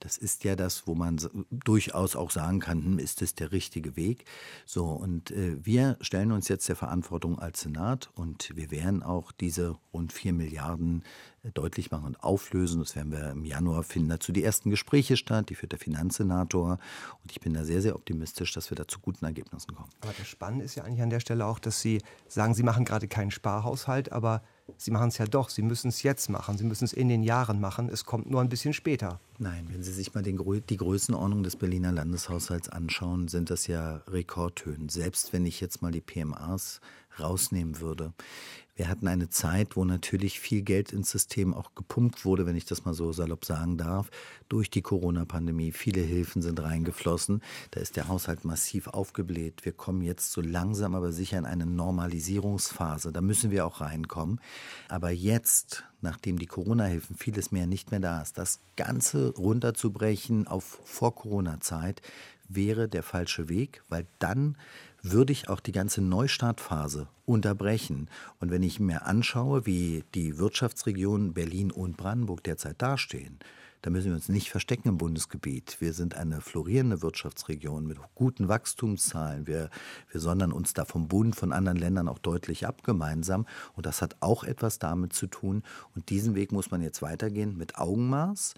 Das 0.00 0.16
ist 0.18 0.44
ja 0.44 0.56
das, 0.56 0.86
wo 0.86 0.94
man 0.94 1.20
durchaus 1.50 2.16
auch 2.16 2.30
sagen 2.30 2.60
kann, 2.60 2.84
hm, 2.84 2.98
ist 2.98 3.22
das 3.22 3.34
der 3.34 3.52
richtige 3.52 3.96
Weg? 3.96 4.24
So, 4.66 4.86
und 4.86 5.30
äh, 5.30 5.56
wir 5.64 5.96
stellen 6.00 6.32
uns 6.32 6.48
jetzt 6.48 6.68
der 6.68 6.76
Verantwortung 6.76 7.38
als 7.38 7.60
Senat 7.60 8.10
und 8.14 8.54
wir 8.54 8.70
werden 8.70 9.02
auch 9.02 9.32
diese 9.32 9.76
rund 9.92 10.12
4 10.12 10.32
Milliarden 10.32 11.04
äh, 11.42 11.50
deutlich 11.52 11.90
machen 11.90 12.06
und 12.06 12.22
auflösen. 12.22 12.80
Das 12.80 12.96
werden 12.96 13.12
wir 13.12 13.30
im 13.30 13.44
Januar 13.44 13.82
finden 13.82 14.08
dazu 14.08 14.32
die 14.32 14.44
ersten 14.44 14.70
Gespräche 14.70 15.16
statt, 15.16 15.50
die 15.50 15.54
führt 15.54 15.72
der 15.72 15.78
Finanzsenator. 15.78 16.78
Und 17.22 17.32
ich 17.32 17.40
bin 17.40 17.54
da 17.54 17.64
sehr, 17.64 17.82
sehr 17.82 17.94
optimistisch, 17.94 18.52
dass 18.52 18.70
wir 18.70 18.76
da 18.76 18.88
zu 18.88 19.00
guten 19.00 19.24
Ergebnissen 19.24 19.74
kommen. 19.74 19.90
Aber 20.00 20.12
das 20.16 20.26
Spannende 20.26 20.64
ist 20.64 20.74
ja 20.74 20.84
eigentlich 20.84 21.02
an 21.02 21.10
der 21.10 21.20
Stelle 21.20 21.46
auch, 21.46 21.58
dass 21.58 21.80
Sie 21.80 22.00
sagen, 22.28 22.54
Sie 22.54 22.62
machen 22.62 22.84
gerade 22.84 23.08
keinen 23.08 23.30
Sparhaushalt, 23.30 24.12
aber 24.12 24.42
Sie 24.78 24.90
machen 24.90 25.08
es 25.08 25.18
ja 25.18 25.26
doch, 25.26 25.50
Sie 25.50 25.62
müssen 25.62 25.88
es 25.88 26.02
jetzt 26.02 26.28
machen, 26.30 26.56
Sie 26.56 26.64
müssen 26.64 26.84
es 26.84 26.92
in 26.92 27.08
den 27.08 27.22
Jahren 27.22 27.60
machen, 27.60 27.88
es 27.90 28.04
kommt 28.04 28.30
nur 28.30 28.40
ein 28.40 28.48
bisschen 28.48 28.72
später. 28.72 29.20
Nein, 29.38 29.66
wenn 29.70 29.82
Sie 29.82 29.92
sich 29.92 30.14
mal 30.14 30.22
den, 30.22 30.40
die 30.68 30.76
Größenordnung 30.76 31.42
des 31.42 31.56
Berliner 31.56 31.92
Landeshaushalts 31.92 32.70
anschauen, 32.70 33.28
sind 33.28 33.50
das 33.50 33.66
ja 33.66 33.96
Rekordhöhen. 34.08 34.88
Selbst 34.88 35.32
wenn 35.32 35.44
ich 35.44 35.60
jetzt 35.60 35.82
mal 35.82 35.92
die 35.92 36.00
PMAs 36.00 36.80
rausnehmen 37.18 37.80
würde. 37.80 38.12
Wir 38.76 38.88
hatten 38.88 39.06
eine 39.06 39.30
Zeit, 39.30 39.76
wo 39.76 39.84
natürlich 39.84 40.40
viel 40.40 40.62
Geld 40.62 40.92
ins 40.92 41.10
System 41.10 41.54
auch 41.54 41.74
gepumpt 41.76 42.24
wurde, 42.24 42.44
wenn 42.44 42.56
ich 42.56 42.64
das 42.64 42.84
mal 42.84 42.92
so 42.92 43.12
salopp 43.12 43.44
sagen 43.44 43.78
darf, 43.78 44.10
durch 44.48 44.68
die 44.68 44.82
Corona-Pandemie. 44.82 45.70
Viele 45.70 46.00
Hilfen 46.00 46.42
sind 46.42 46.60
reingeflossen. 46.60 47.40
Da 47.70 47.80
ist 47.80 47.96
der 47.96 48.08
Haushalt 48.08 48.44
massiv 48.44 48.88
aufgebläht. 48.88 49.64
Wir 49.64 49.72
kommen 49.72 50.02
jetzt 50.02 50.32
so 50.32 50.40
langsam 50.40 50.96
aber 50.96 51.12
sicher 51.12 51.38
in 51.38 51.44
eine 51.44 51.66
Normalisierungsphase. 51.66 53.12
Da 53.12 53.20
müssen 53.20 53.52
wir 53.52 53.64
auch 53.64 53.80
reinkommen. 53.80 54.40
Aber 54.88 55.10
jetzt, 55.10 55.84
nachdem 56.00 56.38
die 56.40 56.46
Corona-Hilfen 56.46 57.16
vieles 57.16 57.52
mehr 57.52 57.68
nicht 57.68 57.92
mehr 57.92 58.00
da 58.00 58.22
ist, 58.22 58.38
das 58.38 58.58
Ganze 58.74 59.34
runterzubrechen 59.36 60.48
auf 60.48 60.80
Vor-Corona-Zeit, 60.84 62.02
wäre 62.48 62.88
der 62.88 63.04
falsche 63.04 63.48
Weg, 63.48 63.82
weil 63.88 64.06
dann 64.18 64.56
würde 65.04 65.32
ich 65.32 65.48
auch 65.48 65.60
die 65.60 65.72
ganze 65.72 66.00
Neustartphase 66.00 67.08
unterbrechen. 67.26 68.08
Und 68.40 68.50
wenn 68.50 68.62
ich 68.62 68.80
mir 68.80 69.04
anschaue, 69.06 69.66
wie 69.66 70.02
die 70.14 70.38
Wirtschaftsregionen 70.38 71.34
Berlin 71.34 71.70
und 71.70 71.96
Brandenburg 71.96 72.42
derzeit 72.42 72.80
dastehen, 72.80 73.38
da 73.84 73.90
müssen 73.90 74.06
wir 74.06 74.14
uns 74.14 74.30
nicht 74.30 74.50
verstecken 74.50 74.88
im 74.88 74.96
Bundesgebiet. 74.96 75.76
Wir 75.78 75.92
sind 75.92 76.14
eine 76.14 76.40
florierende 76.40 77.02
Wirtschaftsregion 77.02 77.86
mit 77.86 77.98
guten 78.14 78.48
Wachstumszahlen. 78.48 79.46
Wir, 79.46 79.68
wir 80.10 80.22
sondern 80.22 80.52
uns 80.52 80.72
da 80.72 80.86
vom 80.86 81.06
Bund, 81.06 81.36
von 81.36 81.52
anderen 81.52 81.76
Ländern 81.76 82.08
auch 82.08 82.18
deutlich 82.18 82.66
ab 82.66 82.82
gemeinsam. 82.82 83.44
Und 83.74 83.84
das 83.84 84.00
hat 84.00 84.16
auch 84.20 84.42
etwas 84.42 84.78
damit 84.78 85.12
zu 85.12 85.26
tun. 85.26 85.62
Und 85.94 86.08
diesen 86.08 86.34
Weg 86.34 86.50
muss 86.50 86.70
man 86.70 86.80
jetzt 86.80 87.02
weitergehen 87.02 87.58
mit 87.58 87.76
Augenmaß 87.76 88.54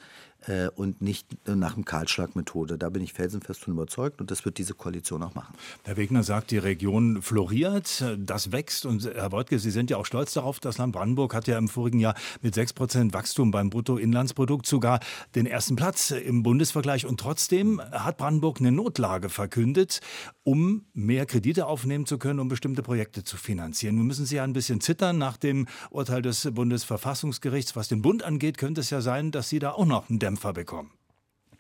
äh, 0.47 0.69
und 0.69 1.03
nicht 1.03 1.27
nach 1.47 1.75
dem 1.75 1.85
Kahlschlagmethode. 1.85 2.79
Da 2.79 2.91
bin 2.91 3.03
ich 3.03 3.13
felsenfest 3.13 3.65
von 3.65 3.75
überzeugt 3.75 4.21
und 4.21 4.31
das 4.31 4.45
wird 4.45 4.59
diese 4.59 4.75
Koalition 4.75 5.23
auch 5.23 5.35
machen. 5.35 5.55
Herr 5.85 5.97
Wegner 5.97 6.23
sagt, 6.23 6.51
die 6.51 6.59
Region 6.59 7.23
floriert, 7.23 8.05
das 8.19 8.53
wächst 8.53 8.87
und 8.87 9.05
Herr 9.05 9.33
Wojtke, 9.33 9.59
Sie 9.59 9.71
sind 9.71 9.91
ja 9.91 9.97
auch 9.97 10.07
stolz 10.07 10.35
darauf, 10.35 10.61
das 10.61 10.79
Land 10.79 10.93
Brandenburg 10.93 11.35
hat 11.35 11.47
ja 11.47 11.59
im 11.59 11.69
vorigen 11.69 11.99
Jahr 11.99 12.15
mit 12.43 12.55
6 12.55 12.73
Prozent 12.73 13.15
Wachstum 13.15 13.51
beim 13.51 13.71
Bruttoinlandsprodukt 13.71 14.67
sogar 14.67 15.01
den 15.35 15.47
ersten 15.47 15.77
Platz 15.77 16.11
im 16.11 16.43
Bundesvergleich 16.43 17.07
und 17.07 17.21
trotzdem 17.21 17.81
hat 17.81 18.17
Brandenburg 18.17 18.61
eine 18.61 18.73
Notlage 18.73 19.29
verkündet, 19.29 20.01
um 20.43 20.87
mehr 20.95 21.27
Kredite 21.27 21.67
aufnehmen 21.67 22.07
zu 22.07 22.19
können, 22.19 22.41
um 22.41 22.49
bestimmte 22.49 22.83
Projekte 22.83 23.25
zu 23.25 23.37
finanzieren. 23.37 23.97
Nun 23.97 24.07
müssen 24.07 24.27
Sie 24.27 24.37
ja 24.37 24.45
ein 24.45 24.53
bisschen 24.53 24.81
zittern 24.81 25.19
nach 25.19 25.37
dem 25.37 25.67
Urteil 25.91 26.23
des 26.23 26.49
Bundesverfassungsgerichts. 26.53 27.77
Was 27.77 27.89
den 27.89 28.03
Bund 28.03 28.23
angeht, 28.23 28.59
könnte 28.59 28.81
es 28.81 28.91
ja 28.91 29.01
sein, 29.01 29.33
dass 29.33 29.49
Sie 29.49 29.59
da 29.59 29.73
auch 29.73 29.87
noch 29.87 30.09
einen 30.09 30.19
Dämpfer 30.19 30.36
Dämpfer 30.37 30.53
bekommen. 30.53 30.93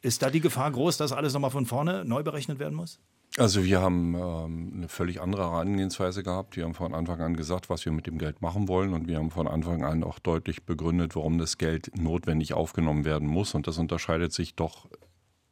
Ist 0.03 0.23
da 0.23 0.31
die 0.31 0.41
Gefahr 0.41 0.71
groß, 0.71 0.99
dass 0.99 1.13
alles 1.13 1.33
nochmal 1.33 1.51
von 1.51 1.65
vorne 1.65 2.05
neu 2.05 2.23
berechnet 2.23 2.59
werden 2.59 2.75
muss? 2.75 3.01
Also 3.39 3.65
wir 3.65 3.81
haben 3.81 4.15
ähm, 4.15 4.73
eine 4.77 4.89
völlig 4.89 5.21
andere 5.21 5.51
Herangehensweise 5.51 6.23
gehabt. 6.23 6.57
Wir 6.57 6.65
haben 6.65 6.75
von 6.75 6.95
Anfang 6.95 7.21
an 7.21 7.37
gesagt, 7.37 7.71
was 7.71 7.85
wir 7.85 7.93
mit 7.93 8.07
dem 8.07 8.19
Geld 8.19 8.41
machen 8.43 8.69
wollen 8.69 8.93
und 8.93 9.09
wir 9.09 9.17
haben 9.17 9.31
von 9.31 9.49
Anfang 9.49 9.83
an 9.85 10.05
auch 10.05 10.19
deutlich 10.19 10.65
begründet, 10.65 11.17
warum 11.17 11.39
das 11.39 11.59
Geld 11.59 11.91
notwendig 11.97 12.53
aufgenommen 12.53 13.05
werden 13.05 13.27
muss. 13.27 13.55
Und 13.55 13.67
das 13.67 13.79
unterscheidet 13.79 14.33
sich 14.33 14.55
doch 14.55 14.87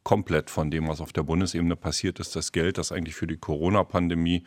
komplett 0.02 0.50
von 0.50 0.70
dem, 0.70 0.87
was 0.87 1.00
auf 1.00 1.12
der 1.12 1.22
Bundesebene 1.22 1.76
passiert 1.76 2.20
ist. 2.20 2.37
Das 2.37 2.52
Geld, 2.52 2.78
das 2.78 2.92
eigentlich 2.92 3.16
für 3.16 3.26
die 3.26 3.38
Corona-Pandemie 3.38 4.44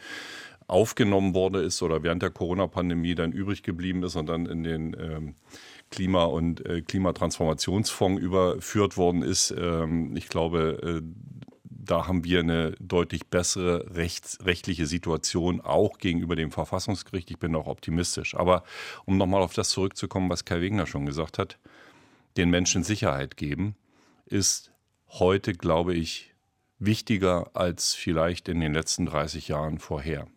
aufgenommen 0.68 1.34
wurde 1.34 1.62
ist 1.62 1.82
oder 1.82 2.04
während 2.04 2.22
der 2.22 2.30
Corona-Pandemie 2.30 3.16
dann 3.16 3.32
übrig 3.32 3.64
geblieben 3.64 4.04
ist 4.04 4.16
und 4.16 4.28
dann 4.28 4.46
in 4.46 4.64
den 4.64 4.96
ähm, 5.00 5.36
Klima- 5.90 6.26
und 6.26 6.66
äh, 6.66 6.82
Klimatransformationsfonds 6.82 8.22
überführt 8.22 8.98
worden 8.98 9.22
ist. 9.22 9.54
Ähm, 9.58 10.16
ich 10.16 10.28
glaube, 10.28 11.02
äh, 11.02 11.02
da 11.64 12.08
haben 12.08 12.24
wir 12.24 12.42
eine 12.42 12.72
deutlich 12.80 13.28
bessere 13.28 13.96
rechts, 13.96 14.40
rechtliche 14.44 14.86
Situation, 14.86 15.62
auch 15.62 15.98
gegenüber 15.98 16.36
dem 16.36 16.52
Verfassungsgericht. 16.52 17.32
Ich 17.32 17.40
bin 17.40 17.56
auch 17.56 17.68
optimistisch. 17.68 18.36
Aber 18.36 18.64
um 19.06 19.18
nochmal 19.18 19.42
auf 19.42 19.54
das 19.54 19.70
zurückzukommen, 19.70 20.30
was 20.30 20.46
Kai 20.46 20.62
Wegner 20.62 20.86
schon 20.86 21.06
gesagt 21.06 21.38
hat, 21.38 21.58
den 22.36 22.50
Menschen 22.50 22.84
Sicherheit 22.84 23.38
geben, 23.38 23.76
ist 24.26 24.72
heute, 25.08 25.54
glaube 25.54 25.96
ich, 25.96 26.36
wichtiger 26.80 27.50
als 27.54 27.96
vielleicht 27.96 28.50
in 28.50 28.60
den 28.60 28.74
letzten 28.74 29.06
30 29.06 29.48
Jahren 29.48 29.80
vorher. 29.80 30.28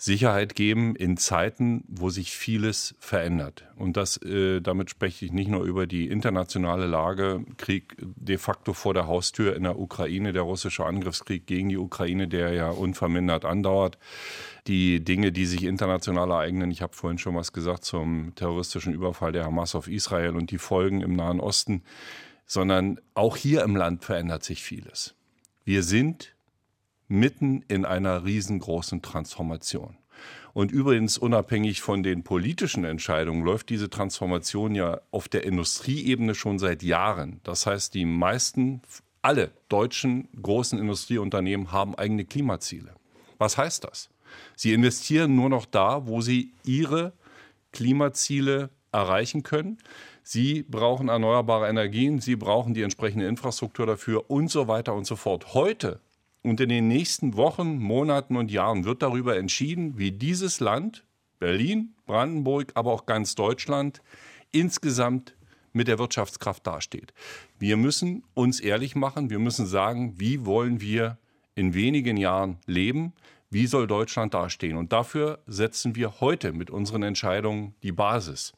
Sicherheit 0.00 0.54
geben 0.54 0.94
in 0.94 1.16
Zeiten, 1.16 1.82
wo 1.88 2.08
sich 2.08 2.30
vieles 2.30 2.94
verändert. 3.00 3.64
Und 3.74 3.96
das, 3.96 4.16
äh, 4.22 4.60
damit 4.60 4.90
spreche 4.90 5.24
ich 5.24 5.32
nicht 5.32 5.50
nur 5.50 5.64
über 5.64 5.88
die 5.88 6.06
internationale 6.06 6.86
Lage, 6.86 7.44
Krieg 7.56 7.96
de 7.98 8.38
facto 8.38 8.74
vor 8.74 8.94
der 8.94 9.08
Haustür 9.08 9.56
in 9.56 9.64
der 9.64 9.76
Ukraine, 9.76 10.32
der 10.32 10.42
russische 10.42 10.86
Angriffskrieg 10.86 11.46
gegen 11.46 11.68
die 11.68 11.78
Ukraine, 11.78 12.28
der 12.28 12.52
ja 12.52 12.70
unvermindert 12.70 13.44
andauert. 13.44 13.98
Die 14.68 15.02
Dinge, 15.02 15.32
die 15.32 15.46
sich 15.46 15.64
international 15.64 16.30
ereignen, 16.30 16.70
ich 16.70 16.80
habe 16.80 16.94
vorhin 16.94 17.18
schon 17.18 17.34
was 17.34 17.52
gesagt 17.52 17.84
zum 17.84 18.36
terroristischen 18.36 18.94
Überfall 18.94 19.32
der 19.32 19.46
Hamas 19.46 19.74
auf 19.74 19.88
Israel 19.88 20.36
und 20.36 20.52
die 20.52 20.58
Folgen 20.58 21.00
im 21.00 21.14
Nahen 21.16 21.40
Osten, 21.40 21.82
sondern 22.46 23.00
auch 23.14 23.36
hier 23.36 23.64
im 23.64 23.74
Land 23.74 24.04
verändert 24.04 24.44
sich 24.44 24.62
vieles. 24.62 25.16
Wir 25.64 25.82
sind 25.82 26.36
mitten 27.08 27.64
in 27.68 27.84
einer 27.84 28.24
riesengroßen 28.24 29.02
Transformation. 29.02 29.96
Und 30.52 30.72
übrigens, 30.72 31.18
unabhängig 31.18 31.80
von 31.80 32.02
den 32.02 32.24
politischen 32.24 32.84
Entscheidungen, 32.84 33.44
läuft 33.44 33.70
diese 33.70 33.90
Transformation 33.90 34.74
ja 34.74 35.00
auf 35.10 35.28
der 35.28 35.44
Industrieebene 35.44 36.34
schon 36.34 36.58
seit 36.58 36.82
Jahren. 36.82 37.40
Das 37.44 37.66
heißt, 37.66 37.94
die 37.94 38.04
meisten, 38.04 38.82
alle 39.22 39.52
deutschen 39.68 40.28
großen 40.40 40.78
Industrieunternehmen 40.78 41.72
haben 41.72 41.94
eigene 41.94 42.24
Klimaziele. 42.24 42.94
Was 43.38 43.56
heißt 43.56 43.84
das? 43.84 44.10
Sie 44.56 44.72
investieren 44.72 45.36
nur 45.36 45.48
noch 45.48 45.64
da, 45.64 46.06
wo 46.06 46.20
sie 46.20 46.52
ihre 46.64 47.12
Klimaziele 47.72 48.70
erreichen 48.92 49.42
können. 49.42 49.78
Sie 50.22 50.62
brauchen 50.62 51.08
erneuerbare 51.08 51.68
Energien, 51.68 52.20
sie 52.20 52.36
brauchen 52.36 52.74
die 52.74 52.82
entsprechende 52.82 53.26
Infrastruktur 53.26 53.86
dafür 53.86 54.30
und 54.30 54.50
so 54.50 54.68
weiter 54.68 54.94
und 54.94 55.06
so 55.06 55.16
fort. 55.16 55.54
Heute 55.54 56.00
und 56.48 56.60
in 56.60 56.68
den 56.68 56.88
nächsten 56.88 57.36
Wochen, 57.36 57.78
Monaten 57.78 58.36
und 58.36 58.50
Jahren 58.50 58.84
wird 58.84 59.02
darüber 59.02 59.36
entschieden, 59.36 59.98
wie 59.98 60.12
dieses 60.12 60.60
Land, 60.60 61.04
Berlin, 61.38 61.94
Brandenburg, 62.06 62.72
aber 62.74 62.92
auch 62.92 63.06
ganz 63.06 63.34
Deutschland, 63.34 64.02
insgesamt 64.50 65.34
mit 65.72 65.88
der 65.88 65.98
Wirtschaftskraft 65.98 66.66
dasteht. 66.66 67.12
Wir 67.58 67.76
müssen 67.76 68.24
uns 68.34 68.60
ehrlich 68.60 68.96
machen, 68.96 69.30
wir 69.30 69.38
müssen 69.38 69.66
sagen, 69.66 70.14
wie 70.18 70.44
wollen 70.46 70.80
wir 70.80 71.18
in 71.54 71.74
wenigen 71.74 72.16
Jahren 72.16 72.58
leben, 72.66 73.12
wie 73.50 73.66
soll 73.66 73.86
Deutschland 73.86 74.34
dastehen. 74.34 74.76
Und 74.76 74.92
dafür 74.92 75.40
setzen 75.46 75.96
wir 75.96 76.20
heute 76.20 76.52
mit 76.52 76.70
unseren 76.70 77.02
Entscheidungen 77.02 77.74
die 77.82 77.92
Basis. 77.92 78.52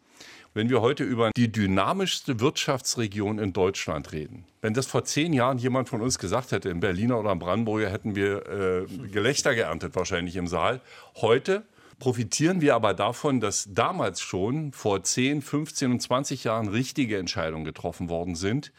Wenn 0.53 0.69
wir 0.69 0.81
heute 0.81 1.05
über 1.05 1.31
die 1.37 1.53
dynamischste 1.53 2.41
Wirtschaftsregion 2.41 3.39
in 3.39 3.53
Deutschland 3.53 4.11
reden, 4.11 4.47
wenn 4.61 4.75
das 4.75 4.87
vor 4.87 5.05
zehn 5.05 5.33
Jahren 5.33 5.59
jemand 5.59 5.89
von 5.89 6.01
uns 6.01 6.19
gesagt 6.19 6.51
hätte, 6.51 6.71
in 6.71 6.81
Berliner 6.81 7.21
oder 7.21 7.31
in 7.31 7.39
Brandenburger, 7.39 7.89
hätten 7.89 8.17
wir 8.17 8.49
äh, 8.49 9.09
Gelächter 9.13 9.55
geerntet 9.55 9.95
wahrscheinlich 9.95 10.35
im 10.35 10.49
Saal. 10.49 10.81
Heute 11.21 11.63
profitieren 12.01 12.61
wir 12.61 12.75
aber 12.75 12.95
davon, 12.95 13.39
dass 13.39 13.69
damals 13.71 14.21
schon 14.21 14.73
vor 14.73 15.05
10, 15.05 15.43
15 15.43 15.93
und 15.93 16.01
20 16.01 16.43
Jahren 16.43 16.67
richtige 16.67 17.19
Entscheidungen 17.19 17.65
getroffen 17.65 18.09
worden 18.09 18.35
sind. 18.35 18.73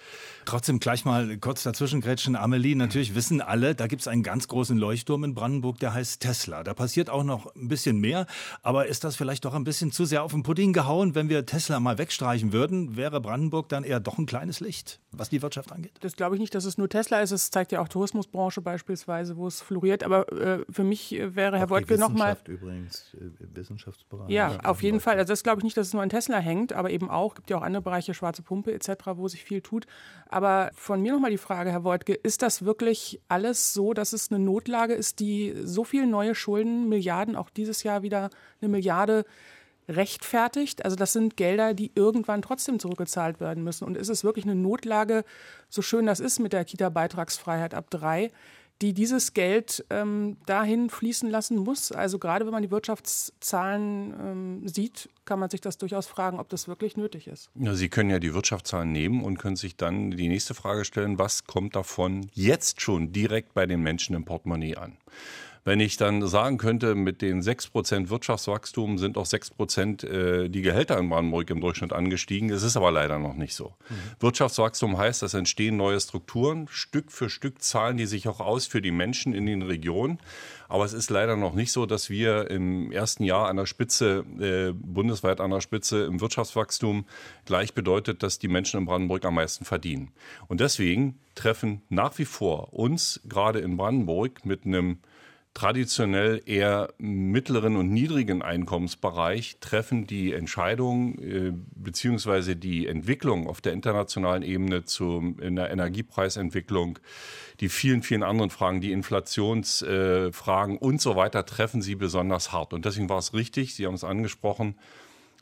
Trotzdem 0.45 0.79
gleich 0.79 1.05
mal 1.05 1.37
kurz 1.37 1.63
dazwischen 1.63 2.01
grätschen. 2.01 2.35
Amelie, 2.35 2.75
natürlich 2.75 3.15
wissen 3.15 3.39
alle, 3.39 3.75
da 3.75 3.87
gibt 3.87 4.01
es 4.01 4.07
einen 4.07 4.23
ganz 4.23 4.47
großen 4.47 4.77
Leuchtturm 4.77 5.23
in 5.23 5.35
Brandenburg, 5.35 5.79
der 5.79 5.93
heißt 5.93 6.19
Tesla. 6.19 6.63
Da 6.63 6.73
passiert 6.73 7.09
auch 7.09 7.23
noch 7.23 7.55
ein 7.55 7.67
bisschen 7.67 7.99
mehr. 7.99 8.25
Aber 8.63 8.87
ist 8.87 9.03
das 9.03 9.15
vielleicht 9.15 9.45
doch 9.45 9.53
ein 9.53 9.63
bisschen 9.63 9.91
zu 9.91 10.05
sehr 10.05 10.23
auf 10.23 10.31
den 10.31 10.43
Pudding 10.43 10.73
gehauen? 10.73 11.15
Wenn 11.15 11.29
wir 11.29 11.45
Tesla 11.45 11.79
mal 11.79 11.99
wegstreichen 11.99 12.51
würden, 12.51 12.97
wäre 12.97 13.21
Brandenburg 13.21 13.69
dann 13.69 13.83
eher 13.83 13.99
doch 13.99 14.17
ein 14.17 14.25
kleines 14.25 14.59
Licht, 14.59 14.99
was 15.13 15.29
die 15.29 15.41
Wirtschaft 15.41 15.71
angeht? 15.71 15.91
Das 15.99 16.15
glaube 16.15 16.35
ich 16.35 16.39
nicht, 16.41 16.55
dass 16.55 16.63
es 16.63 16.77
nur 16.77 16.87
Tesla 16.87 17.19
ist. 17.19 17.31
Es 17.31 17.51
zeigt 17.51 17.73
ja 17.73 17.81
auch 17.81 17.89
Tourismusbranche 17.89 18.61
beispielsweise, 18.61 19.35
wo 19.35 19.45
es 19.45 19.61
floriert. 19.61 20.03
Aber 20.03 20.31
äh, 20.31 20.63
für 20.69 20.83
mich 20.83 21.11
wäre 21.11 21.59
Herr 21.59 21.69
Woltke 21.69 21.97
noch 21.97 22.13
mal 22.13 22.37
übrigens 22.47 23.13
äh, 23.15 23.29
Wissenschaftsbereich. 23.53 24.29
Ja, 24.29 24.59
auf 24.61 24.81
jeden 24.81 25.01
Fall. 25.01 25.17
Also 25.17 25.33
das 25.33 25.43
glaube 25.43 25.59
ich 25.59 25.63
nicht, 25.65 25.75
dass 25.75 25.87
es 25.87 25.93
nur 25.93 26.01
an 26.01 26.09
Tesla 26.09 26.37
hängt, 26.37 26.71
aber 26.71 26.91
eben 26.91 27.09
auch, 27.09 27.35
gibt 27.35 27.49
ja 27.49 27.57
auch 27.57 27.61
andere 27.61 27.81
Bereiche, 27.81 28.13
schwarze 28.13 28.41
Pumpe 28.41 28.73
etc., 28.73 28.89
wo 29.15 29.27
sich 29.27 29.43
viel 29.43 29.61
tut. 29.61 29.85
Aber 30.29 30.71
von 30.75 31.01
mir 31.01 31.11
nochmal 31.11 31.31
die 31.31 31.37
Frage, 31.37 31.71
Herr 31.71 31.83
Woltke, 31.83 32.13
ist 32.13 32.41
das 32.41 32.63
wirklich 32.63 33.19
alles 33.27 33.73
so, 33.73 33.93
dass 33.93 34.13
es 34.13 34.31
eine 34.31 34.39
Notlage 34.43 34.93
ist, 34.93 35.19
die 35.19 35.53
so 35.63 35.83
viele 35.83 36.07
neue 36.07 36.35
Schulden, 36.35 36.87
Milliarden, 36.87 37.35
auch 37.35 37.49
dieses 37.49 37.83
Jahr 37.83 38.01
wieder 38.01 38.29
eine 38.61 38.69
Milliarde 38.69 39.25
rechtfertigt? 39.91 40.83
Also 40.85 40.95
das 40.95 41.13
sind 41.13 41.37
Gelder, 41.37 41.73
die 41.73 41.91
irgendwann 41.95 42.41
trotzdem 42.41 42.79
zurückgezahlt 42.79 43.39
werden 43.39 43.63
müssen. 43.63 43.85
Und 43.85 43.97
ist 43.97 44.09
es 44.09 44.23
wirklich 44.23 44.45
eine 44.45 44.55
Notlage, 44.55 45.23
so 45.69 45.81
schön 45.81 46.05
das 46.05 46.19
ist 46.19 46.39
mit 46.39 46.53
der 46.53 46.65
Kita-Beitragsfreiheit 46.65 47.73
ab 47.73 47.89
drei, 47.89 48.31
die 48.81 48.93
dieses 48.93 49.33
Geld 49.33 49.85
ähm, 49.89 50.37
dahin 50.45 50.89
fließen 50.89 51.29
lassen 51.29 51.57
muss. 51.57 51.91
Also 51.91 52.17
gerade 52.17 52.45
wenn 52.45 52.51
man 52.51 52.63
die 52.63 52.71
Wirtschaftszahlen 52.71 54.13
ähm, 54.19 54.67
sieht, 54.67 55.09
kann 55.25 55.39
man 55.39 55.49
sich 55.49 55.61
das 55.61 55.77
durchaus 55.77 56.07
fragen, 56.07 56.39
ob 56.39 56.49
das 56.49 56.67
wirklich 56.67 56.97
nötig 56.97 57.27
ist. 57.27 57.49
Ja, 57.55 57.75
Sie 57.75 57.89
können 57.89 58.09
ja 58.09 58.19
die 58.19 58.33
Wirtschaftszahlen 58.33 58.91
nehmen 58.91 59.23
und 59.23 59.37
können 59.37 59.55
sich 59.55 59.77
dann 59.77 60.11
die 60.11 60.27
nächste 60.27 60.55
Frage 60.55 60.83
stellen, 60.83 61.19
was 61.19 61.45
kommt 61.45 61.75
davon 61.75 62.29
jetzt 62.33 62.81
schon 62.81 63.11
direkt 63.11 63.53
bei 63.53 63.67
den 63.67 63.81
Menschen 63.81 64.15
im 64.15 64.25
Portemonnaie 64.25 64.75
an? 64.75 64.97
Wenn 65.63 65.79
ich 65.79 65.95
dann 65.97 66.25
sagen 66.27 66.57
könnte, 66.57 66.95
mit 66.95 67.21
den 67.21 67.41
6% 67.41 68.09
Wirtschaftswachstum 68.09 68.97
sind 68.97 69.15
auch 69.15 69.27
6% 69.27 70.05
äh, 70.07 70.49
die 70.49 70.63
Gehälter 70.63 70.97
in 70.97 71.09
Brandenburg 71.09 71.49
im 71.51 71.61
Durchschnitt 71.61 71.93
angestiegen. 71.93 72.49
Es 72.49 72.63
ist 72.63 72.77
aber 72.77 72.91
leider 72.91 73.19
noch 73.19 73.35
nicht 73.35 73.53
so. 73.53 73.75
Mhm. 73.89 73.95
Wirtschaftswachstum 74.21 74.97
heißt, 74.97 75.21
es 75.21 75.35
entstehen 75.35 75.77
neue 75.77 75.99
Strukturen. 75.99 76.67
Stück 76.69 77.11
für 77.11 77.29
Stück 77.29 77.61
zahlen 77.61 77.97
die 77.97 78.07
sich 78.07 78.27
auch 78.27 78.39
aus 78.39 78.65
für 78.65 78.81
die 78.81 78.91
Menschen 78.91 79.33
in 79.33 79.45
den 79.45 79.61
Regionen. 79.61 80.19
Aber 80.67 80.83
es 80.83 80.93
ist 80.93 81.11
leider 81.11 81.35
noch 81.35 81.53
nicht 81.53 81.71
so, 81.71 81.85
dass 81.85 82.09
wir 82.09 82.49
im 82.49 82.91
ersten 82.91 83.23
Jahr 83.23 83.47
an 83.47 83.57
der 83.57 83.67
Spitze, 83.67 84.25
äh, 84.39 84.73
bundesweit 84.73 85.41
an 85.41 85.51
der 85.51 85.61
Spitze 85.61 86.05
im 86.05 86.21
Wirtschaftswachstum 86.21 87.05
gleich 87.45 87.75
bedeutet, 87.75 88.23
dass 88.23 88.39
die 88.39 88.47
Menschen 88.47 88.79
in 88.79 88.85
Brandenburg 88.85 89.25
am 89.25 89.35
meisten 89.35 89.65
verdienen. 89.65 90.11
Und 90.47 90.59
deswegen 90.59 91.19
treffen 91.35 91.81
nach 91.89 92.17
wie 92.17 92.25
vor 92.25 92.73
uns 92.73 93.21
gerade 93.25 93.59
in 93.59 93.77
Brandenburg 93.77 94.43
mit 94.45 94.65
einem 94.65 94.99
traditionell 95.53 96.41
eher 96.45 96.93
mittleren 96.97 97.75
und 97.75 97.91
niedrigen 97.91 98.41
Einkommensbereich 98.41 99.57
treffen 99.59 100.07
die 100.07 100.31
Entscheidungen 100.31 101.19
äh, 101.19 101.51
bzw. 101.75 102.55
die 102.55 102.87
Entwicklung 102.87 103.47
auf 103.47 103.59
der 103.59 103.73
internationalen 103.73 104.43
Ebene 104.43 104.85
zu, 104.85 105.35
in 105.41 105.57
der 105.57 105.69
Energiepreisentwicklung, 105.71 106.99
die 107.59 107.67
vielen, 107.67 108.01
vielen 108.01 108.23
anderen 108.23 108.49
Fragen, 108.49 108.79
die 108.79 108.93
Inflationsfragen 108.93 110.75
äh, 110.75 110.79
und 110.79 111.01
so 111.01 111.15
weiter, 111.17 111.45
treffen 111.45 111.81
sie 111.81 111.95
besonders 111.95 112.53
hart. 112.53 112.73
Und 112.73 112.85
deswegen 112.85 113.09
war 113.09 113.19
es 113.19 113.33
richtig, 113.33 113.75
Sie 113.75 113.85
haben 113.85 113.95
es 113.95 114.05
angesprochen, 114.05 114.75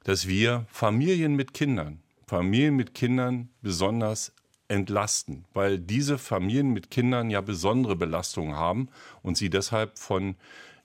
dass 0.06 0.28
wir 0.28 0.66
Familien 0.72 1.36
mit 1.36 1.54
Kindern, 1.54 2.02
Familien 2.26 2.76
mit 2.76 2.96
Kindern 2.96 3.50
besonders 3.62 4.34
entlasten, 4.70 5.46
weil 5.54 5.80
diese 5.80 6.18
Familien 6.18 6.70
mit 6.70 6.90
Kindern 6.90 7.30
ja 7.30 7.42
besondere 7.42 7.96
Belastungen 7.96 8.56
haben 8.56 8.90
und 9.22 9.36
sie 9.36 9.50
deshalb 9.50 9.98
von 9.98 10.36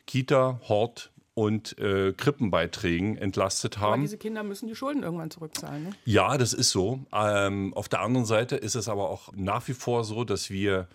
Kita, 0.07 0.61
Hort 0.68 1.12
und 1.35 1.78
äh, 1.78 2.12
Krippenbeiträgen 2.12 3.16
entlastet 3.16 3.78
haben. 3.78 3.95
Aber 3.95 4.03
diese 4.03 4.18
Kinder 4.18 4.43
müssen 4.43 4.68
die 4.68 4.76
Schulden 4.76 5.03
irgendwann 5.03 5.30
zurückzahlen. 5.30 5.85
Ne? 5.85 5.91
Ja, 6.05 6.39
das 6.39 6.53
ist 6.53 6.70
so. 6.70 7.01
Ähm, 7.12 7.74
auf 7.74 7.89
der 7.89 8.01
anderen 8.01 8.26
Seite 8.26 8.57
ist 8.57 8.74
es 8.74 8.89
aber 8.89 9.11
auch 9.11 9.32
nach 9.35 9.66
wie 9.68 9.74
vor 9.74 10.05
so, 10.05 10.24
dass 10.24 10.51
wir 10.51 10.89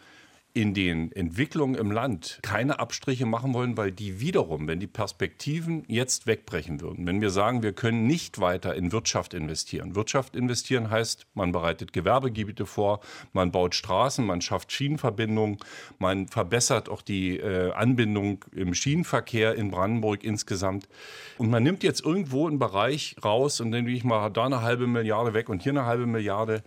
in 0.53 0.73
den 0.73 1.11
Entwicklungen 1.11 1.75
im 1.75 1.91
Land 1.91 2.39
keine 2.41 2.79
Abstriche 2.79 3.25
machen 3.25 3.53
wollen, 3.53 3.77
weil 3.77 3.91
die 3.91 4.19
wiederum, 4.19 4.67
wenn 4.67 4.79
die 4.79 4.87
Perspektiven 4.87 5.83
jetzt 5.87 6.25
wegbrechen 6.25 6.81
würden, 6.81 7.05
wenn 7.05 7.21
wir 7.21 7.29
sagen, 7.29 7.61
wir 7.61 7.73
können 7.73 8.07
nicht 8.07 8.39
weiter 8.39 8.73
in 8.75 8.91
Wirtschaft 8.91 9.33
investieren. 9.35 9.95
Wirtschaft 9.95 10.35
investieren 10.35 10.89
heißt, 10.89 11.27
man 11.35 11.51
bereitet 11.51 11.93
Gewerbegebiete 11.93 12.65
vor, 12.65 13.01
man 13.31 13.51
baut 13.51 13.75
Straßen, 13.75 14.25
man 14.25 14.41
schafft 14.41 14.71
Schienenverbindungen, 14.71 15.57
man 15.99 16.27
verbessert 16.27 16.89
auch 16.89 17.03
die 17.03 17.37
äh, 17.37 17.71
Anbindung 17.73 18.43
im 18.51 18.73
Schienenverkehr 18.73 19.53
in 19.55 19.69
Brandenburg 19.69 20.23
insgesamt. 20.23 20.89
Und 21.37 21.49
man 21.51 21.61
nimmt 21.61 21.83
jetzt 21.83 22.03
irgendwo 22.03 22.47
einen 22.47 22.59
Bereich 22.59 23.15
raus 23.23 23.61
und 23.61 23.71
dann 23.71 23.87
ich 23.87 24.03
mal 24.03 24.29
da 24.29 24.45
eine 24.45 24.61
halbe 24.61 24.87
Milliarde 24.87 25.33
weg 25.33 25.49
und 25.49 25.61
hier 25.61 25.71
eine 25.71 25.85
halbe 25.85 26.05
Milliarde 26.05 26.63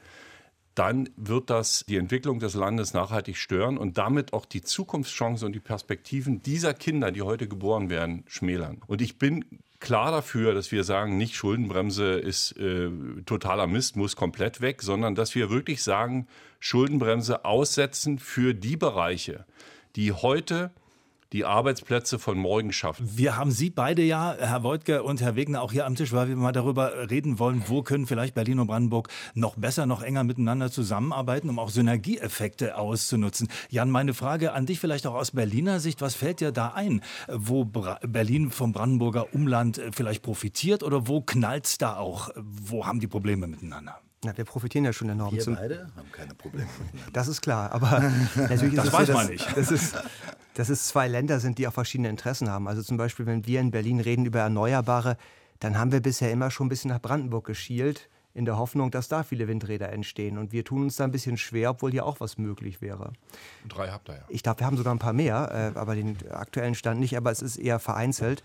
dann 0.75 1.11
wird 1.17 1.51
das 1.51 1.85
die 1.87 1.97
Entwicklung 1.97 2.39
des 2.39 2.55
Landes 2.55 2.95
nachhaltig 2.95 3.37
stören 3.37 3.77
und 3.77 3.99
damit 3.99 4.33
auch 4.33 4.47
die 4.47 4.63
Zukunftschancen 4.63 5.47
und 5.47 5.53
die 5.53 5.61
Perspektiven 5.61 6.43
dieser 6.43 6.73
Kinder, 6.75 7.11
die 7.11 7.23
heute 7.23 7.47
geboren 7.47 7.91
werden, 7.91 8.25
schmälern. 8.27 8.81
Und 8.87 9.03
ich 9.03 9.19
bin 9.19 9.45
klar 9.81 10.11
dafür, 10.11 10.55
dass 10.55 10.73
wir 10.73 10.85
sagen, 10.85 11.19
nicht 11.19 11.35
Schuldenbremse 11.35 12.15
ist 12.15 12.53
äh, 12.59 12.91
totaler 13.27 13.67
Mist, 13.67 13.97
muss 13.97 14.17
komplett 14.17 14.61
weg, 14.61 14.83
sondern 14.83 15.15
dass 15.15 15.35
wir 15.35 15.51
wirklich 15.51 15.83
sagen, 15.83 16.27
Schuldenbremse 16.61 17.45
aussetzen 17.45 18.19
für 18.19 18.55
die 18.55 18.77
Bereiche, 18.77 19.45
die 19.97 20.13
heute 20.13 20.71
die 21.33 21.45
Arbeitsplätze 21.45 22.19
von 22.19 22.39
morgen 22.39 22.73
schaffen. 22.73 23.09
Wir 23.17 23.37
haben 23.37 23.51
Sie 23.51 23.71
beide 23.71 24.03
ja, 24.03 24.35
Herr 24.39 24.63
Woidke 24.63 25.03
und 25.03 25.21
Herr 25.21 25.35
Wegner, 25.35 25.63
auch 25.63 25.73
hier 25.73 25.87
am 25.87 25.95
Tisch, 25.95 26.13
weil 26.13 26.29
wir 26.29 26.37
mal 26.37 26.53
darüber 26.53 27.11
reden 27.11 27.39
wollen, 27.39 27.65
wo 27.67 27.83
können 27.83 28.07
vielleicht 28.07 28.35
Berlin 28.35 28.59
und 28.59 28.67
Brandenburg 28.67 29.09
noch 29.35 29.57
besser, 29.57 29.87
noch 29.87 30.03
enger 30.03 30.25
miteinander 30.25 30.71
zusammenarbeiten, 30.71 31.49
um 31.49 31.59
auch 31.59 31.71
Synergieeffekte 31.71 32.77
auszunutzen. 32.77 33.49
Jan, 33.71 33.91
meine 33.91 34.15
Frage 34.15 34.53
an 34.53 34.67
dich 34.67 34.79
vielleicht 34.79 35.07
auch 35.07 35.15
aus 35.15 35.31
Berliner 35.31 35.81
Sicht, 35.81 36.01
was 36.01 36.15
fällt 36.15 36.41
dir 36.41 36.53
da 36.53 36.69
ein, 36.69 37.03
wo 37.29 37.65
Berlin 37.65 38.51
vom 38.51 38.73
Brandenburger 38.73 39.35
Umland 39.35 39.81
vielleicht 39.93 40.23
profitiert 40.23 40.83
oder 40.83 41.09
wo 41.09 41.23
knallt 41.23 41.67
es 41.67 41.79
da 41.79 41.97
auch? 41.97 42.31
Wo 42.37 42.87
haben 42.87 43.01
die 43.01 43.07
Probleme 43.07 43.47
miteinander? 43.47 43.99
Na, 44.25 44.37
wir 44.37 44.45
profitieren 44.45 44.85
ja 44.85 44.93
schon 44.93 45.09
enorm. 45.09 45.35
Wir 45.35 45.45
beide 45.45 45.91
haben 45.97 46.13
keine 46.13 46.35
Probleme. 46.35 46.69
Das 47.13 47.27
ist 47.27 47.41
klar, 47.41 47.73
aber 47.73 48.01
natürlich 48.37 48.77
das 48.77 48.87
ist 48.87 48.93
weiß 48.93 49.07
so, 49.09 49.15
man 49.15 49.27
nicht. 49.27 49.57
Das 49.57 49.73
ist, 49.73 49.97
dass 50.55 50.69
es 50.69 50.89
zwei 50.89 51.09
Länder 51.09 51.41
sind, 51.41 51.59
die 51.59 51.67
auch 51.67 51.73
verschiedene 51.73 52.09
Interessen 52.09 52.51
haben. 52.51 52.69
Also 52.69 52.83
zum 52.83 52.97
Beispiel, 52.97 53.27
wenn 53.27 53.47
wir 53.47 53.61
in 53.61 53.71
Berlin 53.71 54.01
reden 54.01 54.27
über 54.27 54.41
Erneuerbare, 54.41 55.17
dann 55.61 55.79
haben 55.79 55.93
wir 55.93 56.01
bisher 56.01 56.33
immer 56.33 56.51
schon 56.51 56.67
ein 56.67 56.71
bisschen 56.71 56.91
nach 56.91 57.01
Brandenburg 57.01 57.47
geschielt, 57.47 58.09
in 58.35 58.45
der 58.45 58.57
Hoffnung, 58.57 58.91
dass 58.91 59.09
da 59.09 59.23
viele 59.23 59.47
Windräder 59.47 59.93
entstehen. 59.93 60.39
Und 60.39 60.53
wir 60.53 60.65
tun 60.65 60.83
uns 60.83 60.97
da 60.97 61.05
ein 61.05 61.11
bisschen 61.11 61.37
schwer, 61.37 61.71
obwohl 61.71 61.91
hier 61.91 62.07
auch 62.07 62.21
was 62.21 62.39
möglich 62.39 62.81
wäre. 62.81 63.13
Drei 63.69 63.89
habt 63.89 64.09
ihr 64.09 64.15
ja. 64.15 64.25
Ich 64.29 64.43
glaube, 64.43 64.61
wir 64.61 64.67
haben 64.67 64.77
sogar 64.77 64.95
ein 64.95 64.99
paar 64.99 65.13
mehr, 65.13 65.73
äh, 65.75 65.79
aber 65.79 65.95
den 65.95 66.17
aktuellen 66.31 66.75
Stand 66.75 67.01
nicht, 67.01 67.17
aber 67.17 67.31
es 67.31 67.43
ist 67.43 67.59
eher 67.59 67.79
vereinzelt. 67.79 68.43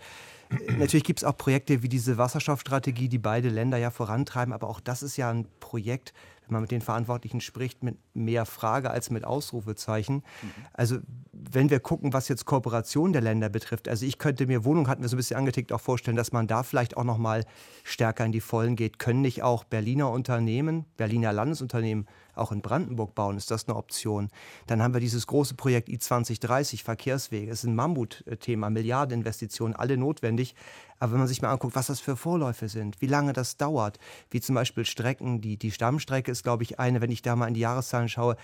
Natürlich 0.78 1.04
gibt 1.04 1.20
es 1.20 1.24
auch 1.24 1.36
Projekte 1.36 1.82
wie 1.82 1.88
diese 1.88 2.18
Wasserstoffstrategie, 2.18 3.08
die 3.08 3.18
beide 3.18 3.48
Länder 3.48 3.76
ja 3.76 3.90
vorantreiben, 3.90 4.54
aber 4.54 4.68
auch 4.68 4.80
das 4.80 5.02
ist 5.02 5.16
ja 5.16 5.30
ein 5.30 5.46
Projekt, 5.60 6.12
wenn 6.46 6.54
man 6.54 6.62
mit 6.62 6.70
den 6.70 6.80
Verantwortlichen 6.80 7.40
spricht, 7.40 7.82
mit 7.82 7.98
mehr 8.14 8.46
Frage 8.46 8.90
als 8.90 9.10
mit 9.10 9.24
Ausrufezeichen. 9.24 10.16
Mhm. 10.16 10.50
Also 10.72 10.98
wenn 11.32 11.68
wir 11.68 11.80
gucken, 11.80 12.12
was 12.12 12.28
jetzt 12.28 12.46
Kooperation 12.46 13.12
der 13.12 13.22
Länder 13.22 13.48
betrifft, 13.50 13.88
also 13.88 14.06
ich 14.06 14.18
könnte 14.18 14.46
mir, 14.46 14.64
Wohnung 14.64 14.88
hatten 14.88 15.02
wir 15.02 15.08
so 15.08 15.16
ein 15.16 15.18
bisschen 15.18 15.36
angetickt, 15.36 15.72
auch 15.72 15.80
vorstellen, 15.80 16.16
dass 16.16 16.32
man 16.32 16.46
da 16.46 16.62
vielleicht 16.62 16.96
auch 16.96 17.04
noch 17.04 17.18
mal 17.18 17.44
stärker 17.84 18.24
in 18.24 18.32
die 18.32 18.40
Vollen 18.40 18.76
geht. 18.76 18.98
Können 18.98 19.20
nicht 19.20 19.42
auch 19.42 19.64
Berliner 19.64 20.10
Unternehmen, 20.10 20.86
Berliner 20.96 21.32
Landesunternehmen 21.32 22.06
auch 22.38 22.52
in 22.52 22.62
Brandenburg 22.62 23.14
bauen? 23.14 23.36
Ist 23.36 23.50
das 23.50 23.68
eine 23.68 23.76
Option? 23.76 24.28
Dann 24.66 24.82
haben 24.82 24.94
wir 24.94 25.00
dieses 25.00 25.26
große 25.26 25.54
Projekt 25.54 25.88
I2030, 25.88 26.82
Verkehrswege. 26.82 27.50
Es 27.50 27.60
ist 27.60 27.70
ein 27.70 27.74
Mammutthema, 27.74 28.70
Milliardeninvestitionen, 28.70 29.76
alle 29.76 29.96
notwendig. 29.96 30.54
Aber 30.98 31.12
wenn 31.12 31.18
man 31.18 31.28
sich 31.28 31.42
mal 31.42 31.50
anguckt, 31.50 31.76
was 31.76 31.86
das 31.88 32.00
für 32.00 32.16
Vorläufe 32.16 32.68
sind, 32.68 33.00
wie 33.00 33.06
lange 33.06 33.32
das 33.32 33.56
dauert, 33.56 33.98
wie 34.30 34.40
zum 34.40 34.54
Beispiel 34.54 34.84
Strecken, 34.84 35.40
die, 35.40 35.56
die 35.56 35.70
Stammstrecke 35.70 36.30
ist, 36.30 36.42
glaube 36.42 36.62
ich, 36.62 36.78
eine, 36.78 37.00
wenn 37.00 37.10
ich 37.10 37.22
da 37.22 37.36
mal 37.36 37.48
in 37.48 37.54
die 37.54 37.60
Jahreszahlen 37.60 38.08
schaue, 38.08 38.36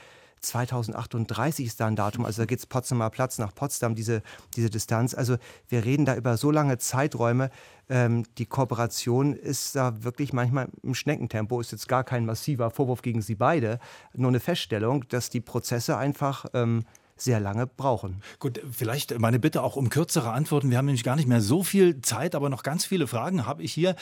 2038 0.44 1.66
ist 1.66 1.80
da 1.80 1.86
ein 1.86 1.96
Datum, 1.96 2.24
also 2.24 2.42
da 2.42 2.46
geht 2.46 2.58
es 2.58 2.66
Potsdamer 2.66 3.10
Platz 3.10 3.38
nach 3.38 3.54
Potsdam, 3.54 3.94
diese, 3.94 4.22
diese 4.56 4.70
Distanz. 4.70 5.14
Also 5.14 5.36
wir 5.68 5.84
reden 5.84 6.04
da 6.04 6.14
über 6.14 6.36
so 6.36 6.50
lange 6.50 6.78
Zeiträume. 6.78 7.50
Ähm, 7.88 8.24
die 8.38 8.46
Kooperation 8.46 9.34
ist 9.34 9.76
da 9.76 10.04
wirklich 10.04 10.32
manchmal 10.32 10.68
im 10.82 10.94
Schneckentempo, 10.94 11.60
ist 11.60 11.72
jetzt 11.72 11.88
gar 11.88 12.04
kein 12.04 12.24
massiver 12.24 12.70
Vorwurf 12.70 13.02
gegen 13.02 13.22
Sie 13.22 13.34
beide, 13.34 13.78
nur 14.14 14.28
eine 14.28 14.40
Feststellung, 14.40 15.06
dass 15.08 15.30
die 15.30 15.40
Prozesse 15.40 15.96
einfach 15.96 16.46
ähm, 16.54 16.84
sehr 17.16 17.40
lange 17.40 17.66
brauchen. 17.66 18.22
Gut, 18.38 18.60
vielleicht 18.70 19.18
meine 19.18 19.38
Bitte 19.38 19.62
auch 19.62 19.76
um 19.76 19.88
kürzere 19.88 20.32
Antworten. 20.32 20.70
Wir 20.70 20.78
haben 20.78 20.86
nämlich 20.86 21.04
gar 21.04 21.16
nicht 21.16 21.28
mehr 21.28 21.40
so 21.40 21.62
viel 21.62 22.00
Zeit, 22.00 22.34
aber 22.34 22.48
noch 22.48 22.62
ganz 22.62 22.84
viele 22.84 23.06
Fragen 23.06 23.46
habe 23.46 23.62
ich 23.62 23.72
hier. 23.72 23.96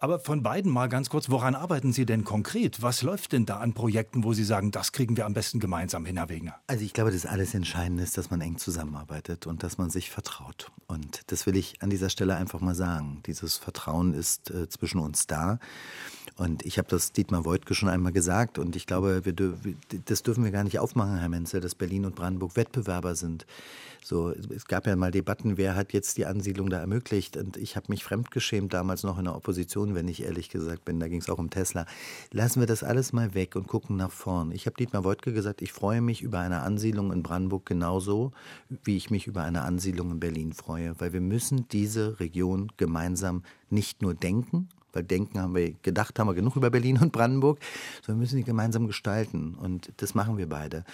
Aber 0.00 0.18
von 0.18 0.42
beiden 0.42 0.72
mal 0.72 0.88
ganz 0.88 1.08
kurz, 1.08 1.30
woran 1.30 1.54
arbeiten 1.54 1.92
Sie 1.92 2.06
denn 2.06 2.24
konkret? 2.24 2.82
Was 2.82 3.02
läuft 3.02 3.32
denn 3.32 3.46
da 3.46 3.58
an 3.58 3.72
Projekten, 3.72 4.24
wo 4.24 4.32
Sie 4.32 4.44
sagen, 4.44 4.70
das 4.70 4.92
kriegen 4.92 5.16
wir 5.16 5.26
am 5.26 5.34
besten 5.34 5.60
gemeinsam 5.60 6.04
hin, 6.04 6.16
Herr 6.16 6.28
Wegner? 6.28 6.56
Also 6.66 6.84
ich 6.84 6.92
glaube, 6.92 7.12
das 7.12 7.26
alles 7.26 7.54
Entscheidende 7.54 8.02
ist, 8.02 8.18
dass 8.18 8.30
man 8.30 8.40
eng 8.40 8.58
zusammenarbeitet 8.58 9.46
und 9.46 9.62
dass 9.62 9.78
man 9.78 9.90
sich 9.90 10.10
vertraut. 10.10 10.70
Und 10.86 11.22
das 11.28 11.46
will 11.46 11.56
ich 11.56 11.82
an 11.82 11.90
dieser 11.90 12.10
Stelle 12.10 12.36
einfach 12.36 12.60
mal 12.60 12.74
sagen. 12.74 13.22
Dieses 13.26 13.56
Vertrauen 13.56 14.14
ist 14.14 14.50
äh, 14.50 14.68
zwischen 14.68 14.98
uns 14.98 15.26
da. 15.26 15.58
Und 16.36 16.66
ich 16.66 16.76
habe 16.76 16.88
das 16.88 17.12
Dietmar 17.12 17.46
Woidke 17.46 17.74
schon 17.74 17.88
einmal 17.88 18.12
gesagt 18.12 18.58
und 18.58 18.76
ich 18.76 18.86
glaube, 18.86 19.24
wir, 19.24 19.34
das 20.04 20.22
dürfen 20.22 20.44
wir 20.44 20.50
gar 20.50 20.64
nicht 20.64 20.78
aufmachen, 20.78 21.18
Herr 21.18 21.30
Menzel, 21.30 21.62
dass 21.62 21.74
Berlin 21.74 22.04
und 22.04 22.14
Brandenburg 22.14 22.56
Wettbewerber 22.56 23.14
sind. 23.14 23.46
So, 24.04 24.30
es 24.30 24.66
gab 24.66 24.86
ja 24.86 24.94
mal 24.94 25.10
Debatten, 25.10 25.56
wer 25.56 25.74
hat 25.74 25.92
jetzt 25.92 26.16
die 26.16 26.26
Ansiedlung 26.26 26.70
da 26.70 26.78
ermöglicht. 26.78 27.36
Und 27.36 27.56
ich 27.56 27.74
habe 27.74 27.86
mich 27.88 28.04
fremdgeschämt 28.04 28.72
damals 28.72 29.02
noch 29.02 29.18
in 29.18 29.24
der 29.24 29.34
Opposition, 29.34 29.96
wenn 29.96 30.06
ich 30.06 30.22
ehrlich 30.22 30.48
gesagt 30.48 30.84
bin. 30.84 31.00
Da 31.00 31.08
ging 31.08 31.20
es 31.20 31.28
auch 31.28 31.38
um 31.38 31.50
Tesla. 31.50 31.86
Lassen 32.30 32.60
wir 32.60 32.68
das 32.68 32.84
alles 32.84 33.12
mal 33.12 33.34
weg 33.34 33.56
und 33.56 33.66
gucken 33.66 33.96
nach 33.96 34.12
vorn. 34.12 34.52
Ich 34.52 34.66
habe 34.66 34.76
Dietmar 34.76 35.02
Woidke 35.02 35.32
gesagt, 35.32 35.60
ich 35.60 35.72
freue 35.72 36.02
mich 36.02 36.22
über 36.22 36.38
eine 36.38 36.60
Ansiedlung 36.60 37.12
in 37.12 37.24
Brandenburg 37.24 37.66
genauso, 37.66 38.30
wie 38.84 38.96
ich 38.96 39.10
mich 39.10 39.26
über 39.26 39.42
eine 39.42 39.62
Ansiedlung 39.62 40.12
in 40.12 40.20
Berlin 40.20 40.52
freue. 40.52 40.94
Weil 41.00 41.12
wir 41.12 41.20
müssen 41.20 41.66
diese 41.68 42.20
Region 42.20 42.70
gemeinsam 42.76 43.42
nicht 43.70 44.02
nur 44.02 44.14
denken, 44.14 44.68
weil 44.96 45.04
denken 45.04 45.38
haben 45.40 45.54
wir, 45.54 45.72
gedacht 45.82 46.18
haben 46.18 46.26
wir 46.26 46.34
genug 46.34 46.56
über 46.56 46.70
Berlin 46.70 46.98
und 46.98 47.12
Brandenburg, 47.12 47.60
sondern 48.02 48.18
wir 48.18 48.22
müssen 48.22 48.36
die 48.38 48.44
gemeinsam 48.44 48.86
gestalten. 48.86 49.54
Und 49.54 49.92
das 49.98 50.14
machen 50.14 50.38
wir 50.38 50.48
beide. 50.48 50.84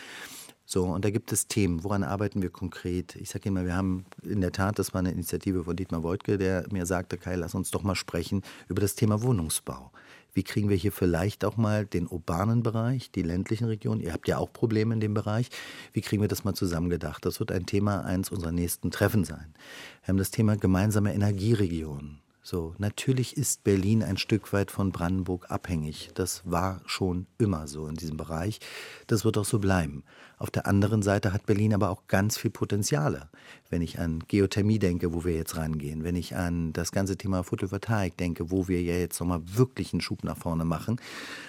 So, 0.65 0.85
und 0.87 1.05
da 1.05 1.11
gibt 1.11 1.33
es 1.33 1.47
Themen. 1.47 1.85
Woran 1.85 2.03
arbeiten 2.03 2.43
wir 2.43 2.51
konkret? 2.51 3.15
Ich 3.17 3.31
sage 3.31 3.49
immer, 3.49 3.65
wir 3.65 3.77
haben 3.77 4.05
in 4.23 4.41
der 4.41 4.53
Tat, 4.53 4.79
das 4.79 4.95
war 4.95 5.01
eine 5.01 5.13
Initiative 5.13 5.65
von 5.65 5.77
Dietmar 5.77 6.03
Woidke, 6.03 6.39
der 6.39 6.67
mir 6.71 6.87
sagte, 6.87 7.19
Kai, 7.19 7.37
lass 7.37 7.55
uns 7.55 7.71
doch 7.71 7.83
mal 7.83 7.95
sprechen 7.95 8.43
über 8.69 8.81
das 8.81 8.95
Thema 8.95 9.23
Wohnungsbau. 9.23 9.93
Wie 10.35 10.45
kriegen 10.45 10.71
wir 10.71 10.77
hier 10.77 10.93
vielleicht 10.93 11.45
auch 11.45 11.59
mal 11.59 11.85
den 11.85 12.07
urbanen 12.07 12.63
Bereich, 12.63 13.11
die 13.11 13.23
ländlichen 13.23 13.67
Regionen? 13.67 14.01
Ihr 14.01 14.15
habt 14.15 14.29
ja 14.29 14.39
auch 14.39 14.51
Probleme 14.51 14.95
in 14.95 15.01
dem 15.01 15.13
Bereich. 15.13 15.51
Wie 15.93 16.01
kriegen 16.01 16.23
wir 16.23 16.29
das 16.29 16.43
mal 16.43 16.55
zusammengedacht? 16.55 17.27
Das 17.27 17.39
wird 17.39 17.53
ein 17.53 17.67
Thema 17.67 18.05
eins 18.05 18.31
unserer 18.31 18.53
nächsten 18.53 18.91
Treffen 18.91 19.25
sein. 19.25 19.55
Wir 20.03 20.09
haben 20.09 20.17
das 20.17 20.31
Thema 20.31 20.57
gemeinsame 20.57 21.13
Energieregionen. 21.13 22.22
So, 22.45 22.75
natürlich 22.79 23.37
ist 23.37 23.63
Berlin 23.63 24.03
ein 24.03 24.17
Stück 24.17 24.53
weit 24.53 24.73
von 24.73 24.91
Brandenburg 24.91 25.49
abhängig. 25.49 26.11
Das 26.15 26.43
war 26.45 26.81
schon 26.87 27.29
immer 27.39 27.69
so 27.69 27.87
in 27.87 27.95
diesem 27.95 28.17
Bereich. 28.17 28.59
Das 29.07 29.25
wird 29.25 29.39
auch 29.39 29.45
so 29.45 29.61
bleiben. 29.61 30.03
Auf 30.39 30.51
der 30.51 30.67
anderen 30.67 31.03
Seite 31.03 31.33
hat 31.33 31.47
Berlin 31.47 31.73
aber 31.73 31.91
auch 31.91 32.09
ganz 32.09 32.37
viel 32.37 32.51
Potenziale. 32.51 33.31
Wenn 33.73 33.81
ich 33.81 33.99
an 33.99 34.23
Geothermie 34.29 34.79
denke, 34.79 35.15
wo 35.15 35.25
wir 35.25 35.35
jetzt 35.35 35.57
rangehen, 35.57 36.05
wenn 36.05 36.15
ich 36.15 36.37
an 36.37 36.75
das 36.75 36.93
ganze 36.93 37.17
Thema 37.17 37.43
Photovoltaik 37.43 38.19
denke, 38.19 38.51
wo 38.51 38.69
wir 38.69 38.83
ja 38.83 38.97
jetzt 38.97 39.19
nochmal 39.19 39.41
wirklich 39.47 39.95
einen 39.95 40.03
Schub 40.03 40.25
nach 40.25 40.37
vorne 40.37 40.67
machen, 40.67 41.01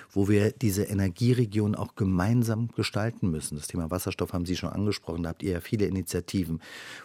wo 0.09 0.29
wir 0.29 0.53
diese 0.53 0.83
Energieregion 0.83 1.75
auch 1.75 1.95
gemeinsam 1.95 2.69
gestalten 2.77 3.29
müssen. 3.29 3.57
Das 3.57 3.67
Thema 3.67 3.91
Wasserstoff 3.91 4.31
haben 4.31 4.45
Sie 4.45 4.55
schon 4.55 4.69
angesprochen, 4.69 5.23
da 5.23 5.29
habt 5.29 5.43
ihr 5.43 5.51
ja 5.51 5.59
viele 5.59 5.85
Initiativen, 5.85 6.61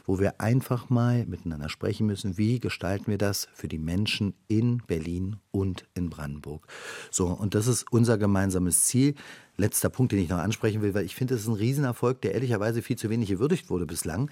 wo 0.06 0.20
wir 0.20 0.40
einfach 0.40 0.88
mal 0.88 1.26
miteinander 1.26 1.68
sprechen 1.68 2.06
müssen, 2.06 2.38
wie 2.38 2.60
gestalten 2.60 3.08
wir 3.08 3.18
das 3.18 3.48
für 3.54 3.66
die 3.66 3.78
Menschen 3.78 4.34
in 4.46 4.84
Berlin 4.86 5.38
und 5.50 5.84
in 5.94 6.10
Brandenburg. 6.10 6.64
So, 7.10 7.26
und 7.26 7.56
das 7.56 7.66
ist 7.66 7.86
unser 7.90 8.18
gemeinsames 8.18 8.84
Ziel 8.84 9.16
letzter 9.56 9.88
Punkt, 9.88 10.12
den 10.12 10.20
ich 10.20 10.28
noch 10.28 10.38
ansprechen 10.38 10.82
will, 10.82 10.94
weil 10.94 11.04
ich 11.04 11.16
finde, 11.16 11.34
das 11.34 11.42
ist 11.42 11.48
ein 11.48 11.54
Riesenerfolg, 11.54 12.20
der 12.22 12.34
ehrlicherweise 12.34 12.82
viel 12.82 12.96
zu 12.96 13.10
wenig 13.10 13.28
gewürdigt 13.28 13.68
wurde 13.68 13.86
bislang 13.86 14.30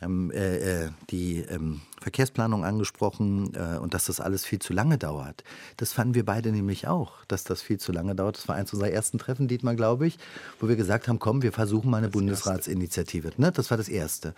haben 0.00 0.30
äh, 0.30 0.84
äh, 0.84 0.90
die 1.10 1.38
ähm, 1.40 1.80
Verkehrsplanung 2.00 2.64
angesprochen 2.64 3.54
äh, 3.54 3.78
und 3.78 3.94
dass 3.94 4.06
das 4.06 4.20
alles 4.20 4.44
viel 4.44 4.58
zu 4.58 4.72
lange 4.72 4.98
dauert. 4.98 5.44
Das 5.76 5.92
fanden 5.92 6.14
wir 6.14 6.24
beide 6.24 6.50
nämlich 6.50 6.86
auch, 6.88 7.24
dass 7.26 7.44
das 7.44 7.62
viel 7.62 7.78
zu 7.78 7.92
lange 7.92 8.14
dauert. 8.14 8.36
Das 8.36 8.48
war 8.48 8.56
eins 8.56 8.72
unserer 8.72 8.90
ersten 8.90 9.18
Treffen, 9.18 9.48
Dietmar, 9.48 9.74
glaube 9.74 10.06
ich, 10.06 10.18
wo 10.58 10.68
wir 10.68 10.76
gesagt 10.76 11.08
haben, 11.08 11.18
komm, 11.18 11.42
wir 11.42 11.52
versuchen 11.52 11.90
mal 11.90 11.98
eine 11.98 12.08
das 12.08 12.12
Bundesratsinitiative. 12.12 13.32
Ne? 13.36 13.52
Das 13.52 13.70
war 13.70 13.78
das 13.78 13.88
Erste. 13.88 14.34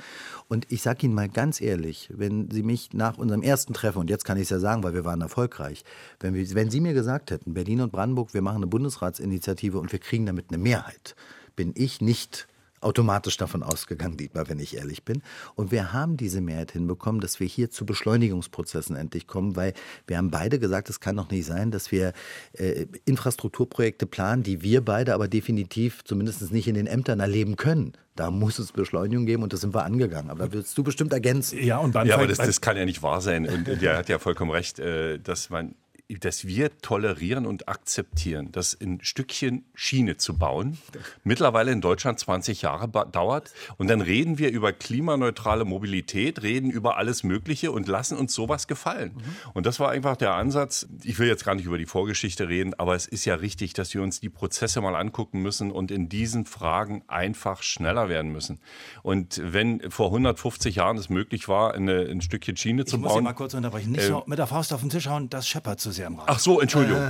Und 0.49 0.71
ich 0.71 0.83
sage 0.83 1.07
Ihnen 1.07 1.15
mal 1.15 1.29
ganz 1.29 1.61
ehrlich, 1.61 2.11
wenn 2.13 2.51
Sie 2.51 2.63
mich 2.63 2.93
nach 2.93 3.19
unserem 3.19 3.43
ersten 3.43 3.73
Treffen, 3.73 3.99
und 3.99 4.11
jetzt 4.11 4.25
kann 4.25 4.37
ich 4.37 4.45
es 4.45 4.51
ja 4.51 4.59
sagen, 4.59 4.83
weil 4.83 4.95
wir 4.95 5.05
waren 5.05 5.23
erfolgreich, 5.23 5.85
wenn, 6.21 6.35
wir, 6.35 6.55
wenn 6.55 6.71
Sie 6.71 6.81
mir 6.81 6.93
gesagt 6.93 7.31
hätten, 7.31 7.55
Berlin 7.55 7.81
und 7.81 7.93
Brandenburg, 7.93 8.35
wir 8.35 8.43
machen 8.43 8.57
eine 8.57 8.67
Bundesratsinitiative 8.67 9.79
und 9.79 9.91
wir 9.91 9.99
kriegen 9.99 10.27
damit 10.27 10.47
eine 10.51 10.59
Mehrheit, 10.59 11.17
bin 11.57 11.73
ich 11.75 12.01
nicht 12.01 12.47
automatisch 12.87 13.37
davon 13.37 13.63
ausgegangen, 13.63 14.17
Dietmar, 14.17 14.49
wenn 14.49 14.61
ich 14.61 14.77
ehrlich 14.77 15.03
bin. 15.03 15.23
Und 15.57 15.73
wir 15.73 15.93
haben 15.93 16.17
diese 16.17 16.41
Mehrheit 16.41 16.73
hinbekommen, 16.73 17.21
dass 17.21 17.41
wir 17.41 17.47
hier 17.47 17.71
zu 17.71 17.85
Beschleunigungsprozessen 17.85 18.97
endlich 18.97 19.27
kommen, 19.27 19.57
weil 19.57 19.75
wir 20.07 20.17
haben 20.17 20.31
beide 20.31 20.59
gesagt, 20.59 20.89
es 20.89 21.01
kann 21.01 21.17
doch 21.17 21.31
nicht 21.31 21.47
sein, 21.47 21.71
dass 21.71 21.91
wir 21.91 22.13
äh, 22.53 22.87
Infrastrukturprojekte 23.05 24.07
planen, 24.07 24.43
die 24.45 24.63
wir 24.63 24.85
beide 24.85 25.15
aber 25.15 25.29
definitiv 25.29 26.05
zumindest 26.05 26.53
nicht 26.53 26.69
in 26.69 26.75
den 26.75 26.87
Ämtern 26.87 27.21
erleben 27.21 27.57
können. 27.57 27.93
Da 28.15 28.31
muss 28.31 28.59
es 28.59 28.73
Beschleunigung 28.73 29.27
geben 29.27 29.43
und 29.43 29.53
das 29.53 29.61
sind 29.61 29.75
wir 29.75 29.85
angegangen. 29.85 30.31
Aber 30.31 30.47
da 30.47 30.53
willst 30.53 30.79
du 30.79 30.83
bestimmt 30.83 31.13
ergänzen. 31.13 31.63
Ja, 31.63 31.79
und 31.79 31.93
beim 31.93 32.07
ja 32.07 32.15
aber 32.15 32.27
das, 32.27 32.39
das 32.39 32.63
kann 32.63 32.77
ja 32.77 32.87
nicht 32.87 33.03
wahr 33.03 33.21
sein. 33.21 33.47
Und 33.47 33.67
der 33.83 33.99
hat 33.99 34.09
ja 34.09 34.19
vollkommen 34.19 34.53
recht, 34.53 34.79
äh, 34.79 35.19
dass 35.19 35.51
man 35.51 35.75
dass 36.09 36.47
wir 36.47 36.77
tolerieren 36.79 37.47
und 37.47 37.69
akzeptieren, 37.69 38.53
dass 38.53 38.79
ein 38.81 39.01
Stückchen 39.03 39.65
Schiene 39.75 40.17
zu 40.17 40.39
bauen 40.39 40.79
mittlerweile 41.25 41.73
in 41.73 41.81
Deutschland 41.81 42.21
20 42.21 42.63
Jahre 42.63 42.89
dauert. 42.89 43.53
Und 43.77 43.89
dann 43.89 44.01
reden 44.01 44.39
wir 44.39 44.51
über 44.51 44.73
klimaneutrale 44.73 45.65
Mobilität, 45.65 46.43
reden 46.43 46.71
über 46.71 46.97
alles 46.97 47.25
Mögliche 47.25 47.73
und 47.73 47.89
lassen 47.89 48.17
uns 48.17 48.35
sowas 48.35 48.69
gefallen. 48.69 49.15
Mhm. 49.17 49.51
Und 49.55 49.67
das 49.67 49.81
war 49.81 49.91
einfach 49.91 50.17
der 50.17 50.35
Ansatz. 50.35 50.87
Ich 51.03 51.19
will 51.19 51.27
jetzt 51.27 51.45
gar 51.45 51.57
nicht 51.57 51.67
über 51.67 51.79
die 51.79 51.87
Vorgeschichte 51.87 52.49
reden, 52.49 52.75
aber 52.75 52.95
es 52.95 53.07
ist 53.07 53.25
ja 53.25 53.35
richtig, 53.35 53.73
dass 53.73 53.93
wir 53.93 54.03
uns 54.03 54.21
die 54.21 54.29
Prozesse 54.29 54.81
mal 54.81 54.95
angucken 54.95 55.43
müssen 55.43 55.73
und 55.73 55.91
in 55.91 56.09
diesen 56.09 56.47
Fragen 56.47 57.03
einfach 57.09 57.63
schneller 57.63 58.09
werden 58.09 58.31
müssen. 58.31 58.61
Und 59.03 59.41
wenn 59.43 59.91
vor 59.91 60.07
150 60.07 60.77
Jahren 60.77 60.99
es 60.99 61.09
möglich 61.09 61.49
war, 61.49 61.75
eine, 61.75 62.03
ein 62.03 62.21
Stückchen 62.21 62.57
Schiene 62.57 62.83
ich 62.83 62.89
zu 62.89 62.99
bauen. 62.99 63.11
Ich 63.11 63.15
muss 63.15 63.23
mal 63.25 63.33
kurz 63.33 63.55
unterbrechen. 63.55 63.91
Nicht 63.91 64.09
äh, 64.09 64.23
mit 64.27 64.39
der 64.39 64.47
Faust 64.47 64.73
auf 64.73 64.81
den 64.81 64.91
Tisch 64.91 65.09
hauen, 65.09 65.29
das 65.29 65.49
scheppert 65.49 65.81
zu 65.81 65.96
sehr 65.97 66.07
im 66.07 66.21
Ach 66.25 66.39
so, 66.39 66.61
Entschuldigung. 66.61 67.03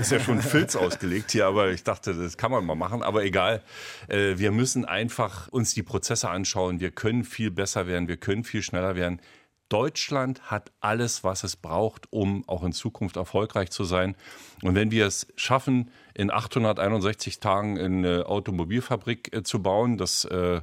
Ist 0.00 0.12
ja 0.12 0.20
schon 0.20 0.40
Filz 0.40 0.76
ausgelegt 0.76 1.32
hier, 1.32 1.46
aber 1.46 1.70
ich 1.70 1.82
dachte, 1.82 2.14
das 2.14 2.36
kann 2.36 2.50
man 2.50 2.64
mal 2.64 2.74
machen. 2.74 3.02
Aber 3.02 3.24
egal. 3.24 3.62
Äh, 4.08 4.38
wir 4.38 4.52
müssen 4.52 4.84
einfach 4.84 5.48
uns 5.48 5.74
die 5.74 5.82
Prozesse 5.82 6.28
anschauen. 6.28 6.78
Wir 6.78 6.90
können 6.90 7.24
viel 7.24 7.50
besser 7.50 7.86
werden. 7.86 8.06
Wir 8.06 8.16
können 8.16 8.44
viel 8.44 8.62
schneller 8.62 8.94
werden. 8.94 9.20
Deutschland 9.70 10.50
hat 10.50 10.72
alles, 10.80 11.24
was 11.24 11.42
es 11.42 11.56
braucht, 11.56 12.12
um 12.12 12.46
auch 12.46 12.62
in 12.62 12.72
Zukunft 12.72 13.16
erfolgreich 13.16 13.70
zu 13.70 13.84
sein. 13.84 14.14
Und 14.62 14.74
wenn 14.74 14.90
wir 14.90 15.06
es 15.06 15.26
schaffen, 15.36 15.90
in 16.12 16.30
861 16.30 17.40
Tagen 17.40 17.78
eine 17.78 18.26
Automobilfabrik 18.26 19.34
äh, 19.34 19.42
zu 19.42 19.62
bauen, 19.62 19.96
das 19.96 20.26
äh, 20.26 20.60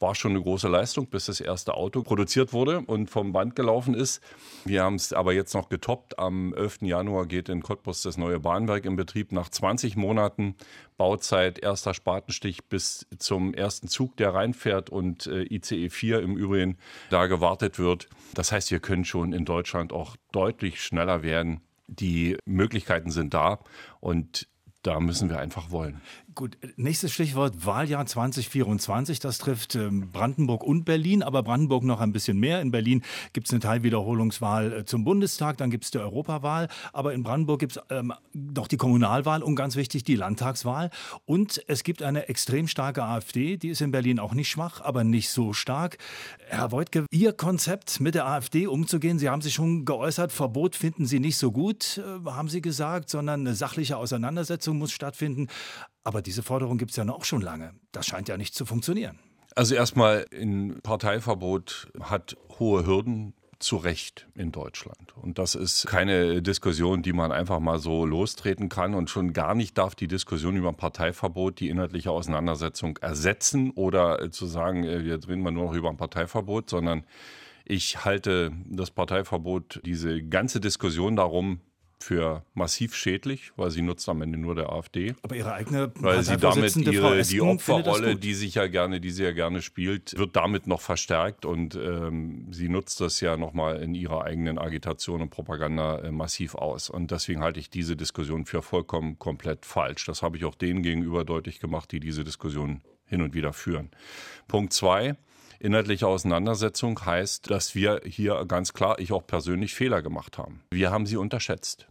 war 0.00 0.14
schon 0.14 0.32
eine 0.32 0.42
große 0.42 0.68
Leistung, 0.68 1.06
bis 1.06 1.26
das 1.26 1.40
erste 1.40 1.74
Auto 1.74 2.02
produziert 2.02 2.52
wurde 2.52 2.80
und 2.80 3.10
vom 3.10 3.32
Band 3.32 3.56
gelaufen 3.56 3.94
ist. 3.94 4.22
Wir 4.64 4.82
haben 4.84 4.94
es 4.94 5.12
aber 5.12 5.32
jetzt 5.32 5.54
noch 5.54 5.68
getoppt. 5.68 6.18
Am 6.18 6.54
11. 6.54 6.82
Januar 6.82 7.26
geht 7.26 7.48
in 7.48 7.62
Cottbus 7.62 8.02
das 8.02 8.16
neue 8.16 8.38
Bahnwerk 8.38 8.84
in 8.84 8.96
Betrieb. 8.96 9.32
Nach 9.32 9.48
20 9.48 9.96
Monaten 9.96 10.54
Bauzeit, 10.96 11.58
erster 11.58 11.94
Spatenstich 11.94 12.66
bis 12.66 13.06
zum 13.18 13.54
ersten 13.54 13.88
Zug, 13.88 14.16
der 14.16 14.34
reinfährt 14.34 14.90
und 14.90 15.26
äh, 15.26 15.42
ICE 15.42 15.90
4 15.90 16.20
im 16.20 16.36
Übrigen 16.36 16.76
da 17.10 17.26
gewartet 17.26 17.78
wird. 17.78 18.08
Das 18.34 18.52
heißt, 18.52 18.70
wir 18.70 18.80
können 18.80 19.04
schon 19.04 19.32
in 19.32 19.44
Deutschland 19.44 19.92
auch 19.92 20.16
deutlich 20.32 20.82
schneller 20.82 21.22
werden. 21.22 21.60
Die 21.86 22.36
Möglichkeiten 22.44 23.10
sind 23.10 23.32
da 23.34 23.60
und 24.00 24.46
da 24.82 25.00
müssen 25.00 25.28
wir 25.28 25.38
einfach 25.38 25.70
wollen. 25.70 26.00
Gut, 26.38 26.56
nächstes 26.76 27.10
Stichwort 27.10 27.66
Wahljahr 27.66 28.06
2024. 28.06 29.18
Das 29.18 29.38
trifft 29.38 29.74
ähm, 29.74 30.12
Brandenburg 30.12 30.62
und 30.62 30.84
Berlin, 30.84 31.24
aber 31.24 31.42
Brandenburg 31.42 31.82
noch 31.82 32.00
ein 32.00 32.12
bisschen 32.12 32.38
mehr. 32.38 32.60
In 32.60 32.70
Berlin 32.70 33.02
gibt 33.32 33.48
es 33.48 33.52
eine 33.52 33.58
Teilwiederholungswahl 33.58 34.72
äh, 34.72 34.84
zum 34.84 35.02
Bundestag, 35.02 35.56
dann 35.56 35.68
gibt 35.68 35.82
es 35.82 35.90
die 35.90 35.98
Europawahl, 35.98 36.68
aber 36.92 37.12
in 37.12 37.24
Brandenburg 37.24 37.58
gibt 37.58 37.76
es 37.76 37.82
ähm, 37.90 38.14
noch 38.34 38.68
die 38.68 38.76
Kommunalwahl 38.76 39.42
und 39.42 39.56
ganz 39.56 39.74
wichtig 39.74 40.04
die 40.04 40.14
Landtagswahl. 40.14 40.90
Und 41.24 41.60
es 41.66 41.82
gibt 41.82 42.04
eine 42.04 42.28
extrem 42.28 42.68
starke 42.68 43.02
AfD, 43.02 43.56
die 43.56 43.70
ist 43.70 43.80
in 43.80 43.90
Berlin 43.90 44.20
auch 44.20 44.32
nicht 44.32 44.48
schwach, 44.48 44.80
aber 44.80 45.02
nicht 45.02 45.30
so 45.30 45.52
stark. 45.52 45.98
Herr 46.46 46.70
Voigtke, 46.70 47.06
Ihr 47.10 47.32
Konzept 47.32 47.98
mit 47.98 48.14
der 48.14 48.28
AfD 48.28 48.68
umzugehen, 48.68 49.18
Sie 49.18 49.28
haben 49.28 49.42
sich 49.42 49.54
schon 49.54 49.84
geäußert, 49.84 50.30
Verbot 50.30 50.76
finden 50.76 51.04
Sie 51.04 51.18
nicht 51.18 51.36
so 51.36 51.50
gut, 51.50 51.98
äh, 51.98 52.30
haben 52.30 52.48
Sie 52.48 52.60
gesagt, 52.60 53.10
sondern 53.10 53.40
eine 53.40 53.56
sachliche 53.56 53.96
Auseinandersetzung 53.96 54.78
muss 54.78 54.92
stattfinden. 54.92 55.48
Aber 56.08 56.22
diese 56.22 56.42
Forderung 56.42 56.78
gibt 56.78 56.92
es 56.92 56.96
ja 56.96 57.04
noch 57.04 57.26
schon 57.26 57.42
lange. 57.42 57.74
Das 57.92 58.06
scheint 58.06 58.28
ja 58.28 58.38
nicht 58.38 58.54
zu 58.54 58.64
funktionieren. 58.64 59.18
Also 59.54 59.74
erstmal, 59.74 60.24
ein 60.32 60.80
Parteiverbot 60.82 61.92
hat 62.00 62.34
hohe 62.58 62.86
Hürden 62.86 63.34
zu 63.58 63.76
Recht 63.76 64.26
in 64.34 64.50
Deutschland. 64.50 65.14
Und 65.18 65.38
das 65.38 65.54
ist 65.54 65.86
keine 65.86 66.40
Diskussion, 66.40 67.02
die 67.02 67.12
man 67.12 67.30
einfach 67.30 67.60
mal 67.60 67.78
so 67.78 68.06
lostreten 68.06 68.70
kann. 68.70 68.94
Und 68.94 69.10
schon 69.10 69.34
gar 69.34 69.54
nicht 69.54 69.76
darf 69.76 69.94
die 69.94 70.08
Diskussion 70.08 70.56
über 70.56 70.70
ein 70.70 70.76
Parteiverbot 70.76 71.60
die 71.60 71.68
inhaltliche 71.68 72.10
Auseinandersetzung 72.10 72.96
ersetzen 73.02 73.70
oder 73.72 74.30
zu 74.30 74.46
sagen, 74.46 74.84
äh, 74.84 75.04
wir 75.04 75.18
drehen 75.18 75.42
mal 75.42 75.50
nur 75.50 75.66
noch 75.66 75.74
über 75.74 75.90
ein 75.90 75.98
Parteiverbot, 75.98 76.70
sondern 76.70 77.04
ich 77.66 78.02
halte 78.06 78.52
das 78.64 78.90
Parteiverbot, 78.90 79.82
diese 79.84 80.22
ganze 80.22 80.58
Diskussion 80.58 81.16
darum, 81.16 81.60
für 82.00 82.44
massiv 82.54 82.94
schädlich, 82.94 83.52
weil 83.56 83.70
sie 83.70 83.82
nutzt 83.82 84.08
am 84.08 84.22
Ende 84.22 84.38
nur 84.38 84.54
der 84.54 84.72
AfD. 84.72 85.14
Aber 85.22 85.36
ihre 85.36 85.52
eigene 85.52 85.92
weil 85.96 86.22
sie 86.22 86.36
damit 86.36 86.76
ihre 86.76 87.22
die 87.22 87.40
Opferrolle, 87.40 88.16
die 88.16 88.34
sich 88.34 88.54
ja 88.54 88.66
gerne, 88.66 89.00
die 89.00 89.10
sie 89.10 89.24
ja 89.24 89.32
gerne 89.32 89.62
spielt, 89.62 90.16
wird 90.16 90.36
damit 90.36 90.66
noch 90.66 90.80
verstärkt 90.80 91.44
und 91.44 91.74
ähm, 91.74 92.48
sie 92.52 92.68
nutzt 92.68 93.00
das 93.00 93.20
ja 93.20 93.36
nochmal 93.36 93.82
in 93.82 93.94
ihrer 93.94 94.24
eigenen 94.24 94.58
Agitation 94.58 95.22
und 95.22 95.30
Propaganda 95.30 95.98
äh, 95.98 96.12
massiv 96.12 96.54
aus. 96.54 96.90
Und 96.90 97.10
deswegen 97.10 97.40
halte 97.42 97.60
ich 97.60 97.70
diese 97.70 97.96
Diskussion 97.96 98.44
für 98.44 98.62
vollkommen 98.62 99.18
komplett 99.18 99.66
falsch. 99.66 100.06
Das 100.06 100.22
habe 100.22 100.36
ich 100.36 100.44
auch 100.44 100.54
denen 100.54 100.82
gegenüber 100.82 101.24
deutlich 101.24 101.60
gemacht, 101.60 101.90
die 101.92 102.00
diese 102.00 102.24
Diskussion 102.24 102.82
hin 103.06 103.22
und 103.22 103.34
wieder 103.34 103.52
führen. 103.52 103.90
Punkt 104.46 104.72
zwei. 104.72 105.16
Inhaltliche 105.60 106.06
Auseinandersetzung 106.06 107.04
heißt, 107.04 107.50
dass 107.50 107.74
wir 107.74 108.00
hier 108.04 108.44
ganz 108.46 108.72
klar, 108.72 108.98
ich 108.98 109.12
auch 109.12 109.26
persönlich 109.26 109.74
Fehler 109.74 110.02
gemacht 110.02 110.38
haben. 110.38 110.62
Wir 110.70 110.90
haben 110.90 111.06
sie 111.06 111.16
unterschätzt. 111.16 111.88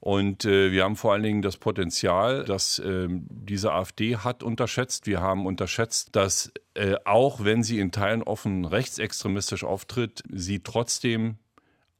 Und 0.00 0.46
äh, 0.46 0.72
wir 0.72 0.84
haben 0.84 0.96
vor 0.96 1.12
allen 1.12 1.22
Dingen 1.22 1.42
das 1.42 1.58
Potenzial, 1.58 2.44
das 2.44 2.78
äh, 2.78 3.06
diese 3.10 3.72
AfD 3.72 4.16
hat, 4.16 4.42
unterschätzt. 4.42 5.06
Wir 5.06 5.20
haben 5.20 5.44
unterschätzt, 5.44 6.16
dass 6.16 6.52
äh, 6.74 6.94
auch 7.04 7.44
wenn 7.44 7.62
sie 7.62 7.80
in 7.80 7.92
Teilen 7.92 8.22
offen 8.22 8.64
rechtsextremistisch 8.64 9.62
auftritt, 9.62 10.22
sie 10.30 10.60
trotzdem 10.60 11.36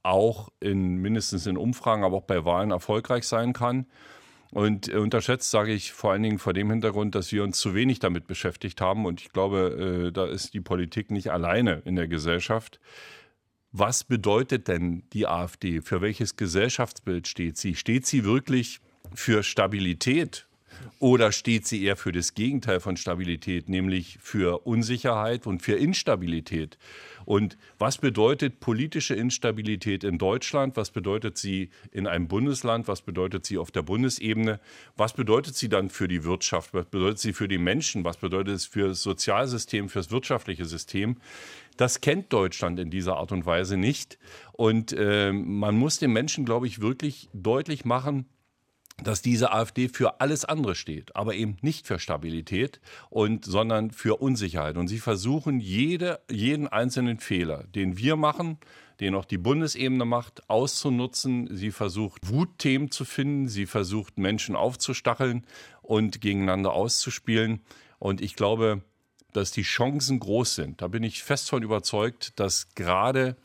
auch 0.02 0.48
in 0.60 0.96
mindestens 0.96 1.46
in 1.46 1.58
Umfragen, 1.58 2.04
aber 2.04 2.16
auch 2.16 2.24
bei 2.24 2.46
Wahlen 2.46 2.70
erfolgreich 2.70 3.24
sein 3.24 3.52
kann. 3.52 3.86
Und 4.52 4.88
äh, 4.88 4.96
unterschätzt 4.96 5.50
sage 5.50 5.72
ich 5.72 5.92
vor 5.92 6.12
allen 6.12 6.22
Dingen 6.22 6.38
vor 6.38 6.52
dem 6.52 6.70
Hintergrund, 6.70 7.14
dass 7.14 7.32
wir 7.32 7.44
uns 7.44 7.58
zu 7.58 7.74
wenig 7.74 8.00
damit 8.00 8.26
beschäftigt 8.26 8.80
haben. 8.80 9.06
Und 9.06 9.20
ich 9.20 9.32
glaube, 9.32 10.08
äh, 10.08 10.12
da 10.12 10.26
ist 10.26 10.54
die 10.54 10.60
Politik 10.60 11.10
nicht 11.10 11.30
alleine 11.30 11.82
in 11.84 11.96
der 11.96 12.08
Gesellschaft. 12.08 12.80
Was 13.72 14.02
bedeutet 14.02 14.66
denn 14.66 15.04
die 15.12 15.28
AfD? 15.28 15.80
Für 15.80 16.00
welches 16.00 16.36
Gesellschaftsbild 16.36 17.28
steht 17.28 17.56
sie? 17.56 17.76
Steht 17.76 18.06
sie 18.06 18.24
wirklich 18.24 18.80
für 19.14 19.44
Stabilität 19.44 20.48
oder 20.98 21.32
steht 21.32 21.66
sie 21.66 21.82
eher 21.82 21.96
für 21.96 22.12
das 22.12 22.34
Gegenteil 22.34 22.80
von 22.80 22.96
Stabilität, 22.96 23.68
nämlich 23.68 24.18
für 24.20 24.66
Unsicherheit 24.66 25.46
und 25.46 25.62
für 25.62 25.74
Instabilität? 25.74 26.78
Und 27.24 27.56
was 27.78 27.98
bedeutet 27.98 28.60
politische 28.60 29.14
Instabilität 29.14 30.04
in 30.04 30.18
Deutschland? 30.18 30.76
Was 30.76 30.90
bedeutet 30.90 31.38
sie 31.38 31.70
in 31.92 32.06
einem 32.06 32.28
Bundesland? 32.28 32.88
Was 32.88 33.02
bedeutet 33.02 33.46
sie 33.46 33.58
auf 33.58 33.70
der 33.70 33.82
Bundesebene? 33.82 34.60
Was 34.96 35.12
bedeutet 35.12 35.54
sie 35.54 35.68
dann 35.68 35.90
für 35.90 36.08
die 36.08 36.24
Wirtschaft? 36.24 36.74
Was 36.74 36.86
bedeutet 36.86 37.18
sie 37.18 37.32
für 37.32 37.48
die 37.48 37.58
Menschen? 37.58 38.04
Was 38.04 38.16
bedeutet 38.16 38.54
es 38.54 38.66
für 38.66 38.88
das 38.88 39.02
Sozialsystem, 39.02 39.88
für 39.88 40.00
das 40.00 40.10
wirtschaftliche 40.10 40.64
System? 40.64 41.16
Das 41.76 42.00
kennt 42.00 42.32
Deutschland 42.32 42.78
in 42.78 42.90
dieser 42.90 43.16
Art 43.16 43.32
und 43.32 43.46
Weise 43.46 43.76
nicht. 43.76 44.18
Und 44.52 44.92
äh, 44.92 45.32
man 45.32 45.76
muss 45.76 45.98
den 45.98 46.12
Menschen, 46.12 46.44
glaube 46.44 46.66
ich, 46.66 46.80
wirklich 46.80 47.28
deutlich 47.32 47.84
machen, 47.84 48.26
dass 49.02 49.22
diese 49.22 49.52
AfD 49.52 49.88
für 49.88 50.20
alles 50.20 50.44
andere 50.44 50.74
steht, 50.74 51.16
aber 51.16 51.34
eben 51.34 51.56
nicht 51.60 51.86
für 51.86 51.98
Stabilität 51.98 52.80
und 53.08 53.44
sondern 53.44 53.90
für 53.90 54.20
Unsicherheit. 54.20 54.76
Und 54.76 54.88
sie 54.88 54.98
versuchen 54.98 55.60
jede, 55.60 56.20
jeden 56.30 56.68
einzelnen 56.68 57.18
Fehler, 57.18 57.64
den 57.74 57.96
wir 57.96 58.16
machen, 58.16 58.58
den 59.00 59.14
auch 59.14 59.24
die 59.24 59.38
Bundesebene 59.38 60.04
macht, 60.04 60.48
auszunutzen. 60.48 61.48
Sie 61.56 61.70
versucht 61.70 62.28
Wutthemen 62.28 62.90
zu 62.90 63.04
finden, 63.04 63.48
sie 63.48 63.66
versucht 63.66 64.18
Menschen 64.18 64.56
aufzustacheln 64.56 65.46
und 65.82 66.20
gegeneinander 66.20 66.72
auszuspielen. 66.72 67.60
Und 67.98 68.20
ich 68.20 68.36
glaube, 68.36 68.82
dass 69.32 69.52
die 69.52 69.62
Chancen 69.62 70.20
groß 70.20 70.54
sind. 70.54 70.82
Da 70.82 70.88
bin 70.88 71.02
ich 71.02 71.22
fest 71.22 71.48
von 71.50 71.62
überzeugt, 71.62 72.38
dass 72.38 72.74
gerade 72.74 73.36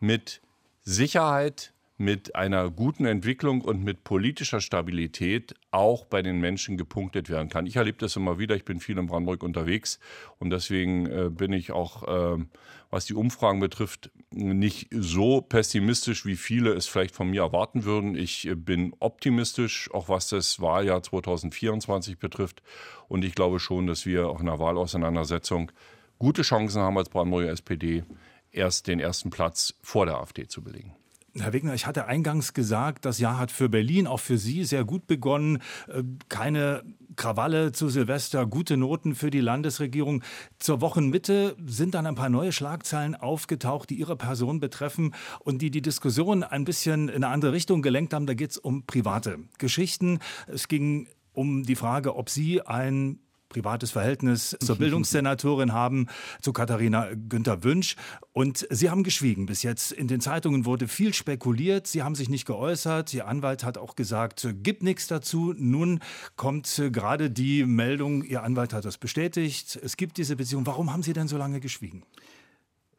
mit 0.00 0.40
Sicherheit, 0.82 1.72
mit 2.00 2.36
einer 2.36 2.70
guten 2.70 3.06
Entwicklung 3.06 3.60
und 3.60 3.82
mit 3.82 4.04
politischer 4.04 4.60
Stabilität 4.60 5.54
auch 5.72 6.04
bei 6.04 6.22
den 6.22 6.38
Menschen 6.38 6.76
gepunktet 6.76 7.28
werden 7.28 7.48
kann. 7.48 7.66
Ich 7.66 7.74
erlebe 7.74 7.98
das 7.98 8.14
immer 8.14 8.38
wieder. 8.38 8.54
Ich 8.54 8.64
bin 8.64 8.78
viel 8.78 8.96
in 8.96 9.06
Brandenburg 9.06 9.42
unterwegs 9.42 9.98
und 10.38 10.50
deswegen 10.50 11.06
äh, 11.06 11.28
bin 11.28 11.52
ich 11.52 11.72
auch, 11.72 12.36
äh, 12.36 12.44
was 12.90 13.06
die 13.06 13.14
Umfragen 13.14 13.58
betrifft, 13.58 14.12
nicht 14.30 14.88
so 14.92 15.40
pessimistisch, 15.40 16.24
wie 16.24 16.36
viele 16.36 16.72
es 16.72 16.86
vielleicht 16.86 17.16
von 17.16 17.30
mir 17.30 17.42
erwarten 17.42 17.84
würden. 17.84 18.14
Ich 18.14 18.46
äh, 18.46 18.54
bin 18.54 18.94
optimistisch, 19.00 19.90
auch 19.92 20.08
was 20.08 20.28
das 20.28 20.60
Wahljahr 20.60 21.02
2024 21.02 22.20
betrifft. 22.20 22.62
Und 23.08 23.24
ich 23.24 23.34
glaube 23.34 23.58
schon, 23.58 23.88
dass 23.88 24.06
wir 24.06 24.28
auch 24.28 24.38
in 24.38 24.46
der 24.46 24.60
Wahlauseinandersetzung 24.60 25.72
gute 26.20 26.42
Chancen 26.42 26.80
haben 26.80 26.96
als 26.96 27.08
Brandenburger 27.08 27.50
SPD, 27.50 28.04
erst 28.52 28.86
den 28.86 29.00
ersten 29.00 29.30
Platz 29.30 29.74
vor 29.82 30.06
der 30.06 30.18
AfD 30.18 30.46
zu 30.46 30.62
belegen. 30.62 30.97
Herr 31.34 31.52
Wegner, 31.52 31.74
ich 31.74 31.86
hatte 31.86 32.06
eingangs 32.06 32.54
gesagt, 32.54 33.04
das 33.04 33.18
Jahr 33.18 33.38
hat 33.38 33.52
für 33.52 33.68
Berlin, 33.68 34.06
auch 34.06 34.20
für 34.20 34.38
Sie, 34.38 34.64
sehr 34.64 34.84
gut 34.84 35.06
begonnen. 35.06 35.58
Äh, 35.88 36.02
keine 36.28 36.82
Krawalle 37.16 37.72
zu 37.72 37.88
Silvester, 37.88 38.46
gute 38.46 38.76
Noten 38.76 39.14
für 39.14 39.30
die 39.30 39.40
Landesregierung. 39.40 40.22
Zur 40.58 40.80
Wochenmitte 40.80 41.56
sind 41.66 41.94
dann 41.94 42.06
ein 42.06 42.14
paar 42.14 42.28
neue 42.28 42.52
Schlagzeilen 42.52 43.14
aufgetaucht, 43.14 43.90
die 43.90 43.96
Ihre 43.96 44.16
Person 44.16 44.60
betreffen 44.60 45.14
und 45.40 45.60
die 45.60 45.70
die 45.70 45.82
Diskussion 45.82 46.42
ein 46.42 46.64
bisschen 46.64 47.08
in 47.08 47.24
eine 47.24 47.28
andere 47.28 47.52
Richtung 47.52 47.82
gelenkt 47.82 48.14
haben. 48.14 48.26
Da 48.26 48.34
geht 48.34 48.52
es 48.52 48.58
um 48.58 48.84
private 48.86 49.38
Geschichten. 49.58 50.20
Es 50.46 50.68
ging 50.68 51.08
um 51.32 51.64
die 51.64 51.76
Frage, 51.76 52.16
ob 52.16 52.30
Sie 52.30 52.62
ein 52.62 53.20
privates 53.48 53.90
Verhältnis 53.90 54.56
zur 54.60 54.76
Bildungssenatorin 54.76 55.72
haben, 55.72 56.06
zu 56.40 56.52
Katharina 56.52 57.08
Günther 57.28 57.64
Wünsch. 57.64 57.96
Und 58.32 58.66
Sie 58.70 58.90
haben 58.90 59.02
geschwiegen 59.02 59.46
bis 59.46 59.62
jetzt. 59.62 59.92
In 59.92 60.08
den 60.08 60.20
Zeitungen 60.20 60.64
wurde 60.64 60.88
viel 60.88 61.14
spekuliert. 61.14 61.86
Sie 61.86 62.02
haben 62.02 62.14
sich 62.14 62.28
nicht 62.28 62.46
geäußert. 62.46 63.12
Ihr 63.14 63.26
Anwalt 63.26 63.64
hat 63.64 63.78
auch 63.78 63.96
gesagt, 63.96 64.48
gibt 64.62 64.82
nichts 64.82 65.06
dazu. 65.06 65.54
Nun 65.56 66.00
kommt 66.36 66.82
gerade 66.92 67.30
die 67.30 67.64
Meldung, 67.64 68.22
Ihr 68.22 68.42
Anwalt 68.42 68.72
hat 68.72 68.84
das 68.84 68.98
bestätigt. 68.98 69.78
Es 69.82 69.96
gibt 69.96 70.16
diese 70.16 70.36
Beziehung. 70.36 70.66
Warum 70.66 70.92
haben 70.92 71.02
Sie 71.02 71.12
denn 71.12 71.28
so 71.28 71.36
lange 71.36 71.60
geschwiegen? 71.60 72.04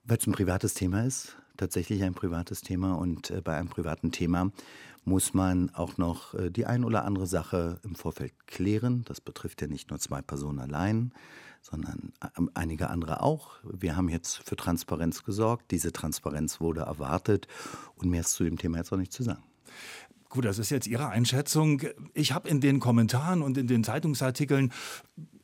Weil 0.03 0.17
es 0.17 0.27
ein 0.27 0.33
privates 0.33 0.73
Thema 0.73 1.03
ist, 1.03 1.35
tatsächlich 1.59 2.03
ein 2.03 2.13
privates 2.13 2.61
Thema. 2.61 2.93
Und 2.93 3.31
äh, 3.31 3.41
bei 3.41 3.55
einem 3.55 3.69
privaten 3.69 4.11
Thema 4.11 4.51
muss 5.05 5.33
man 5.33 5.69
auch 5.71 5.97
noch 5.97 6.33
äh, 6.33 6.49
die 6.49 6.65
ein 6.65 6.83
oder 6.83 7.05
andere 7.05 7.27
Sache 7.27 7.79
im 7.83 7.95
Vorfeld 7.95 8.33
klären. 8.47 9.03
Das 9.05 9.21
betrifft 9.21 9.61
ja 9.61 9.67
nicht 9.67 9.89
nur 9.89 9.99
zwei 9.99 10.21
Personen 10.21 10.59
allein, 10.59 11.13
sondern 11.61 12.13
ähm, 12.37 12.49
einige 12.53 12.89
andere 12.89 13.21
auch. 13.21 13.57
Wir 13.63 13.95
haben 13.95 14.09
jetzt 14.09 14.37
für 14.37 14.55
Transparenz 14.55 15.23
gesorgt. 15.23 15.71
Diese 15.71 15.91
Transparenz 15.91 16.59
wurde 16.59 16.81
erwartet 16.81 17.47
und 17.95 18.09
mehr 18.09 18.21
ist 18.21 18.33
zu 18.33 18.43
dem 18.43 18.57
Thema 18.57 18.77
jetzt 18.77 18.91
auch 18.91 18.97
nicht 18.97 19.13
zu 19.13 19.23
sagen. 19.23 19.43
Gut, 20.29 20.45
das 20.45 20.59
ist 20.59 20.69
jetzt 20.69 20.85
Ihre 20.85 21.09
Einschätzung. 21.09 21.81
Ich 22.13 22.33
habe 22.33 22.47
in 22.47 22.61
den 22.61 22.79
Kommentaren 22.79 23.41
und 23.41 23.57
in 23.57 23.65
den 23.65 23.83
Zeitungsartikeln 23.83 24.71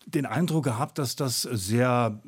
den 0.05 0.25
Eindruck 0.25 0.63
gehabt, 0.63 0.99
dass 0.99 1.15
das 1.15 1.41
sehr 1.41 2.21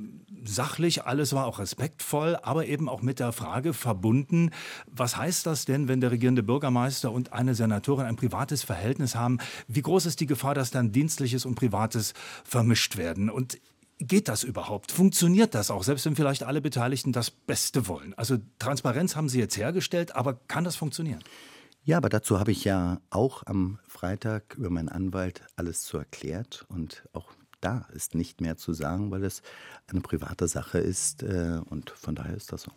sachlich, 0.43 1.05
alles 1.05 1.33
war 1.33 1.45
auch 1.45 1.59
respektvoll, 1.59 2.37
aber 2.41 2.65
eben 2.65 2.89
auch 2.89 3.01
mit 3.01 3.19
der 3.19 3.31
Frage 3.31 3.73
verbunden, 3.73 4.51
was 4.87 5.17
heißt 5.17 5.45
das 5.45 5.65
denn, 5.65 5.87
wenn 5.87 6.01
der 6.01 6.11
regierende 6.11 6.43
Bürgermeister 6.43 7.11
und 7.11 7.33
eine 7.33 7.53
Senatorin 7.55 8.05
ein 8.05 8.15
privates 8.15 8.63
Verhältnis 8.63 9.15
haben? 9.15 9.39
Wie 9.67 9.81
groß 9.81 10.05
ist 10.05 10.19
die 10.19 10.25
Gefahr, 10.25 10.55
dass 10.55 10.71
dann 10.71 10.91
Dienstliches 10.91 11.45
und 11.45 11.55
Privates 11.55 12.13
vermischt 12.43 12.97
werden? 12.97 13.29
Und 13.29 13.59
Geht 13.99 14.27
das 14.27 14.43
überhaupt? 14.43 14.91
Funktioniert 14.91 15.55
das 15.55 15.71
auch, 15.71 15.81
selbst 15.81 16.05
wenn 16.05 16.15
vielleicht 16.15 16.43
alle 16.43 16.61
Beteiligten 16.61 17.13
das 17.13 17.31
Beste 17.31 17.87
wollen? 17.87 18.13
Also 18.13 18.37
Transparenz 18.59 19.15
haben 19.15 19.27
Sie 19.27 19.39
jetzt 19.39 19.57
hergestellt, 19.57 20.15
aber 20.15 20.35
kann 20.47 20.63
das 20.63 20.75
funktionieren? 20.75 21.23
Ja, 21.83 21.97
aber 21.97 22.09
dazu 22.09 22.39
habe 22.39 22.51
ich 22.51 22.63
ja 22.63 22.99
auch 23.09 23.41
am 23.47 23.79
Freitag 23.87 24.53
über 24.55 24.69
meinen 24.69 24.89
Anwalt 24.89 25.41
alles 25.55 25.81
zu 25.81 25.97
erklärt 25.97 26.65
und 26.69 27.07
auch 27.13 27.29
da 27.61 27.87
ist 27.93 28.15
nicht 28.15 28.41
mehr 28.41 28.57
zu 28.57 28.73
sagen, 28.73 29.11
weil 29.11 29.23
es 29.23 29.41
eine 29.87 30.01
private 30.01 30.47
Sache 30.47 30.79
ist 30.79 31.23
äh, 31.23 31.59
und 31.69 31.89
von 31.89 32.15
daher 32.15 32.35
ist 32.35 32.51
das 32.51 32.63
so. 32.63 32.71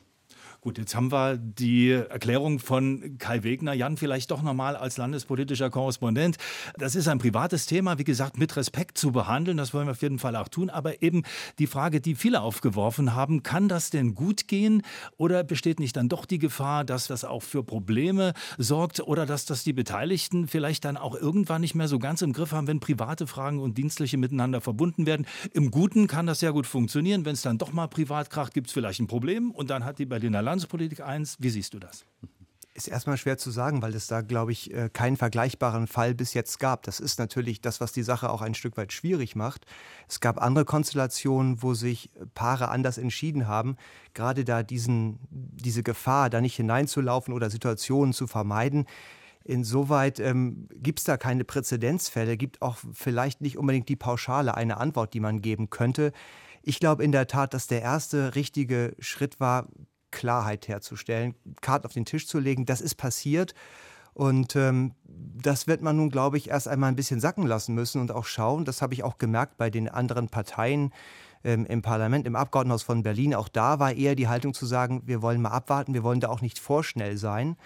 Gut, 0.63 0.77
jetzt 0.77 0.95
haben 0.95 1.11
wir 1.11 1.39
die 1.39 1.91
Erklärung 1.91 2.59
von 2.59 3.17
Kai 3.17 3.45
Wegner. 3.45 3.73
Jan, 3.73 3.97
vielleicht 3.97 4.31
doch 4.31 4.43
nochmal 4.43 4.77
als 4.77 4.99
landespolitischer 4.99 5.71
Korrespondent. 5.71 6.37
Das 6.77 6.95
ist 6.95 7.09
ein 7.09 7.19
privates 7.19 7.65
Thema, 7.65 7.97
wie 7.97 8.05
gesagt, 8.05 8.37
mit 8.37 8.55
Respekt 8.57 8.99
zu 8.99 9.11
behandeln. 9.11 9.57
Das 9.57 9.73
wollen 9.73 9.87
wir 9.87 9.93
auf 9.93 10.03
jeden 10.03 10.19
Fall 10.19 10.37
auch 10.37 10.49
tun. 10.49 10.69
Aber 10.69 11.03
eben 11.03 11.23
die 11.59 11.67
Frage, 11.67 12.03
die 12.03 12.15
viele 12.15 12.43
aufgeworfen 12.43 13.15
haben, 13.15 13.43
kann 13.43 13.69
das 13.69 13.89
denn 13.89 14.15
gut 14.15 14.49
gehen? 14.49 14.83
Oder 15.17 15.45
besteht 15.45 15.81
nicht 15.81 15.97
dann 15.97 16.11
doch 16.11 16.27
die 16.27 16.39
Gefahr, 16.39 16.85
dass 16.85 17.07
das 17.07 17.25
auch 17.25 17.43
für 17.43 17.63
Probleme 17.63 18.35
sorgt? 18.59 19.01
Oder 19.01 19.25
dass 19.25 19.47
das 19.47 19.65
die 19.65 19.73
Beteiligten 19.73 20.47
vielleicht 20.47 20.85
dann 20.85 20.99
auch 20.99 21.15
irgendwann 21.15 21.63
nicht 21.63 21.75
mehr 21.75 21.89
so 21.89 21.99
ganz 21.99 22.21
im 22.21 22.35
Griff 22.35 22.53
haben, 22.53 22.67
wenn 22.67 22.81
private 22.81 23.27
Fragen 23.27 23.61
und 23.61 23.79
dienstliche 23.79 24.19
miteinander 24.19 24.61
verbunden 24.61 25.07
werden? 25.07 25.27
Im 25.55 25.71
Guten 25.71 26.07
kann 26.07 26.27
das 26.27 26.41
sehr 26.41 26.53
gut 26.53 26.67
funktionieren. 26.67 27.25
Wenn 27.25 27.33
es 27.33 27.41
dann 27.41 27.57
doch 27.57 27.73
mal 27.73 27.89
privat 27.89 28.29
kracht, 28.29 28.53
gibt 28.53 28.67
es 28.67 28.75
vielleicht 28.75 29.01
ein 29.01 29.07
Problem. 29.07 29.53
Und 29.53 29.71
dann 29.71 29.87
hat 29.87 29.99
die 29.99 30.05
Berliner 30.05 30.50
Landespolitik 30.51 30.99
1. 30.99 31.37
Wie 31.39 31.49
siehst 31.49 31.75
du 31.75 31.79
das? 31.79 32.05
Ist 32.75 32.89
erstmal 32.89 33.17
schwer 33.17 33.39
zu 33.39 33.53
sagen, 33.53 33.83
weil 33.83 33.95
es 33.95 34.09
da, 34.09 34.21
glaube 34.21 34.51
ich, 34.51 34.75
äh, 34.75 34.91
keinen 34.93 35.17
vergleichbaren 35.17 35.87
Fall 35.87 36.13
bis 36.13 36.35
jetzt 36.35 36.59
gab. 36.59 36.83
Das 36.83 36.99
ist 36.99 37.21
natürlich 37.21 37.61
das, 37.61 37.81
was 37.81 37.93
die 37.93 38.03
Sache 38.03 38.31
auch 38.31 38.43
ein 38.43 38.55
Stück 38.55 38.77
weit 38.77 38.93
schwierig 38.93 39.37
macht. 39.37 39.65
Es 40.09 40.19
gab 40.19 40.43
andere 40.43 40.65
Konstellationen, 40.65 41.63
wo 41.63 41.75
sich 41.75 42.11
Paare 42.35 42.69
anders 42.69 42.99
entschieden 42.99 43.47
haben, 43.47 43.77
gerade 44.13 44.45
da 44.45 44.65
diesen, 44.65 45.21
diese 45.31 45.85
Gefahr, 45.85 46.31
da 46.31 46.41
nicht 46.41 46.57
hineinzulaufen 46.57 47.33
oder 47.33 47.49
Situationen 47.49 48.13
zu 48.13 48.27
vermeiden. 48.27 48.87
Insoweit 49.45 50.19
ähm, 50.19 50.69
gibt 50.75 50.99
es 50.99 51.05
da 51.05 51.17
keine 51.17 51.45
Präzedenzfälle, 51.45 52.37
gibt 52.37 52.61
auch 52.61 52.79
vielleicht 52.93 53.41
nicht 53.41 53.57
unbedingt 53.57 53.89
die 53.89 53.95
pauschale 53.95 54.57
eine 54.57 54.79
Antwort, 54.79 55.15
die 55.15 55.21
man 55.21 55.43
geben 55.43 55.71
könnte. 55.71 56.11
Ich 56.63 56.81
glaube 56.81 57.05
in 57.05 57.13
der 57.13 57.29
Tat, 57.29 57.55
dass 57.55 57.69
der 57.69 57.83
erste 57.83 58.35
richtige 58.35 58.97
Schritt 58.99 59.39
war, 59.39 59.69
Klarheit 60.11 60.69
herzustellen, 60.69 61.35
Karten 61.61 61.87
auf 61.87 61.93
den 61.93 62.05
Tisch 62.05 62.27
zu 62.27 62.39
legen. 62.39 62.67
Das 62.67 62.81
ist 62.81 62.97
passiert. 62.97 63.55
Und 64.13 64.57
ähm, 64.57 64.93
das 65.07 65.67
wird 65.67 65.83
man 65.83 65.97
nun, 65.97 66.11
glaube 66.11 66.37
ich, 66.37 66.51
erst 66.51 66.69
einmal 66.69 66.91
ein 66.91 66.97
bisschen 66.97 67.21
sacken 67.21 67.47
lassen 67.47 67.75
müssen 67.75 68.01
und 68.01 68.11
auch 68.11 68.25
schauen. 68.25 68.65
Das 68.65 68.83
habe 68.83 68.95
ich 68.95 69.03
auch 69.03 69.19
gemerkt 69.19 69.57
bei 69.57 69.71
den 69.71 69.89
anderen 69.89 70.29
Parteien 70.29 70.93
ähm, 71.45 71.65
im 71.67 71.83
Parlament, 71.83 72.27
im 72.27 72.37
Abgeordnetenhaus 72.37 72.83
von 72.83 73.03
Berlin. 73.03 73.35
Auch 73.35 73.49
da 73.49 73.79
war 73.79 73.93
eher 73.93 74.15
die 74.15 74.29
Haltung 74.29 74.53
zu 74.53 74.67
sagen, 74.67 75.03
wir 75.07 75.23
wollen 75.23 75.41
mal 75.41 75.51
abwarten, 75.51 75.95
wir 75.95 76.03
wollen 76.03 76.21
da 76.21 76.29
auch 76.29 76.41
nicht 76.41 76.59
vorschnell 76.59 77.17
sein. 77.17 77.57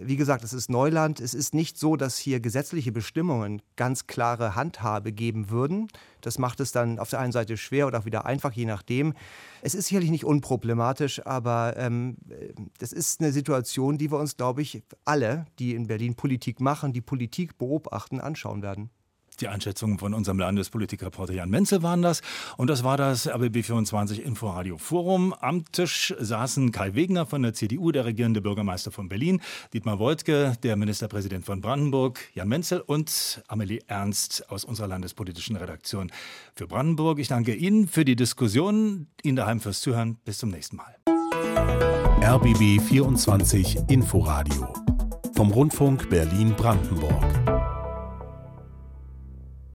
Wie 0.00 0.16
gesagt, 0.16 0.44
es 0.44 0.52
ist 0.52 0.70
Neuland. 0.70 1.20
Es 1.20 1.34
ist 1.34 1.54
nicht 1.54 1.78
so, 1.78 1.96
dass 1.96 2.18
hier 2.18 2.40
gesetzliche 2.40 2.92
Bestimmungen 2.92 3.62
ganz 3.76 4.06
klare 4.06 4.54
Handhabe 4.54 5.12
geben 5.12 5.50
würden. 5.50 5.88
Das 6.20 6.38
macht 6.38 6.60
es 6.60 6.72
dann 6.72 6.98
auf 6.98 7.10
der 7.10 7.20
einen 7.20 7.32
Seite 7.32 7.56
schwer 7.56 7.86
oder 7.86 8.00
auch 8.00 8.04
wieder 8.04 8.26
einfach, 8.26 8.52
je 8.52 8.64
nachdem. 8.64 9.14
Es 9.62 9.74
ist 9.74 9.88
sicherlich 9.88 10.10
nicht 10.10 10.24
unproblematisch, 10.24 11.24
aber 11.26 11.76
ähm, 11.76 12.16
das 12.78 12.92
ist 12.92 13.20
eine 13.20 13.32
Situation, 13.32 13.98
die 13.98 14.10
wir 14.10 14.18
uns, 14.18 14.36
glaube 14.36 14.62
ich, 14.62 14.82
alle, 15.04 15.46
die 15.58 15.74
in 15.74 15.86
Berlin 15.86 16.14
Politik 16.14 16.60
machen, 16.60 16.92
die 16.92 17.00
Politik 17.00 17.58
beobachten, 17.58 18.20
anschauen 18.20 18.62
werden. 18.62 18.90
Die 19.40 19.48
Einschätzungen 19.48 19.98
von 19.98 20.14
unserem 20.14 20.38
Landespolitikreporter 20.38 21.32
Jan 21.32 21.48
Menzel 21.50 21.82
waren 21.82 22.02
das. 22.02 22.22
Und 22.56 22.68
das 22.68 22.82
war 22.82 22.96
das 22.96 23.28
RBB24 23.28 24.18
Inforadio 24.18 24.78
Forum. 24.78 25.32
Am 25.32 25.64
Tisch 25.70 26.14
saßen 26.18 26.72
Kai 26.72 26.94
Wegner 26.94 27.24
von 27.24 27.42
der 27.42 27.54
CDU, 27.54 27.92
der 27.92 28.04
regierende 28.04 28.40
Bürgermeister 28.40 28.90
von 28.90 29.08
Berlin, 29.08 29.40
Dietmar 29.72 29.98
Woidke, 29.98 30.54
der 30.62 30.76
Ministerpräsident 30.76 31.44
von 31.44 31.60
Brandenburg, 31.60 32.18
Jan 32.34 32.48
Menzel 32.48 32.80
und 32.80 33.42
Amelie 33.46 33.80
Ernst 33.86 34.50
aus 34.50 34.64
unserer 34.64 34.88
landespolitischen 34.88 35.56
Redaktion 35.56 36.10
für 36.54 36.66
Brandenburg. 36.66 37.18
Ich 37.20 37.28
danke 37.28 37.54
Ihnen 37.54 37.86
für 37.86 38.04
die 38.04 38.16
Diskussion, 38.16 39.06
Ihnen 39.22 39.36
daheim 39.36 39.60
fürs 39.60 39.80
Zuhören. 39.80 40.16
Bis 40.24 40.38
zum 40.38 40.50
nächsten 40.50 40.76
Mal. 40.76 40.96
RBB 42.20 42.80
24 42.80 43.78
Inforadio 43.88 44.72
vom 45.34 45.52
Rundfunk 45.52 46.10
Berlin-Brandenburg. 46.10 47.57